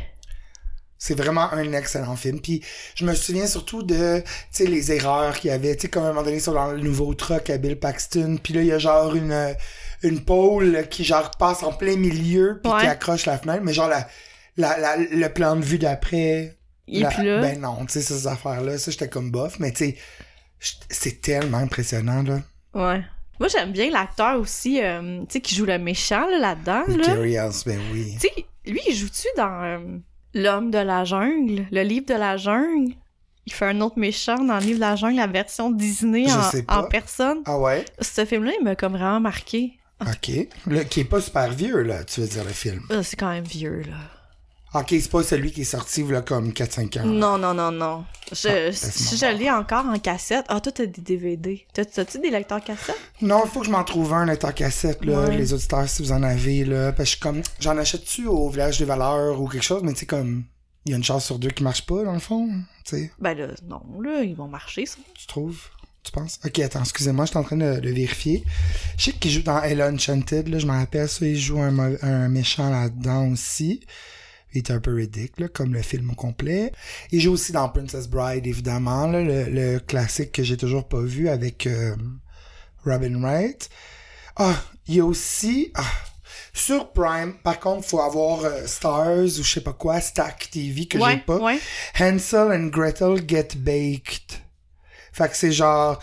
C'est 0.98 1.16
vraiment 1.16 1.52
un 1.52 1.74
excellent 1.74 2.16
film. 2.16 2.40
Puis 2.40 2.64
je 2.96 3.06
me 3.06 3.14
souviens 3.14 3.48
surtout 3.48 3.84
de, 3.84 4.22
tu 4.22 4.26
sais, 4.52 4.66
les 4.66 4.92
erreurs 4.94 5.38
qu'il 5.38 5.50
y 5.50 5.54
avait. 5.54 5.76
Tu 5.76 5.84
sais, 5.84 5.88
comme 5.90 6.04
à 6.04 6.08
un 6.08 6.10
moment 6.14 6.24
donné, 6.24 6.40
sur 6.40 6.54
dans 6.54 6.72
le 6.72 6.80
nouveau 6.80 7.14
truck 7.14 7.50
à 7.50 7.58
Bill 7.58 7.78
Paxton. 7.78 8.38
Puis 8.42 8.54
là, 8.54 8.62
il 8.62 8.68
y 8.68 8.72
a 8.72 8.80
genre 8.80 9.14
une, 9.16 9.56
une 10.04 10.24
pôle 10.24 10.88
qui 10.90 11.04
genre 11.04 11.32
passe 11.38 11.64
en 11.64 11.74
plein 11.74 11.98
milieu 11.98 12.60
puis 12.64 12.72
Ouais. 12.72 12.82
qui 12.82 12.88
accroche 12.88 13.26
la 13.26 13.38
fenêtre. 13.38 13.62
Mais 13.64 13.74
genre 13.74 13.90
la, 13.90 14.08
la, 14.58 14.78
la- 14.78 14.96
le 14.98 15.30
plan 15.30 15.56
de 15.58 15.64
vue 15.66 15.78
d'après. 15.80 16.58
La- 16.88 17.10
là. 17.24 17.42
Ben 17.42 17.60
non, 17.60 17.86
tu 17.86 17.94
sais, 17.94 18.02
ces 18.02 18.26
affaires-là, 18.28 18.78
ça, 18.78 18.90
j'étais 18.92 19.10
comme 19.10 19.32
bof. 19.32 19.60
Mais 19.60 19.72
tu 19.74 19.96
sais, 20.60 20.78
c'est 20.90 21.22
tellement 21.22 21.58
impressionnant, 21.58 22.24
là. 22.24 22.40
Ouais. 22.74 23.04
Moi, 23.40 23.50
j'aime 23.50 23.74
bien 23.74 23.92
l'acteur 23.92 24.40
aussi, 24.40 24.82
euh, 24.82 25.20
tu 25.24 25.26
sais, 25.34 25.42
qui 25.42 25.56
joue 25.56 25.66
le 25.66 25.78
méchant 25.78 26.26
là, 26.30 26.40
là-dedans. 26.40 26.84
Là. 26.88 27.44
House, 27.44 27.66
ben 27.66 27.80
oui. 27.92 28.16
Tu 28.20 28.28
sais, 28.30 28.46
lui, 28.66 28.80
il 28.88 28.96
joue-tu 28.96 29.28
dans 29.36 29.64
euh, 29.64 29.98
L'homme 30.36 30.69
de 30.69 30.78
la 30.78 31.06
jungle, 31.06 31.65
le 31.71 31.82
livre 31.82 32.06
de 32.08 32.13
la 32.13 32.36
jungle? 32.36 32.93
Il 33.45 33.54
fait 33.54 33.67
un 33.67 33.80
autre 33.80 33.98
méchant 33.98 34.43
dans 34.43 34.60
le 34.60 34.65
livre 34.65 34.76
de 34.76 34.82
la 34.82 34.98
jungle, 34.98 35.15
la 35.15 35.28
version 35.28 35.71
Disney 35.71 36.26
en 36.67 36.84
personne. 36.84 37.39
Ah 37.45 37.58
ouais? 37.58 37.86
Ce 38.02 38.26
film-là, 38.26 38.52
il 38.60 38.63
m'a 38.63 38.76
comme 38.76 38.93
vraiment 38.93 39.21
marqué. 39.21 39.80
OK. 40.02 40.32
Le, 40.67 40.84
qui 40.84 41.00
est 41.00 41.06
pas 41.06 41.21
super 41.21 41.52
vieux, 41.52 41.84
là, 41.84 42.04
tu 42.04 42.19
veux 42.19 42.28
dire, 42.28 42.43
le 42.43 42.50
film. 42.50 42.82
Ah, 42.89 43.02
c'est 43.02 43.15
quand 43.15 43.30
même 43.30 43.45
vieux, 43.45 43.84
là. 43.88 43.95
OK, 44.80 44.88
c'est 44.90 45.10
pas 45.10 45.24
celui 45.24 45.52
qui 45.52 45.62
est 45.62 45.64
sorti, 45.64 46.04
là, 46.04 46.22
comme 46.22 46.50
4-5 46.52 47.00
ans. 47.00 47.06
Non, 47.06 47.38
non, 47.38 47.54
non, 47.54 47.72
non. 47.72 48.06
Je, 48.32 48.68
Ah, 48.70 48.72
si 48.74 48.86
laisse-moi 49.16 49.32
je 49.34 49.38
l'ai 49.38 49.50
encore 49.52 49.86
en 49.86 49.98
cassette. 50.00 50.46
Ah, 50.50 50.60
toi, 50.60 50.72
t'as 50.72 50.86
des 50.86 51.02
DVD. 51.02 51.66
T'as- 51.74 51.86
T'as-tu 51.86 52.20
des 52.20 52.30
lecteurs 52.30 52.64
cassette? 52.64 52.98
Non, 53.22 53.44
il 53.46 53.52
faut 53.52 53.62
que 53.62 53.68
je 53.68 53.72
m'en 53.72 53.84
trouve 53.84 54.14
un, 54.14 54.26
lecteur 54.26 54.54
cassette, 54.54 55.06
là, 55.06 55.22
Ouais. 55.22 55.38
les 55.38 55.54
auditeurs, 55.54 55.88
si 55.88 56.02
vous 56.02 56.12
en 56.12 56.24
avez, 56.24 56.66
là. 56.66 56.92
Parce 56.92 56.98
que 56.98 57.04
je 57.06 57.10
suis 57.12 57.20
comme, 57.20 57.42
j'en 57.60 57.78
achète-tu 57.78 58.28
au 58.28 58.50
village 58.50 58.80
des 58.80 58.86
valeurs 58.86 59.40
ou 59.42 59.48
quelque 59.48 59.64
chose, 59.64 59.82
mais 59.84 59.94
tu 59.94 60.00
sais, 60.00 60.06
comme, 60.06 60.44
il 60.86 60.92
y 60.92 60.94
a 60.94 60.98
une 60.98 61.04
chance 61.04 61.26
sur 61.26 61.40
deux 61.40 61.50
qui 61.52 61.64
marche 61.64 61.86
pas, 61.86 62.04
dans 62.04 62.14
le 62.14 62.20
fond, 62.20 62.50
sais, 62.84 63.12
Ben 63.20 63.34
là, 63.38 63.48
non, 63.68 63.82
là, 64.02 64.22
ils 64.24 64.36
vont 64.36 64.48
marcher, 64.48 64.86
ça. 64.86 64.98
tu 65.18 65.26
trouves? 65.28 65.60
Tu 66.04 66.12
penses? 66.12 66.40
Ok, 66.46 66.60
attends, 66.60 66.82
excusez-moi, 66.82 67.26
je 67.26 67.30
suis 67.32 67.40
en 67.40 67.44
train 67.44 67.58
de, 67.58 67.80
de 67.80 67.90
vérifier. 67.90 68.44
Je 68.98 69.06
sais 69.06 69.12
qu'il 69.14 69.32
joue 69.32 69.42
dans 69.42 69.62
Ella 69.64 69.90
Enchanted, 69.92 70.48
là, 70.50 70.60
je 70.60 70.68
me 70.68 70.72
rappelle 70.74 71.10
ça, 71.10 71.26
il 71.26 71.40
joue 71.40 71.60
un, 71.60 71.96
un 72.04 72.28
méchant 72.28 72.70
là-dedans 72.70 73.30
aussi. 73.32 73.80
Est 74.56 74.72
un 74.72 74.80
peu 74.80 74.94
ridicule, 74.94 75.46
là, 75.46 75.48
comme 75.50 75.74
le 75.74 75.82
film 75.82 76.12
au 76.12 76.15
complet. 76.15 76.72
Il 77.12 77.20
joue 77.20 77.34
aussi 77.34 77.52
dans 77.52 77.68
Princess 77.70 78.08
Bride, 78.08 78.48
évidemment, 78.48 79.08
là, 79.08 79.22
le, 79.22 79.46
le 79.50 79.80
classique 79.80 80.32
que 80.32 80.44
j'ai 80.44 80.58
toujours 80.58 80.88
pas 80.88 81.02
vu 81.02 81.28
avec 81.30 81.68
euh, 81.68 81.96
Robin 82.86 83.20
Wright. 83.22 83.70
Ah, 84.38 84.56
il 84.88 84.96
y 84.96 85.00
a 85.02 85.06
aussi... 85.06 85.72
Ah, 85.76 85.84
sur 86.54 86.94
Prime, 86.94 87.34
par 87.44 87.60
contre, 87.60 87.86
faut 87.86 88.00
avoir 88.00 88.46
euh, 88.46 88.65
Stars 88.65 89.26
ou 89.26 89.44
je 89.44 89.54
sais 89.54 89.62
pas 89.62 89.74
quoi, 89.74 90.00
Stack 90.00 90.50
TV 90.52 90.86
que 90.86 90.98
j'ai 90.98 91.04
ouais, 91.04 91.18
pas. 91.18 91.38
ouais. 91.38 91.60
Hansel 92.00 92.52
and 92.52 92.68
Gretel 92.68 93.22
Get 93.28 93.50
Baked. 93.58 94.39
Fait 95.12 95.30
que 95.30 95.36
c'est 95.36 95.52
genre 95.52 96.02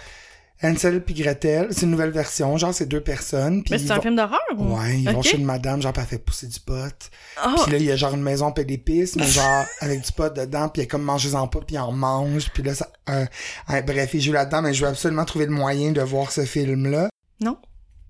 Hansel 0.62 1.03
puis 1.03 1.14
Gretel, 1.14 1.68
c'est 1.70 1.83
une 1.83 1.90
nouvelle 1.90 2.11
version, 2.11 2.57
genre 2.57 2.72
c'est 2.72 2.87
deux 2.87 3.01
personnes 3.01 3.62
puis 3.62 3.72
Mais 3.72 3.81
ils 3.81 3.87
c'est 3.87 3.92
un 3.92 3.96
vont- 3.96 4.03
film 4.03 4.16
d'horreur? 4.16 4.40
ou- 4.57 4.77
Ouais, 4.79 5.01
ils 5.01 5.11
vont 5.11 5.22
chez 5.22 5.37
une 5.37 5.44
madame, 5.44 5.83
genre, 5.83 5.92
elle 5.96 6.05
fait 6.05 6.18
pousser 6.18 6.46
du 6.46 6.61
pot. 6.61 7.11
Ah, 7.37 7.55
Puis 7.62 7.72
là, 7.72 7.79
il 7.79 7.85
y 7.85 7.90
a 7.90 7.96
genre 7.96 8.14
une 8.14 8.22
maison 8.22 8.51
d'épices, 8.51 9.16
mais 9.16 9.27
genre 9.27 9.64
avec 9.81 10.01
du 10.03 10.12
pot 10.12 10.33
dedans, 10.35 10.68
puis 10.68 10.81
elle 10.81 10.85
est 10.85 10.88
comme 10.88 11.03
mangez-en 11.03 11.48
pas, 11.48 11.61
puis 11.66 11.77
elle 11.77 11.83
en 11.83 11.92
mange. 11.92 12.51
Puis 12.53 12.62
là, 12.62 12.75
ça, 12.75 12.88
euh, 13.11 13.25
bref, 13.87 14.11
il 14.14 14.20
joue 14.20 14.33
là-dedans, 14.33 14.62
mais 14.62 14.72
je 14.75 14.83
veux 14.85 14.88
absolument 14.90 15.25
trouver 15.25 15.46
le 15.46 15.53
moyen 15.53 15.92
de 15.92 16.01
voir 16.03 16.31
ce 16.31 16.44
film-là. 16.44 17.09
non? 17.40 17.57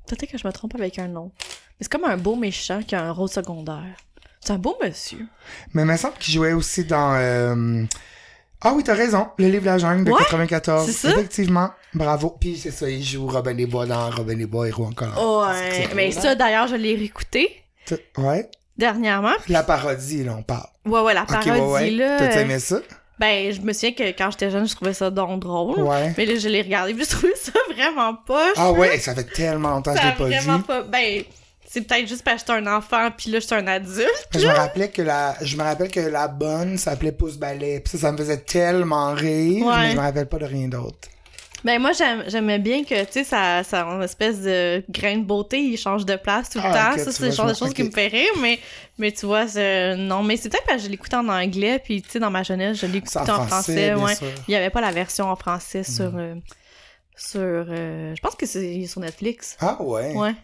Peut-être 0.06 0.30
que 0.30 0.36
je 0.36 0.46
me 0.46 0.52
trompe 0.52 0.74
avec 0.74 0.98
un 0.98 1.08
nom. 1.08 1.30
Mais 1.38 1.76
c'est 1.82 1.88
comme 1.92 2.04
un 2.04 2.16
beau 2.18 2.36
méchant 2.36 2.82
qui 2.82 2.94
a 2.94 3.02
un 3.04 3.12
rôle 3.12 3.28
secondaire. 3.30 3.96
C'est 4.44 4.52
un 4.52 4.58
beau 4.58 4.76
monsieur. 4.82 5.26
Mais 5.72 5.82
il 5.82 5.86
me 5.88 5.96
semble 5.96 6.14
qu'il 6.18 6.34
jouait 6.34 6.52
aussi 6.52 6.84
dans... 6.84 7.14
euh, 7.14 7.84
Ah 8.64 8.72
oui, 8.74 8.82
t'as 8.84 8.94
raison, 8.94 9.28
Le 9.38 9.46
Livre 9.48 9.62
de 9.62 9.66
la 9.66 9.78
jungle 9.78 10.04
de 10.04 10.10
Ouais, 10.12 10.18
94. 10.22 10.86
c'est 10.86 10.92
ça. 10.92 11.10
Effectivement, 11.10 11.70
bravo. 11.94 12.36
Puis 12.40 12.56
c'est 12.56 12.70
ça, 12.70 12.88
il 12.88 13.02
joue 13.02 13.26
Robin 13.26 13.54
des 13.54 13.66
Bois 13.66 13.86
dans 13.86 14.08
Robin 14.10 14.36
des 14.36 14.46
Bois, 14.46 14.68
Héros 14.68 14.86
en 14.86 14.92
colère. 14.92 15.14
Ouais. 15.20 15.88
Mais 15.94 16.10
ça, 16.12 16.34
d'ailleurs, 16.34 16.68
je 16.68 16.76
l'ai 16.76 16.94
réécouté 16.94 17.50
Ouais. 18.18 18.48
dernièrement. 18.78 19.32
La 19.48 19.62
parodie, 19.62 20.24
là, 20.24 20.36
on 20.38 20.42
parle. 20.42 20.66
Ouais, 20.86 21.00
ouais, 21.00 21.14
la 21.14 21.22
Ok, 21.22 21.28
parodie, 21.28 21.50
ouais, 21.60 21.66
ouais. 21.72 21.90
là. 21.90 22.16
T'as 22.18 22.36
euh, 22.38 22.40
aimé 22.42 22.58
ça? 22.58 22.78
Ben, 23.18 23.52
je 23.52 23.60
me 23.60 23.72
souviens 23.72 23.92
que 23.92 24.02
quand 24.16 24.30
j'étais 24.32 24.50
jeune, 24.50 24.66
je 24.66 24.74
trouvais 24.74 24.94
ça 24.94 25.10
donc 25.10 25.40
drôle. 25.40 25.80
Ouais. 25.80 26.12
Mais 26.16 26.26
là, 26.26 26.36
je 26.36 26.48
l'ai 26.48 26.62
regardé, 26.62 26.92
puis 26.94 27.04
je 27.04 27.10
trouvais 27.10 27.34
ça 27.36 27.52
vraiment 27.74 28.14
poche. 28.14 28.54
Ah 28.56 28.72
ouais, 28.72 28.98
ça 28.98 29.14
fait 29.14 29.24
tellement 29.24 29.70
longtemps 29.70 29.92
que 29.94 30.00
je 30.00 30.06
l'ai 30.06 30.12
pas 30.12 30.24
vraiment 30.24 30.58
vu. 30.58 30.64
pas. 30.64 30.82
Ben, 30.82 31.22
c'est 31.72 31.80
peut-être 31.82 32.06
juste 32.06 32.22
parce 32.22 32.42
que 32.42 32.52
j'étais 32.52 32.66
un 32.68 32.76
enfant, 32.76 33.08
puis 33.16 33.30
là, 33.30 33.40
j'étais 33.40 33.54
un 33.54 33.66
adulte. 33.66 34.28
Je 34.34 34.46
me 34.46 34.52
rappelais 34.52 34.90
que 34.90 35.00
la, 35.02 35.34
je 35.40 35.56
me 35.56 35.62
rappelle 35.62 35.90
que 35.90 36.00
la 36.00 36.28
bonne 36.28 36.76
s'appelait 36.76 37.12
Pouce 37.12 37.36
Ballet. 37.38 37.80
Puis 37.80 37.92
ça, 37.92 37.98
ça 37.98 38.12
me 38.12 38.18
faisait 38.18 38.36
tellement 38.38 39.12
rire, 39.14 39.64
Ouais. 39.66 39.76
mais 39.78 39.90
je 39.92 39.96
me 39.96 40.00
rappelle 40.02 40.26
pas 40.28 40.38
de 40.38 40.44
rien 40.44 40.68
d'autre. 40.68 41.08
Ben, 41.64 41.80
moi, 41.80 41.92
j'aimais 42.26 42.58
bien 42.58 42.82
que, 42.82 43.04
tu 43.04 43.12
sais, 43.12 43.24
ça, 43.24 43.62
ça 43.62 43.82
a 43.82 43.94
une 43.94 44.02
espèce 44.02 44.40
de 44.40 44.82
grain 44.90 45.18
de 45.18 45.24
beauté, 45.24 45.60
il 45.60 45.76
change 45.78 46.04
de 46.04 46.16
place 46.16 46.50
tout 46.50 46.58
le 46.58 46.64
Ah, 46.66 46.94
temps. 46.96 46.98
ça, 47.04 47.12
c'est 47.12 47.24
le 47.26 47.30
genre 47.30 47.46
de 47.46 47.54
choses 47.54 47.72
qui 47.72 47.84
me 47.84 47.90
fait 47.92 48.08
rire, 48.08 48.32
mais, 48.40 48.58
mais 48.98 49.12
tu 49.12 49.26
vois, 49.26 49.44
non. 49.96 50.24
Mais 50.24 50.36
c'est 50.36 50.48
peut-être 50.48 50.66
parce 50.66 50.78
que 50.78 50.84
je 50.86 50.90
l'écoutais 50.90 51.14
en 51.16 51.28
anglais, 51.28 51.78
puis, 51.82 52.02
tu 52.02 52.10
sais, 52.10 52.18
dans 52.18 52.32
ma 52.32 52.42
jeunesse, 52.42 52.78
je 52.80 52.86
l'écoutais 52.86 53.18
en 53.30 53.46
français, 53.46 53.94
ouais. 53.94 54.14
sûr. 54.16 54.26
Il 54.48 54.52
y 54.52 54.56
avait 54.56 54.70
pas 54.70 54.80
la 54.80 54.90
version 54.90 55.30
en 55.30 55.36
français 55.36 55.84
sur. 55.84 56.10
euh, 56.16 56.34
sur. 57.16 57.40
euh, 57.40 58.12
je 58.16 58.20
pense 58.20 58.34
que 58.34 58.44
c'est 58.46 58.84
sur 58.86 59.00
Netflix. 59.00 59.56
Ah 59.60 59.80
ouais. 59.80 60.14
Ouais. 60.16 60.34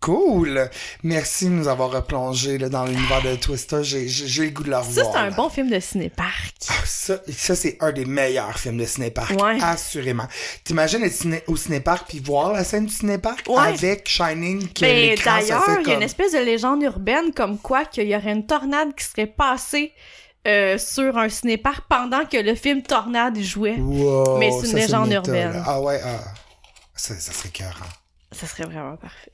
Cool. 0.00 0.70
Merci 1.02 1.46
de 1.46 1.50
nous 1.50 1.66
avoir 1.66 1.90
replongé 1.90 2.56
là, 2.56 2.68
dans 2.68 2.84
l'univers 2.84 3.20
de 3.22 3.34
Twister. 3.34 3.82
J'ai, 3.82 4.06
le 4.06 4.50
goût 4.50 4.62
de 4.62 4.68
le 4.70 4.74
Ça, 4.76 4.80
revoir. 4.82 5.06
c'est 5.12 5.18
un 5.18 5.30
là. 5.30 5.36
bon 5.36 5.48
film 5.48 5.68
de 5.70 5.80
ciné-parc. 5.80 6.54
Ah, 6.68 6.72
Ça, 6.86 7.18
ça 7.36 7.56
c'est 7.56 7.76
un 7.80 7.90
des 7.90 8.04
meilleurs 8.04 8.58
films 8.58 8.76
de 8.78 8.84
cinépark. 8.86 9.30
Ouais. 9.42 9.58
Assurément. 9.60 10.26
T'imagines 10.62 11.02
être 11.02 11.12
ciné- 11.12 11.42
au 11.48 11.56
cinépark 11.56 12.08
puis 12.08 12.20
voir 12.20 12.52
la 12.52 12.62
scène 12.62 12.86
du 12.86 12.92
cinépark 12.92 13.44
Ouais. 13.48 13.58
avec 13.58 14.08
Shining 14.08 14.68
que 14.72 14.80
Ben, 14.82 15.16
ça 15.16 15.24
d'ailleurs, 15.40 15.64
il 15.80 15.88
y 15.88 15.90
a 15.90 15.94
une 15.94 16.02
espèce 16.02 16.32
de 16.32 16.38
légende 16.38 16.82
urbaine 16.82 17.32
comme 17.34 17.58
quoi 17.58 17.84
qu'il 17.84 18.08
y 18.08 18.14
aurait 18.14 18.32
une 18.32 18.46
tornade 18.46 18.94
qui 18.94 19.04
serait 19.04 19.26
passée 19.26 19.92
euh, 20.46 20.78
sur 20.78 21.18
un 21.18 21.28
cinéparc 21.28 21.84
pendant 21.88 22.24
que 22.24 22.36
le 22.36 22.54
film 22.54 22.82
Tornade 22.82 23.36
jouait. 23.40 23.74
Wow, 23.76 24.38
Mais 24.38 24.50
c'est 24.52 24.66
une 24.66 24.72
ça, 24.72 24.78
légende 24.78 25.12
urbaine. 25.12 25.60
Ah 25.66 25.80
ouais, 25.80 26.00
ah. 26.04 26.20
Ça, 26.94 27.14
ça 27.18 27.32
serait 27.32 27.48
cœur. 27.50 27.78
Ça 28.32 28.46
serait 28.46 28.64
vraiment 28.64 28.96
parfait. 28.96 29.32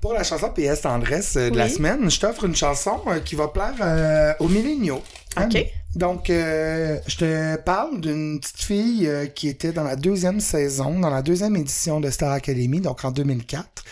Pour 0.00 0.12
la 0.12 0.24
chanson 0.24 0.50
PS 0.50 0.82
Tendresse 0.82 1.36
euh, 1.36 1.50
de 1.50 1.56
la 1.56 1.68
semaine, 1.68 2.10
je 2.10 2.20
t'offre 2.20 2.44
une 2.44 2.54
chanson 2.54 3.00
euh, 3.06 3.20
qui 3.20 3.34
va 3.34 3.48
plaire 3.48 3.74
euh, 3.80 4.32
aux 4.40 4.48
milléniaux. 4.48 5.02
Hein? 5.36 5.48
Ok. 5.52 5.64
Donc, 5.94 6.28
euh, 6.28 6.98
je 7.06 7.16
te 7.16 7.56
parle 7.56 8.02
d'une 8.02 8.38
petite 8.38 8.60
fille 8.62 9.06
euh, 9.08 9.26
qui 9.26 9.48
était 9.48 9.72
dans 9.72 9.82
la 9.82 9.96
deuxième 9.96 10.40
saison, 10.40 11.00
dans 11.00 11.08
la 11.08 11.22
deuxième 11.22 11.56
édition 11.56 12.00
de 12.00 12.10
Star 12.10 12.32
Academy, 12.32 12.82
donc 12.82 13.02
en 13.04 13.10
2004. 13.10 13.82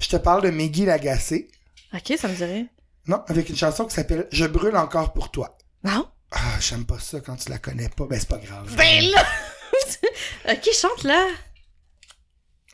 Je 0.00 0.08
te 0.08 0.16
parle 0.16 0.42
de 0.42 0.48
Meggy 0.48 0.86
Lagacé. 0.86 1.48
Ok, 1.92 2.16
ça 2.18 2.28
me 2.28 2.34
dirait. 2.34 2.64
Non, 3.06 3.22
avec 3.28 3.50
une 3.50 3.56
chanson 3.56 3.84
qui 3.84 3.94
s'appelle 3.94 4.26
Je 4.32 4.46
brûle 4.46 4.76
encore 4.76 5.12
pour 5.12 5.30
toi. 5.30 5.58
Non? 5.84 6.06
Ah, 6.32 6.58
j'aime 6.60 6.86
pas 6.86 6.98
ça 6.98 7.20
quand 7.20 7.36
tu 7.36 7.50
la 7.50 7.58
connais 7.58 7.90
pas. 7.90 8.06
Ben, 8.08 8.18
c'est 8.18 8.28
pas 8.28 8.38
grave. 8.38 8.74
Ben 8.76 9.02
là! 9.10 9.24
ok, 10.52 10.68
chante 10.72 11.04
là! 11.04 11.26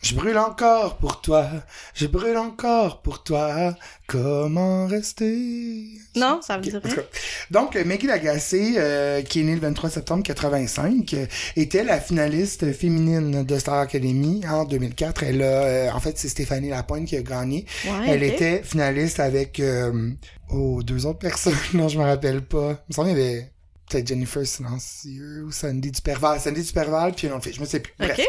Je 0.07 0.15
brûle 0.15 0.39
encore 0.39 0.99
pour 0.99 1.21
toi. 1.21 1.49
Je 1.95 2.07
brûle 2.07 2.37
encore 2.37 3.03
pour 3.03 3.25
toi. 3.25 3.75
Comment 4.07 4.87
rester? 4.87 5.89
Non, 6.15 6.41
ça 6.43 6.59
me 6.59 6.63
Ok, 6.63 6.69
dit 6.71 6.77
en 6.77 6.81
tout 6.81 6.87
rien. 6.87 6.97
cas. 6.97 7.03
Donc, 7.51 7.75
Maggie 7.75 8.07
Lagacé, 8.07 8.75
euh, 8.77 9.23
qui 9.23 9.41
est 9.41 9.43
née 9.43 9.55
le 9.57 9.61
23 9.61 9.91
septembre 9.91 10.23
85, 10.23 11.13
euh, 11.15 11.27
était 11.57 11.83
la 11.83 12.01
finaliste 12.01 12.73
féminine 12.73 13.43
de 13.43 13.59
Star 13.59 13.81
Academy 13.81 14.43
en 14.49 14.65
2004. 14.65 15.25
Elle 15.25 15.43
a, 15.43 15.47
euh, 15.47 15.91
en 15.91 15.99
fait, 15.99 16.17
c'est 16.19 16.29
Stéphanie 16.29 16.69
Lapointe 16.69 17.07
qui 17.07 17.17
a 17.17 17.23
gagné. 17.23 17.67
Ouais, 17.85 18.07
Elle 18.07 18.23
était 18.23 18.63
finaliste 18.63 19.19
avec, 19.19 19.59
euh, 19.59 20.11
oh, 20.51 20.85
deux 20.85 21.05
autres 21.05 21.19
personnes. 21.19 21.57
non, 21.75 21.89
je 21.89 21.99
me 21.99 22.05
rappelle 22.05 22.43
pas. 22.43 22.81
Il 22.89 22.91
me 22.91 22.95
semble 22.95 23.09
qu'il 23.09 23.19
y 23.19 23.23
avait 23.23 23.51
peut-être 23.91 24.07
Jennifer 24.07 24.47
Silencieux 24.47 25.43
ou 25.45 25.51
Sandy 25.51 25.91
Duperval. 25.91 26.39
Sandy 26.41 26.63
Duperval, 26.63 27.13
puis 27.13 27.27
une 27.27 27.33
autre 27.33 27.43
fille, 27.43 27.55
je 27.55 27.61
me 27.61 27.67
sais 27.67 27.81
plus. 27.81 27.93
Bref. 27.99 28.21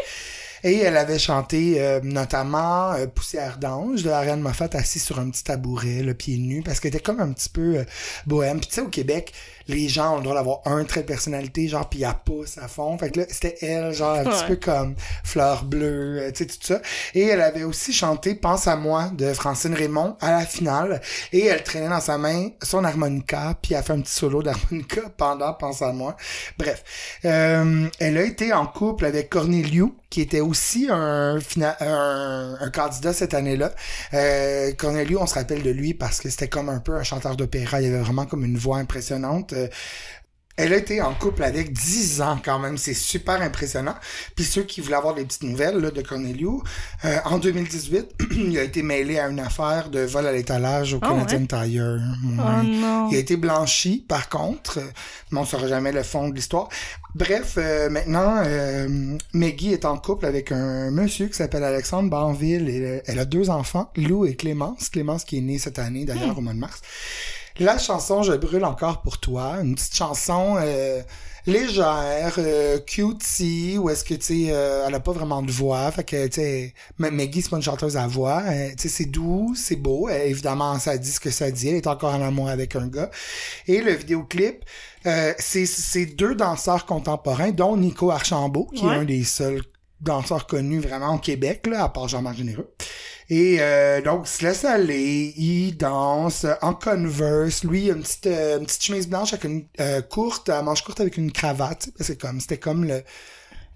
Et 0.64 0.78
elle 0.78 0.96
avait 0.96 1.18
chanté 1.18 1.80
euh, 1.80 2.00
notamment 2.02 2.92
euh, 2.92 3.06
Poussière 3.06 3.58
d'ange 3.58 4.02
de 4.02 4.10
Ariane 4.10 4.40
Moffat 4.40 4.70
assise 4.72 5.04
sur 5.04 5.20
un 5.20 5.30
petit 5.30 5.44
tabouret, 5.44 6.02
le 6.02 6.14
pied 6.14 6.36
nu, 6.36 6.62
parce 6.62 6.80
qu'elle 6.80 6.94
était 6.94 7.02
comme 7.02 7.20
un 7.20 7.32
petit 7.32 7.48
peu 7.48 7.78
euh, 7.78 7.84
bohème. 8.26 8.58
Puis 8.58 8.68
tu 8.68 8.74
sais, 8.76 8.80
au 8.80 8.88
Québec, 8.88 9.32
les 9.68 9.88
gens 9.88 10.14
ont 10.14 10.16
le 10.16 10.22
droit 10.22 10.34
d'avoir 10.34 10.60
un 10.64 10.82
trait 10.84 11.02
de 11.02 11.06
personnalité, 11.06 11.68
genre, 11.68 11.88
puis 11.88 12.02
elle 12.02 12.14
pousse 12.24 12.58
à 12.58 12.68
fond. 12.68 12.96
Fait 12.98 13.10
que 13.10 13.20
là, 13.20 13.26
c'était 13.28 13.56
elle, 13.60 13.92
genre, 13.92 14.16
un 14.16 14.24
petit 14.24 14.44
peu 14.46 14.56
comme 14.56 14.94
Fleur 15.24 15.64
Bleue, 15.64 16.20
euh, 16.22 16.32
tu 16.32 16.38
sais, 16.38 16.46
tout 16.46 16.56
ça. 16.60 16.80
Et 17.14 17.26
elle 17.26 17.42
avait 17.42 17.64
aussi 17.64 17.92
chanté 17.92 18.34
Pense 18.34 18.66
à 18.66 18.76
moi 18.76 19.10
de 19.14 19.32
Francine 19.34 19.74
Raymond 19.74 20.16
à 20.20 20.32
la 20.32 20.46
finale. 20.46 21.00
Et 21.32 21.46
elle 21.46 21.62
traînait 21.62 21.88
dans 21.88 22.00
sa 22.00 22.18
main 22.18 22.48
son 22.62 22.82
harmonica, 22.84 23.54
puis 23.60 23.74
elle 23.74 23.80
a 23.80 23.82
fait 23.82 23.92
un 23.92 24.00
petit 24.00 24.14
solo 24.14 24.42
d'harmonica 24.42 25.02
pendant 25.16 25.52
Pense 25.52 25.82
à 25.82 25.92
moi. 25.92 26.16
Bref. 26.58 26.82
Euh, 27.24 27.88
elle 27.98 28.16
a 28.16 28.22
été 28.22 28.52
en 28.52 28.66
couple 28.66 29.04
avec 29.04 29.28
Corneliu, 29.28 29.92
qui 30.10 30.22
était 30.22 30.40
aussi 30.40 30.88
un, 30.90 31.38
un, 31.80 32.56
un 32.60 32.70
candidat 32.70 33.12
cette 33.12 33.34
année-là. 33.34 33.72
Euh, 34.14 34.72
Corneliu, 34.72 35.16
on 35.18 35.26
se 35.26 35.34
rappelle 35.34 35.62
de 35.62 35.70
lui 35.70 35.92
parce 35.94 36.20
que 36.20 36.30
c'était 36.30 36.48
comme 36.48 36.68
un 36.68 36.80
peu 36.80 36.94
un 36.94 37.02
chanteur 37.02 37.36
d'opéra. 37.36 37.80
Il 37.82 37.88
avait 37.88 38.02
vraiment 38.02 38.24
comme 38.24 38.44
une 38.44 38.56
voix 38.56 38.78
impressionnante. 38.78 39.52
Euh, 39.58 39.68
elle 40.58 40.72
a 40.72 40.76
été 40.76 41.00
en 41.00 41.14
couple 41.14 41.44
avec 41.44 41.72
10 41.72 42.20
ans 42.20 42.38
quand 42.44 42.58
même, 42.58 42.78
c'est 42.78 42.92
super 42.92 43.40
impressionnant. 43.40 43.94
Puis 44.34 44.44
ceux 44.44 44.64
qui 44.64 44.80
voulaient 44.80 44.96
avoir 44.96 45.14
des 45.14 45.24
petites 45.24 45.44
nouvelles 45.44 45.78
là, 45.78 45.92
de 45.92 46.02
Corneliu, 46.02 46.48
euh, 47.04 47.16
en 47.24 47.38
2018, 47.38 48.16
il 48.32 48.58
a 48.58 48.64
été 48.64 48.82
mêlé 48.82 49.20
à 49.20 49.28
une 49.28 49.38
affaire 49.38 49.88
de 49.88 50.00
vol 50.00 50.26
à 50.26 50.32
l'étalage 50.32 50.94
au 50.94 50.98
Ah 51.00 51.10
Canadian 51.10 51.46
Tire. 51.46 52.00
Oh. 52.38 53.08
Il 53.10 53.16
a 53.16 53.18
été 53.18 53.36
blanchi, 53.36 54.04
par 54.08 54.28
contre, 54.28 54.78
euh, 54.78 54.90
mais 55.30 55.38
on 55.38 55.42
ne 55.42 55.46
saura 55.46 55.68
jamais 55.68 55.92
le 55.92 56.02
fond 56.02 56.28
de 56.28 56.34
l'histoire. 56.34 56.68
Bref, 57.14 57.54
euh, 57.56 57.88
maintenant, 57.88 58.42
euh, 58.44 59.16
Maggie 59.32 59.72
est 59.72 59.84
en 59.84 59.96
couple 59.96 60.26
avec 60.26 60.50
un 60.50 60.90
monsieur 60.90 61.28
qui 61.28 61.34
s'appelle 61.34 61.64
Alexandre 61.64 62.10
Banville. 62.10 62.68
Et, 62.68 63.02
elle 63.06 63.18
a 63.20 63.24
deux 63.24 63.48
enfants, 63.48 63.92
Lou 63.96 64.26
et 64.26 64.34
Clémence. 64.34 64.88
Clémence 64.88 65.24
qui 65.24 65.38
est 65.38 65.40
née 65.40 65.58
cette 65.58 65.78
année, 65.78 66.04
d'ailleurs, 66.04 66.36
au 66.36 66.40
mois 66.40 66.52
de 66.52 66.58
mars. 66.58 66.82
La 67.58 67.76
chanson 67.78 68.22
Je 68.22 68.32
brûle 68.34 68.64
encore 68.64 69.02
pour 69.02 69.18
toi, 69.18 69.56
une 69.62 69.74
petite 69.74 69.96
chanson 69.96 70.56
euh, 70.60 71.02
légère, 71.46 72.34
euh, 72.38 72.78
cutie, 72.78 73.76
où 73.78 73.90
est-ce 73.90 74.04
que, 74.04 74.14
tu 74.14 74.46
sais, 74.46 74.52
euh, 74.52 74.84
elle 74.86 74.94
a 74.94 75.00
pas 75.00 75.10
vraiment 75.10 75.42
de 75.42 75.50
voix, 75.50 75.90
fait 75.90 76.04
que, 76.04 76.26
tu 76.28 76.34
sais, 76.34 76.74
Ma- 76.98 77.10
Maggie, 77.10 77.42
c'est 77.42 77.50
pas 77.50 77.56
une 77.56 77.62
chanteuse 77.62 77.96
à 77.96 78.06
voix, 78.06 78.42
euh, 78.46 78.68
tu 78.76 78.82
sais, 78.82 78.88
c'est 78.88 79.04
doux, 79.06 79.54
c'est 79.56 79.74
beau, 79.74 80.08
euh, 80.08 80.24
évidemment, 80.26 80.78
ça 80.78 80.96
dit 80.98 81.10
ce 81.10 81.18
que 81.18 81.30
ça 81.32 81.50
dit, 81.50 81.68
elle 81.70 81.74
est 81.74 81.86
encore 81.88 82.14
en 82.14 82.22
amour 82.22 82.48
avec 82.48 82.76
un 82.76 82.86
gars. 82.86 83.10
Et 83.66 83.80
le 83.80 83.92
vidéoclip, 83.92 84.64
euh, 85.06 85.32
c'est 85.38 85.66
c'est 85.66 86.06
deux 86.06 86.36
danseurs 86.36 86.86
contemporains, 86.86 87.50
dont 87.50 87.76
Nico 87.76 88.10
Archambault, 88.12 88.68
qui 88.72 88.84
Ouais. 88.86 88.94
est 88.94 88.98
un 88.98 89.04
des 89.04 89.24
seuls 89.24 89.62
danseurs 90.00 90.46
connus 90.46 90.80
vraiment 90.80 91.14
au 91.14 91.18
Québec, 91.18 91.66
là, 91.66 91.84
à 91.84 91.88
part 91.88 92.08
Jean-Marc 92.08 92.36
Généreux. 92.36 92.72
Et 93.30 93.58
euh, 93.60 94.00
donc, 94.00 94.22
il 94.24 94.28
se 94.28 94.44
laisse 94.44 94.64
aller, 94.64 95.34
il 95.36 95.76
danse 95.76 96.46
en 96.62 96.72
Converse. 96.72 97.62
Lui, 97.64 97.84
il 97.84 97.90
a 97.90 97.94
une 97.94 98.02
petite, 98.02 98.26
euh, 98.26 98.58
une 98.58 98.64
petite 98.64 98.82
chemise 98.82 99.08
blanche 99.08 99.34
avec 99.34 99.44
une 99.44 99.66
euh, 99.80 100.00
courte, 100.00 100.48
à 100.48 100.62
manche 100.62 100.82
courte 100.82 101.00
avec 101.00 101.18
une 101.18 101.30
cravate. 101.30 101.90
parce 101.96 102.08
que 102.08 102.14
comme 102.14 102.40
c'était 102.40 102.58
comme 102.58 102.84
le 102.84 103.02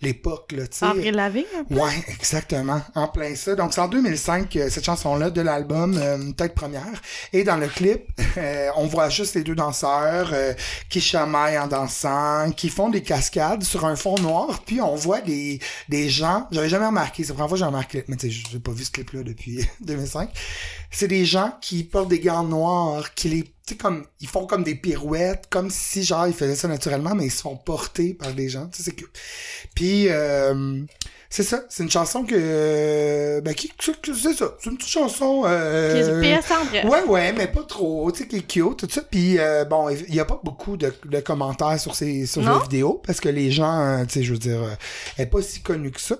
l'époque, 0.03 0.53
là, 0.53 0.67
tu 0.67 0.79
sais. 0.79 0.85
Avril 0.85 1.15
Lavigne? 1.15 1.45
Ouais, 1.71 1.93
exactement. 2.09 2.83
En 2.95 3.09
plein 3.09 3.35
ça. 3.35 3.55
Donc, 3.55 3.73
c'est 3.73 3.81
en 3.81 3.89
2005, 3.89 4.57
euh, 4.57 4.69
cette 4.69 4.85
chanson-là 4.85 5.31
de 5.31 5.41
l'album 5.41 5.97
euh, 5.97 6.33
Tête 6.33 6.55
Première. 6.55 7.01
Et 7.33 7.45
dans 7.45 7.57
le 7.57 7.69
clip, 7.69 8.03
euh, 8.37 8.69
on 8.77 8.87
voit 8.87 9.09
juste 9.09 9.35
les 9.35 9.43
deux 9.43 9.55
danseurs 9.55 10.31
euh, 10.33 10.53
qui 10.89 11.01
chamaillent 11.01 11.59
en 11.59 11.69
dansant, 11.69 12.51
qui 12.53 12.69
font 12.69 12.91
des 12.91 13.03
cascades 13.03 13.63
sur 13.63 13.85
un 13.85 13.97
fond 13.97 14.17
noir. 14.19 14.63
Puis, 14.67 14.81
on 14.81 14.95
voit 14.95 15.21
des, 15.21 15.61
des 15.89 16.09
gens... 16.09 16.47
J'avais 16.51 16.69
jamais 16.69 16.87
remarqué. 16.87 17.23
C'est 17.23 17.31
la 17.31 17.35
première 17.35 17.49
fois 17.49 17.57
que 17.57 17.61
j'ai 17.61 17.67
remarqué. 17.67 18.05
Mais 18.09 18.17
tu 18.17 18.31
sais, 18.31 18.43
j'ai 18.51 18.59
pas 18.59 18.73
vu 18.73 18.85
ce 18.85 18.91
clip-là 18.91 19.23
depuis 19.23 19.65
2005. 19.81 20.31
C'est 20.91 21.09
des 21.09 21.25
gens 21.25 21.53
qui 21.61 21.85
portent 21.85 22.09
des 22.09 22.21
gants 22.21 22.45
noirs, 22.45 23.15
qui 23.15 23.29
les... 23.29 23.45
Tu 23.67 23.75
sais, 23.75 23.79
comme... 23.79 24.07
Ils 24.21 24.29
font 24.29 24.47
comme 24.47 24.65
des 24.65 24.75
pirouettes, 24.75 25.47
comme 25.51 25.71
si, 25.71 26.03
genre, 26.03 26.27
ils 26.27 26.35
faisaient 26.35 26.57
ça 26.57 26.69
naturellement, 26.69 27.15
mais 27.15 27.27
ils 27.27 27.31
se 27.31 27.43
font 27.43 27.57
porter 27.57 28.15
par 28.15 28.33
des 28.33 28.49
gens. 28.49 28.69
Tu 28.69 28.79
sais, 28.79 28.83
c'est 28.85 28.97
que... 28.97 29.05
Puis, 29.75 30.09
euh, 30.09 30.83
c'est 31.35 31.43
ça. 31.45 31.63
C'est 31.71 31.83
une 31.83 31.91
chanson 31.91 32.25
que... 32.25 33.41
Ben, 33.41 33.55
qui, 33.55 33.73
c'est 33.81 34.35
ça. 34.35 34.55
C'est 34.61 34.69
une 34.71 34.77
petite 34.77 34.91
chanson... 34.91 35.43
Qui 35.43 35.49
Euh, 35.49 36.23
est 36.23 36.39
PS 36.41 36.51
André. 36.51 36.87
Ouais, 36.87 37.03
ouais, 37.05 37.33
mais 37.33 37.47
pas 37.49 37.63
trop, 37.63 38.13
tu 38.13 38.21
sais, 38.23 38.29
qui 38.29 38.37
est 38.37 38.43
cute, 38.47 38.77
tout 38.77 38.89
ça. 38.91 39.01
Puis, 39.11 39.39
euh, 39.39 39.65
bon, 39.65 39.89
il 39.89 40.15
y 40.15 40.21
a 40.21 40.25
pas 40.27 40.39
beaucoup 40.45 40.77
de, 40.77 40.93
de 41.07 41.21
commentaires 41.21 41.81
sur 41.81 41.95
ces 41.95 42.27
sur 42.27 42.43
Non? 42.43 42.57
la 42.59 42.63
vidéo, 42.63 43.01
parce 43.07 43.19
que 43.21 43.31
les 43.31 43.51
gens, 43.51 43.81
euh, 43.81 44.05
tu 44.05 44.15
sais, 44.15 44.23
je 44.23 44.33
veux 44.33 44.39
dire, 44.39 44.63
euh, 44.63 44.75
elle 45.17 45.25
est 45.25 45.29
pas 45.31 45.41
si 45.41 45.61
connue 45.61 45.91
que 45.91 46.01
ça. 46.01 46.17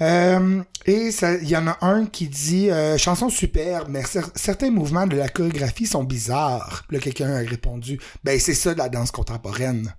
Euh, 0.00 0.62
et 0.86 1.10
ça- 1.10 1.34
il 1.34 1.48
y 1.48 1.56
en 1.56 1.66
a 1.66 1.76
un 1.82 2.06
qui 2.06 2.28
dit, 2.28 2.70
euh, 2.70 2.96
chanson 2.96 3.28
superbe, 3.28 3.88
mais 3.90 4.02
cer- 4.02 4.30
certains 4.34 4.70
mouvements 4.70 5.06
de 5.06 5.16
la 5.16 5.28
chorégraphie 5.28 5.86
sont 5.86 6.04
bizarres. 6.04 6.84
Là, 6.90 6.98
quelqu'un 7.00 7.30
a 7.34 7.38
répondu, 7.38 8.00
ben, 8.24 8.38
c'est 8.40 8.54
ça 8.54 8.72
de 8.72 8.78
la 8.78 8.88
danse 8.88 9.10
contemporaine. 9.10 9.94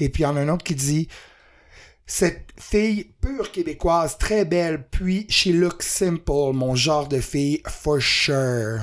Et 0.00 0.08
puis, 0.08 0.22
il 0.22 0.26
y 0.26 0.28
en 0.28 0.36
a 0.36 0.40
un 0.40 0.48
autre 0.48 0.64
qui 0.64 0.74
dit, 0.74 1.08
cette 2.10 2.48
fille 2.58 3.12
pure 3.20 3.52
québécoise, 3.52 4.16
très 4.18 4.44
belle, 4.46 4.88
puis 4.90 5.26
she 5.28 5.48
looks 5.48 5.82
simple, 5.82 6.52
mon 6.54 6.74
genre 6.74 7.06
de 7.06 7.20
fille, 7.20 7.62
for 7.68 8.00
sure. 8.00 8.80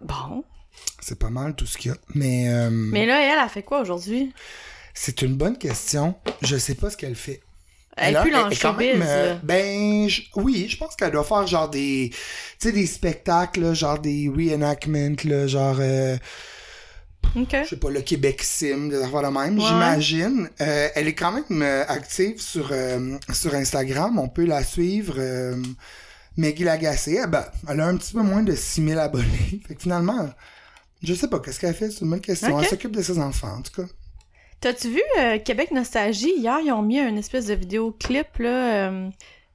Bon. 0.00 0.44
C'est 1.00 1.18
pas 1.18 1.30
mal 1.30 1.54
tout 1.54 1.66
ce 1.66 1.76
qu'il 1.78 1.90
y 1.90 1.94
a. 1.94 1.98
Mais, 2.14 2.48
euh, 2.48 2.70
Mais 2.70 3.06
là, 3.06 3.20
elle 3.22 3.38
a 3.38 3.48
fait 3.48 3.62
quoi 3.62 3.80
aujourd'hui? 3.80 4.32
c'est 4.92 5.22
une 5.22 5.36
bonne 5.36 5.56
question. 5.56 6.14
Je 6.42 6.56
sais 6.56 6.74
pas 6.74 6.90
ce 6.90 6.96
qu'elle 6.96 7.14
fait. 7.14 7.40
Elle 7.96 8.16
est 8.16 8.20
plus 8.22 8.30
dans 8.30 8.48
le 8.48 8.54
showbiz, 8.54 8.94
même, 8.98 9.02
euh, 9.06 9.34
ben, 9.42 10.08
je- 10.08 10.22
oui, 10.36 10.66
je 10.68 10.76
pense 10.76 10.94
qu'elle 10.96 11.10
doit 11.12 11.24
faire 11.24 11.46
genre 11.46 11.68
des, 11.68 12.10
tu 12.12 12.18
sais, 12.68 12.72
des 12.72 12.86
spectacles, 12.86 13.74
genre 13.74 13.98
des 13.98 14.28
reenactments, 14.28 15.16
genre, 15.46 15.76
euh, 15.80 16.16
OK. 17.36 17.56
je 17.62 17.68
sais 17.68 17.76
pas, 17.76 17.90
le 17.90 18.00
Québec 18.00 18.42
Sim, 18.42 18.88
des 18.88 19.00
affaires 19.02 19.22
de 19.22 19.28
même, 19.28 19.58
Ouais. 19.58 19.64
j'imagine. 19.64 20.48
Euh, 20.60 20.88
elle 20.94 21.06
est 21.08 21.14
quand 21.14 21.30
même 21.32 21.62
euh, 21.62 21.84
active 21.86 22.40
sur, 22.40 22.70
euh, 22.72 23.16
sur 23.32 23.54
Instagram. 23.54 24.18
On 24.18 24.28
peut 24.28 24.44
la 24.46 24.64
suivre. 24.64 25.16
Maggie 26.36 26.64
Lagacé, 26.64 27.20
eh 27.22 27.26
ben, 27.26 27.44
elle 27.68 27.80
a 27.80 27.86
un 27.86 27.96
petit 27.96 28.12
peu 28.14 28.22
moins 28.22 28.42
de 28.42 28.54
6000 28.54 28.98
abonnés. 28.98 29.60
Fait 29.68 29.74
que 29.74 29.82
finalement, 29.82 30.30
je 31.02 31.12
sais 31.14 31.28
pas 31.28 31.38
qu'est-ce 31.40 31.60
qu'elle 31.60 31.74
fait, 31.74 31.90
c'est 31.90 32.00
une 32.00 32.10
bonne 32.10 32.20
question. 32.20 32.58
Elle 32.58 32.66
s'occupe 32.66 32.96
de 32.96 33.02
ses 33.02 33.18
enfants, 33.18 33.56
en 33.58 33.62
tout 33.62 33.82
cas. 33.82 33.88
T'as-tu 34.60 34.90
vu 34.90 35.00
Québec 35.44 35.70
Nostalgie? 35.72 36.32
Hier, 36.36 36.58
ils 36.64 36.72
ont 36.72 36.82
mis 36.82 37.00
un 37.00 37.16
espèce 37.16 37.46
de 37.46 37.54
vidéoclip, 37.54 38.38
là, 38.38 38.90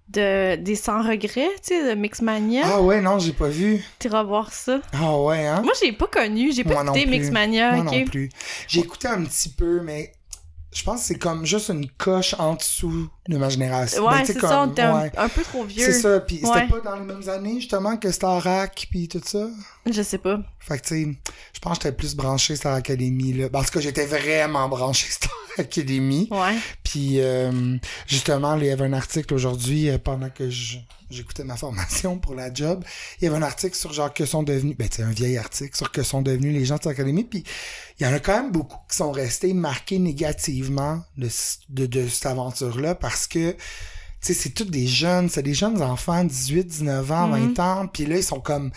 de, 0.10 0.56
des 0.56 0.76
sans 0.76 1.02
regrets, 1.02 1.50
tu 1.58 1.74
sais, 1.74 1.90
de 1.90 2.00
Mixmania. 2.00 2.64
Ah 2.66 2.82
ouais, 2.82 3.02
non, 3.02 3.20
j'ai 3.20 3.34
pas 3.34 3.48
vu. 3.48 3.84
T'iras 4.00 4.24
voir 4.24 4.54
ça. 4.54 4.80
Ah 4.94 5.20
ouais, 5.20 5.46
hein? 5.46 5.62
Moi, 5.64 5.74
j'ai 5.82 5.92
pas 5.92 6.08
connu, 6.08 6.52
j'ai 6.54 6.64
pas 6.64 6.74
Moi 6.74 6.84
non 6.84 6.94
écouté 6.94 7.08
plus. 7.08 7.20
Mixmania, 7.20 7.76
Moi 7.76 7.84
non 7.84 8.06
plus. 8.06 8.30
J'ai 8.68 8.82
écouté 8.82 9.08
un 9.08 9.24
petit 9.24 9.50
peu, 9.50 9.82
mais 9.82 10.12
je 10.74 10.84
pense 10.84 11.02
que 11.02 11.08
c'est 11.08 11.20
comme 11.20 11.46
juste 11.46 11.70
une 11.70 11.90
coche 11.90 12.36
en 12.38 12.56
dessous 12.56 13.10
de 13.28 13.38
ma 13.38 13.50
génération. 13.50 14.06
Ouais, 14.06 14.20
Ben, 14.20 14.26
c'est 14.26 14.40
ça, 14.40 14.62
on 14.64 14.72
était 14.72 14.82
un, 14.84 15.02
ouais. 15.02 15.12
un 15.18 15.30
peu 15.30 15.42
trop 15.42 15.64
vieux. 15.64 15.84
C'est 15.86 16.00
ça, 16.00 16.20
puis 16.20 16.42
Ouais. 16.44 16.50
c'était 16.54 16.80
pas 16.80 16.92
dans 16.92 16.96
les 17.00 17.06
mêmes 17.06 17.28
années, 17.30 17.56
justement, 17.60 17.98
que 17.98 18.12
Starac, 18.12 18.88
puis 18.92 19.08
tout 19.08 19.22
ça? 19.26 19.48
Je 19.90 20.02
sais 20.02 20.18
pas. 20.20 20.40
Fait 20.60 20.78
que, 20.80 20.88
tu 20.88 21.04
sais, 21.06 21.18
je 21.54 21.60
pense 21.60 21.78
que 21.78 21.84
j'étais 21.86 21.96
plus 21.96 22.16
branché 22.16 22.56
Star 22.56 22.74
Academy, 22.76 23.34
là. 23.34 23.50
Parce 23.50 23.70
que 23.72 23.80
j'étais 23.80 24.06
vraiment 24.06 24.68
branché 24.70 25.08
Star 25.12 25.32
Academy. 25.58 26.28
Ouais. 26.32 26.56
Puis, 26.84 27.20
euh, 27.20 27.78
justement, 28.08 28.56
il 28.58 28.66
y 28.66 28.70
avait 28.70 28.86
un 28.86 28.94
article 28.94 29.34
aujourd'hui, 29.34 29.90
euh, 29.90 29.98
pendant 29.98 30.30
que 30.30 30.50
j'écoutais 31.10 31.44
ma 31.44 31.56
formation 31.56 32.18
pour 32.18 32.34
la 32.36 32.52
job, 32.54 32.84
il 33.22 33.26
y 33.26 33.28
avait 33.28 33.38
un 33.38 33.44
article 33.44 33.76
sur 33.76 33.94
genre 33.94 34.12
que 34.14 34.26
sont 34.26 34.44
devenus, 34.44 34.76
ben, 34.76 34.90
tu 34.90 34.98
sais, 34.98 35.04
un 35.04 35.12
vieil 35.12 35.38
article 35.38 35.76
sur 35.78 35.92
que 35.92 36.02
sont 36.04 36.22
devenus 36.24 36.52
les 36.54 36.66
gens 36.66 36.76
de 36.76 36.82
Star 36.82 36.92
Academy. 36.94 37.24
Puis, 37.24 37.44
il 38.00 38.06
y 38.06 38.10
en 38.10 38.14
a 38.14 38.20
quand 38.20 38.36
même 38.42 38.52
beaucoup 38.52 38.78
qui 38.90 38.98
sont 38.98 39.12
restés 39.12 39.54
marqués 39.54 40.00
négativement 40.00 41.04
de, 41.18 41.30
de, 41.70 41.86
de 41.86 42.08
cette 42.08 42.26
aventure-là 42.26 42.96
parce 42.96 43.15
que, 43.28 43.52
tu 43.52 43.58
sais, 44.22 44.34
c'est 44.34 44.50
tous 44.50 44.66
des 44.66 44.88
jeunes, 44.88 45.30
c'est 45.30 45.44
des 45.44 45.54
jeunes 45.54 45.82
enfants, 45.82 46.24
18, 46.24 46.64
19 46.66 47.12
ans, 47.12 47.28
Mhm. 47.28 47.54
20 47.56 47.60
ans, 47.60 47.88
puis 47.88 48.06
là, 48.06 48.18
ils 48.18 48.24
sont 48.24 48.40
comme 48.40 48.72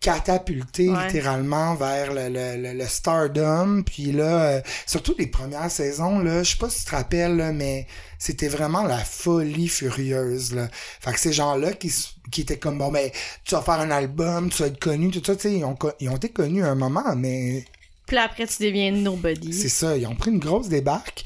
catapulté 0.00 0.88
Ouais. 0.88 1.06
littéralement 1.06 1.74
vers 1.76 2.12
le, 2.12 2.28
le, 2.28 2.56
le, 2.60 2.72
le 2.76 2.86
stardom. 2.86 3.82
Puis 3.84 4.10
là, 4.10 4.42
euh, 4.42 4.60
surtout 4.84 5.14
les 5.16 5.28
premières 5.28 5.70
saisons, 5.70 6.18
là, 6.18 6.42
je 6.42 6.50
sais 6.50 6.56
pas 6.56 6.68
si 6.68 6.80
tu 6.80 6.86
te 6.86 6.90
rappelles, 6.96 7.36
là, 7.36 7.52
mais 7.52 7.86
c'était 8.18 8.48
vraiment 8.48 8.82
la 8.82 8.98
folie 8.98 9.68
furieuse. 9.68 10.54
Là. 10.54 10.68
Fait 11.00 11.12
que 11.12 11.20
ces 11.20 11.32
gens-là 11.32 11.72
qui, 11.74 11.92
qui 12.32 12.40
étaient 12.40 12.58
comme 12.58 12.78
bon 12.78 12.90
ben 12.90 13.10
tu 13.44 13.54
vas 13.54 13.62
faire 13.62 13.78
un 13.80 13.90
album, 13.92 14.50
tu 14.50 14.62
vas 14.62 14.68
être 14.68 14.80
connu, 14.80 15.10
tout 15.10 15.22
ça, 15.24 15.36
tu 15.36 15.42
sais, 15.42 15.54
ils 15.58 15.64
ont, 15.64 15.78
ils 16.00 16.08
ont 16.08 16.16
été 16.16 16.30
connus 16.30 16.64
un 16.64 16.74
moment, 16.74 17.14
mais 17.16 17.64
Puis 18.06 18.16
après, 18.18 18.46
tu 18.48 18.60
deviens 18.64 18.90
nobody. 18.90 19.52
c'est 19.52 19.68
ça, 19.68 19.96
ils 19.96 20.06
ont 20.06 20.16
pris 20.16 20.32
une 20.32 20.40
grosse 20.40 20.68
débarque. 20.68 21.24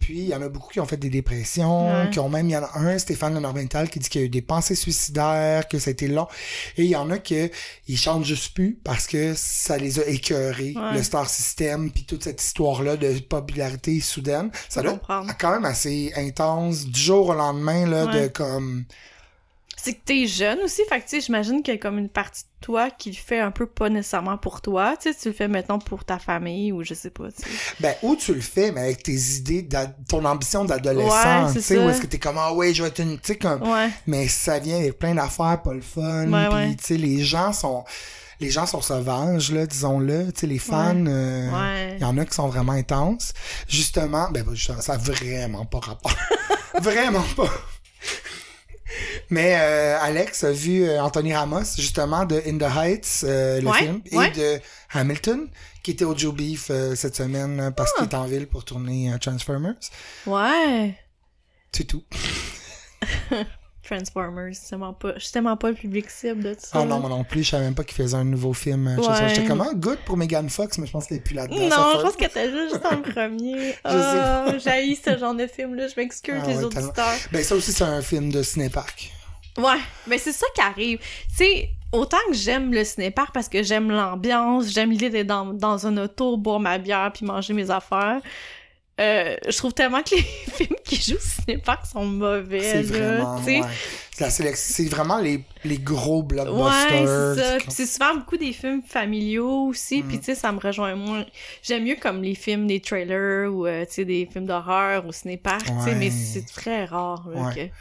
Puis 0.00 0.20
il 0.20 0.28
y 0.28 0.34
en 0.34 0.40
a 0.42 0.48
beaucoup 0.48 0.70
qui 0.72 0.80
ont 0.80 0.86
fait 0.86 0.96
des 0.96 1.10
dépressions, 1.10 1.86
Ouais. 1.88 2.10
qui 2.10 2.18
ont 2.18 2.28
même, 2.28 2.48
il 2.48 2.52
y 2.52 2.56
en 2.56 2.62
a 2.64 2.70
un, 2.78 2.98
Stéphane 2.98 3.34
Lenormental, 3.34 3.90
qui 3.90 3.98
dit 3.98 4.08
qu'il 4.08 4.20
y 4.20 4.24
a 4.24 4.26
eu 4.26 4.30
des 4.30 4.42
pensées 4.42 4.74
suicidaires, 4.74 5.68
que 5.68 5.78
ça 5.78 5.90
a 5.90 5.92
été 5.92 6.08
long. 6.08 6.26
Et 6.76 6.84
il 6.84 6.90
y 6.90 6.96
en 6.96 7.10
a 7.10 7.18
que 7.18 7.50
ils 7.88 7.98
chantent 7.98 8.24
juste 8.24 8.54
plus 8.54 8.78
parce 8.84 9.06
que 9.06 9.34
ça 9.36 9.76
les 9.76 9.98
a 10.00 10.06
écœurés, 10.06 10.74
Ouais. 10.76 10.94
le 10.94 11.02
star 11.02 11.28
system, 11.28 11.90
puis 11.90 12.04
toute 12.04 12.24
cette 12.24 12.42
histoire-là 12.42 12.96
de 12.96 13.18
popularité 13.18 14.00
soudaine. 14.00 14.50
Ça 14.68 14.82
doit 14.82 14.92
être 14.94 15.36
quand 15.38 15.50
même 15.52 15.64
assez 15.64 16.12
intense 16.16 16.86
du 16.86 17.00
jour 17.00 17.28
au 17.28 17.34
lendemain, 17.34 17.86
là, 17.86 18.06
de 18.06 18.28
comme... 18.28 18.84
C'est 19.82 19.94
que 19.94 20.00
t'es 20.04 20.26
jeune 20.26 20.58
aussi, 20.64 20.82
fait 20.88 20.98
que 21.00 21.04
tu 21.04 21.10
sais, 21.10 21.20
j'imagine 21.20 21.62
qu'il 21.62 21.74
y 21.74 21.76
a 21.76 21.80
comme 21.80 21.98
une 21.98 22.08
partie 22.08 22.42
de 22.42 22.48
toi 22.66 22.90
qui 22.90 23.10
le 23.10 23.16
fait 23.16 23.38
un 23.38 23.50
peu 23.52 23.66
pas 23.66 23.88
nécessairement 23.88 24.36
pour 24.36 24.60
toi, 24.60 24.96
tu 25.00 25.12
sais, 25.12 25.18
tu 25.18 25.28
le 25.28 25.34
fais 25.34 25.46
maintenant 25.48 25.78
pour 25.78 26.04
ta 26.04 26.18
famille 26.18 26.72
ou 26.72 26.82
je 26.82 26.94
sais 26.94 27.10
pas, 27.10 27.30
tu 27.30 27.42
sais. 27.42 27.48
Ben, 27.80 27.94
où 28.02 28.16
tu 28.16 28.34
le 28.34 28.40
fais, 28.40 28.72
mais 28.72 28.80
avec 28.80 29.02
tes 29.04 29.12
idées, 29.14 29.62
d'ad- 29.62 29.94
ton 30.08 30.24
ambition 30.24 30.64
d'adolescent, 30.64 31.46
Ouais, 31.46 31.52
tu 31.52 31.60
sais, 31.62 31.78
où 31.78 31.88
est-ce 31.88 32.00
que 32.00 32.06
t'es 32.06 32.18
comme, 32.18 32.38
ah 32.38 32.52
ouais, 32.52 32.74
je 32.74 32.82
vais 32.82 32.88
être 32.88 32.98
une, 33.00 33.18
tu 33.18 33.28
sais, 33.28 33.36
comme... 33.38 33.62
Ouais, 33.62 33.88
mais 34.06 34.26
ça 34.28 34.58
vient 34.58 34.78
avec 34.78 34.98
plein 34.98 35.14
d'affaires 35.14 35.62
pas 35.62 35.72
le 35.74 35.80
fun 35.80 36.30
Ouais, 36.30 36.46
puis 36.48 36.54
ouais. 36.56 36.74
tu 36.76 36.84
sais 36.84 36.96
les 36.96 37.22
gens 37.22 37.52
sont 37.52 37.84
les 38.40 38.50
gens 38.50 38.66
sont 38.66 38.80
sauvages 38.80 39.50
là 39.50 39.66
disons-le 39.66 40.32
tu 40.32 40.40
sais 40.42 40.46
les 40.46 40.60
fans 40.60 40.94
euh, 41.08 41.50
ouais. 41.50 41.96
il 41.96 42.02
y 42.02 42.04
en 42.04 42.16
a 42.18 42.24
qui 42.24 42.34
sont 42.34 42.46
vraiment 42.46 42.70
intenses 42.70 43.32
justement 43.68 44.30
ben 44.30 44.44
pas 44.44 44.54
justement, 44.54 44.80
ça 44.80 44.92
a 44.92 44.96
vraiment 44.96 45.64
pas 45.64 45.78
rapport 45.80 46.14
vraiment 46.80 47.24
pas 47.36 47.50
mais 49.30 49.56
euh, 49.58 49.98
Alex 50.00 50.44
a 50.44 50.52
vu 50.52 50.84
euh, 50.84 51.02
Anthony 51.02 51.34
Ramos 51.34 51.76
justement 51.76 52.24
de 52.24 52.42
In 52.46 52.58
the 52.58 52.70
Heights 52.76 53.24
euh, 53.24 53.60
le 53.60 53.68
Ouais, 53.68 53.78
film 53.78 54.00
et 54.06 54.30
de 54.30 54.60
Hamilton 54.92 55.48
qui 55.82 55.90
était 55.92 56.04
au 56.04 56.16
Joe 56.16 56.34
Beef 56.34 56.68
euh, 56.70 56.94
cette 56.94 57.16
semaine 57.16 57.72
parce 57.76 57.92
qu'il 57.92 58.04
est 58.04 58.14
en 58.14 58.24
ville 58.24 58.46
pour 58.46 58.64
tourner 58.64 59.12
Transformers 59.20 59.74
Ouais. 60.26 60.94
c'est 61.72 61.84
tout 61.84 62.02
Transformers, 63.88 64.52
je 64.52 65.18
suis 65.18 65.32
tellement 65.32 65.56
pas 65.56 65.68
le 65.70 65.74
public 65.74 66.10
cible 66.10 66.42
de 66.42 66.54
ça. 66.58 66.68
Ah 66.74 66.84
non, 66.84 67.00
moi 67.00 67.08
non 67.08 67.24
plus, 67.24 67.42
je 67.42 67.48
savais 67.50 67.64
même 67.64 67.74
pas 67.74 67.84
qu'il 67.84 67.96
faisait 67.96 68.16
un 68.18 68.24
nouveau 68.24 68.52
film. 68.52 68.86
Ouais. 68.98 69.28
J'étais 69.28 69.46
comme, 69.46 69.62
ah, 69.62 69.72
good 69.74 69.98
pour 70.04 70.18
Megan 70.18 70.50
Fox, 70.50 70.76
mais 70.76 70.86
je 70.86 70.92
pense 70.92 71.06
qu'elle 71.06 71.16
est 71.16 71.20
plus 71.22 71.34
là-dedans. 71.34 71.56
Non, 71.56 71.92
je 71.96 72.02
pense 72.02 72.16
que 72.16 72.26
t'as 72.26 72.50
juste 72.50 72.80
le 72.90 73.12
premier. 73.12 73.74
Oh, 73.86 74.58
j'haïs 74.62 75.00
ce 75.02 75.16
genre 75.16 75.34
de 75.34 75.46
film-là, 75.46 75.88
je 75.88 75.94
m'excuse 75.96 76.34
Ah 76.42 76.46
les 76.48 76.56
ouais, 76.58 76.64
auditeurs. 76.64 77.14
Ben, 77.32 77.42
ça 77.42 77.54
aussi, 77.54 77.72
c'est 77.72 77.84
un 77.84 78.02
film 78.02 78.30
de 78.30 78.42
cinépark. 78.42 79.10
Ouais, 79.58 79.78
mais 80.06 80.18
c'est 80.18 80.32
ça 80.32 80.46
qui 80.54 80.60
arrive. 80.60 80.98
Tu 80.98 81.36
sais, 81.36 81.68
autant 81.92 82.16
que 82.28 82.34
j'aime 82.34 82.72
le 82.72 82.84
cinépark 82.84 83.32
parce 83.34 83.48
que 83.48 83.62
j'aime 83.62 83.90
l'ambiance, 83.90 84.68
j'aime 84.72 84.90
l'idée 84.90 85.10
d'être 85.10 85.26
dans, 85.26 85.46
dans 85.46 85.86
un 85.86 85.96
auto, 85.98 86.36
boire 86.36 86.60
ma 86.60 86.78
bière 86.78 87.10
puis 87.12 87.26
manger 87.26 87.52
mes 87.54 87.70
affaires. 87.70 88.20
euh, 89.00 89.36
je 89.48 89.56
trouve 89.56 89.72
tellement 89.74 90.02
que 90.02 90.14
les 90.16 90.22
films 90.56 90.76
qui 90.84 90.96
jouent 90.96 91.16
au 91.16 91.20
cinépark 91.44 91.86
sont 91.86 92.04
mauvais. 92.04 92.60
C'est 92.60 92.82
vraiment, 92.82 93.36
ouais. 93.44 93.62
C'est 94.54 94.88
vraiment 94.88 95.18
les, 95.18 95.44
les 95.64 95.78
gros 95.78 96.18
Ouais, 96.22 96.26
blockbusters. 96.28 97.58
Puis 97.58 97.66
c'est 97.70 97.86
souvent 97.86 98.16
beaucoup 98.16 98.36
des 98.36 98.52
films 98.52 98.82
familiaux 98.82 99.66
aussi. 99.68 100.02
Mm. 100.02 100.08
Puis 100.08 100.18
tu 100.18 100.24
sais, 100.24 100.34
ça 100.34 100.50
me 100.50 100.58
rejoint 100.58 100.94
moins. 100.96 101.24
J'aime 101.62 101.84
mieux 101.84 101.94
comme 101.96 102.22
les 102.22 102.34
films 102.34 102.66
des 102.66 102.80
trailers 102.80 103.48
ou 103.52 103.66
euh, 103.66 103.84
tu 103.86 103.92
sais 103.94 104.04
des 104.04 104.28
films 104.30 104.46
d'horreur 104.46 105.06
au 105.06 105.12
cinépark. 105.12 105.62
tu 105.64 105.68
sais, 105.68 105.90
Ouais. 105.90 105.94
mais 105.94 106.10
c'est 106.10 106.44
très 106.46 106.84
rare 106.84 107.28
là, 107.32 107.40
Ouais. 107.42 107.54
que- 107.54 107.72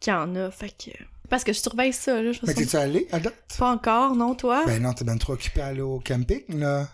qu'il 0.00 0.12
y 0.12 0.16
en 0.16 0.34
a. 0.36 0.50
Fait 0.50 0.70
que 0.70 0.90
parce 1.28 1.44
que 1.44 1.52
je 1.52 1.60
surveille 1.60 1.92
ça 1.92 2.20
là. 2.20 2.32
Je 2.32 2.40
Mais 2.46 2.54
t'es-tu 2.54 2.76
allé 2.76 3.06
à 3.12 3.20
date? 3.20 3.34
pas 3.58 3.70
encore, 3.70 4.16
non 4.16 4.34
toi? 4.34 4.64
Ben 4.66 4.82
non, 4.82 4.92
t'es 4.94 5.04
bien 5.04 5.16
trop 5.16 5.34
occupé 5.34 5.60
à 5.60 5.66
aller 5.66 5.80
au 5.82 6.00
camping, 6.04 6.42
là. 6.58 6.88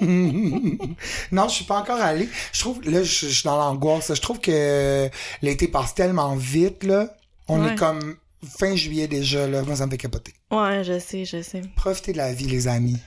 non, 0.00 1.48
je 1.48 1.54
suis 1.54 1.64
pas 1.64 1.78
encore 1.78 2.00
allé. 2.00 2.28
Je 2.52 2.60
trouve, 2.60 2.82
là, 2.84 3.02
je 3.02 3.26
je 3.26 3.32
suis 3.32 3.44
dans 3.44 3.56
l'angoisse. 3.56 4.14
Je 4.14 4.20
trouve 4.20 4.40
que 4.40 5.08
l'été 5.42 5.68
passe 5.68 5.94
tellement 5.94 6.36
vite, 6.36 6.84
là. 6.84 7.14
On 7.48 7.62
Ouais. 7.64 7.72
est 7.72 7.76
comme 7.76 8.16
fin 8.58 8.76
juillet 8.76 9.08
déjà, 9.08 9.46
là. 9.48 9.62
Moi, 9.62 9.76
ça 9.76 9.86
me 9.86 9.90
fait 9.90 9.96
capoter. 9.98 10.34
Ouais, 10.50 10.84
je 10.84 10.98
sais, 10.98 11.24
je 11.24 11.42
sais. 11.42 11.62
Profitez 11.76 12.12
de 12.12 12.18
la 12.18 12.32
vie, 12.32 12.46
les 12.46 12.68
amis. 12.68 12.98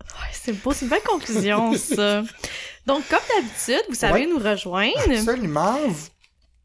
Ouais, 0.00 0.28
c'est 0.32 0.52
beau, 0.52 0.72
c'est 0.72 0.84
une 0.84 0.90
belle 0.90 1.02
conclusion 1.02 1.74
ça. 1.76 2.22
Donc 2.86 3.02
comme 3.08 3.18
d'habitude, 3.36 3.82
vous 3.88 3.94
savez 3.94 4.20
Ouais. 4.20 4.26
nous 4.26 4.38
rejoindre. 4.38 4.94
Absolument. 5.10 5.78
Vous, 5.88 6.08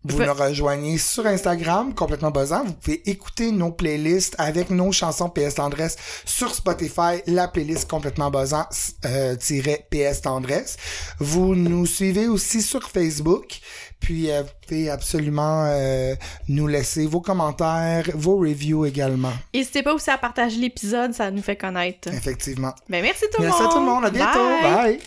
vous 0.03 0.23
nous 0.23 0.33
rejoignez 0.33 0.97
sur 0.97 1.25
Instagram, 1.25 1.93
complètement 1.93 2.31
buzzant. 2.31 2.63
Vous 2.65 2.73
pouvez 2.73 3.09
écouter 3.09 3.51
nos 3.51 3.71
playlists 3.71 4.35
avec 4.37 4.69
nos 4.69 4.91
chansons 4.91 5.29
PS 5.29 5.55
Tendresse 5.55 5.95
sur 6.25 6.53
Spotify, 6.53 7.21
la 7.27 7.47
playlist 7.47 7.89
complètement 7.89 8.29
buzzant 8.29 8.65
euh, 9.05 9.35
PS 9.37 10.21
Tendresse. 10.21 10.77
Vous 11.19 11.55
nous 11.55 11.85
suivez 11.85 12.27
aussi 12.27 12.61
sur 12.61 12.89
Facebook. 12.89 13.59
Puis 14.03 14.29
euh, 14.29 14.41
vous 14.41 14.49
pouvez 14.67 14.89
absolument 14.89 15.63
euh, 15.67 16.15
nous 16.49 16.67
laisser 16.67 17.07
vos 17.07 17.21
commentaires, 17.21 18.09
vos 18.13 18.35
reviews 18.37 18.85
également. 18.85 19.31
N'hésitez 19.53 19.81
pas 19.81 19.93
aussi 19.93 20.09
à 20.09 20.17
partager 20.17 20.57
l'épisode, 20.57 21.13
ça 21.13 21.31
nous 21.31 21.41
fait 21.41 21.55
connaître. 21.55 22.09
Effectivement. 22.09 22.73
Ben 22.89 23.01
merci 23.01 23.23
tout 23.33 23.41
le 23.41 23.47
Merci 23.47 23.61
monde. 23.61 23.71
à 23.71 23.73
tout 23.73 23.79
le 23.79 23.85
monde. 23.85 24.05
À 24.05 24.09
bientôt. 24.09 24.39
Bye. 24.61 24.73
Bye. 24.73 24.99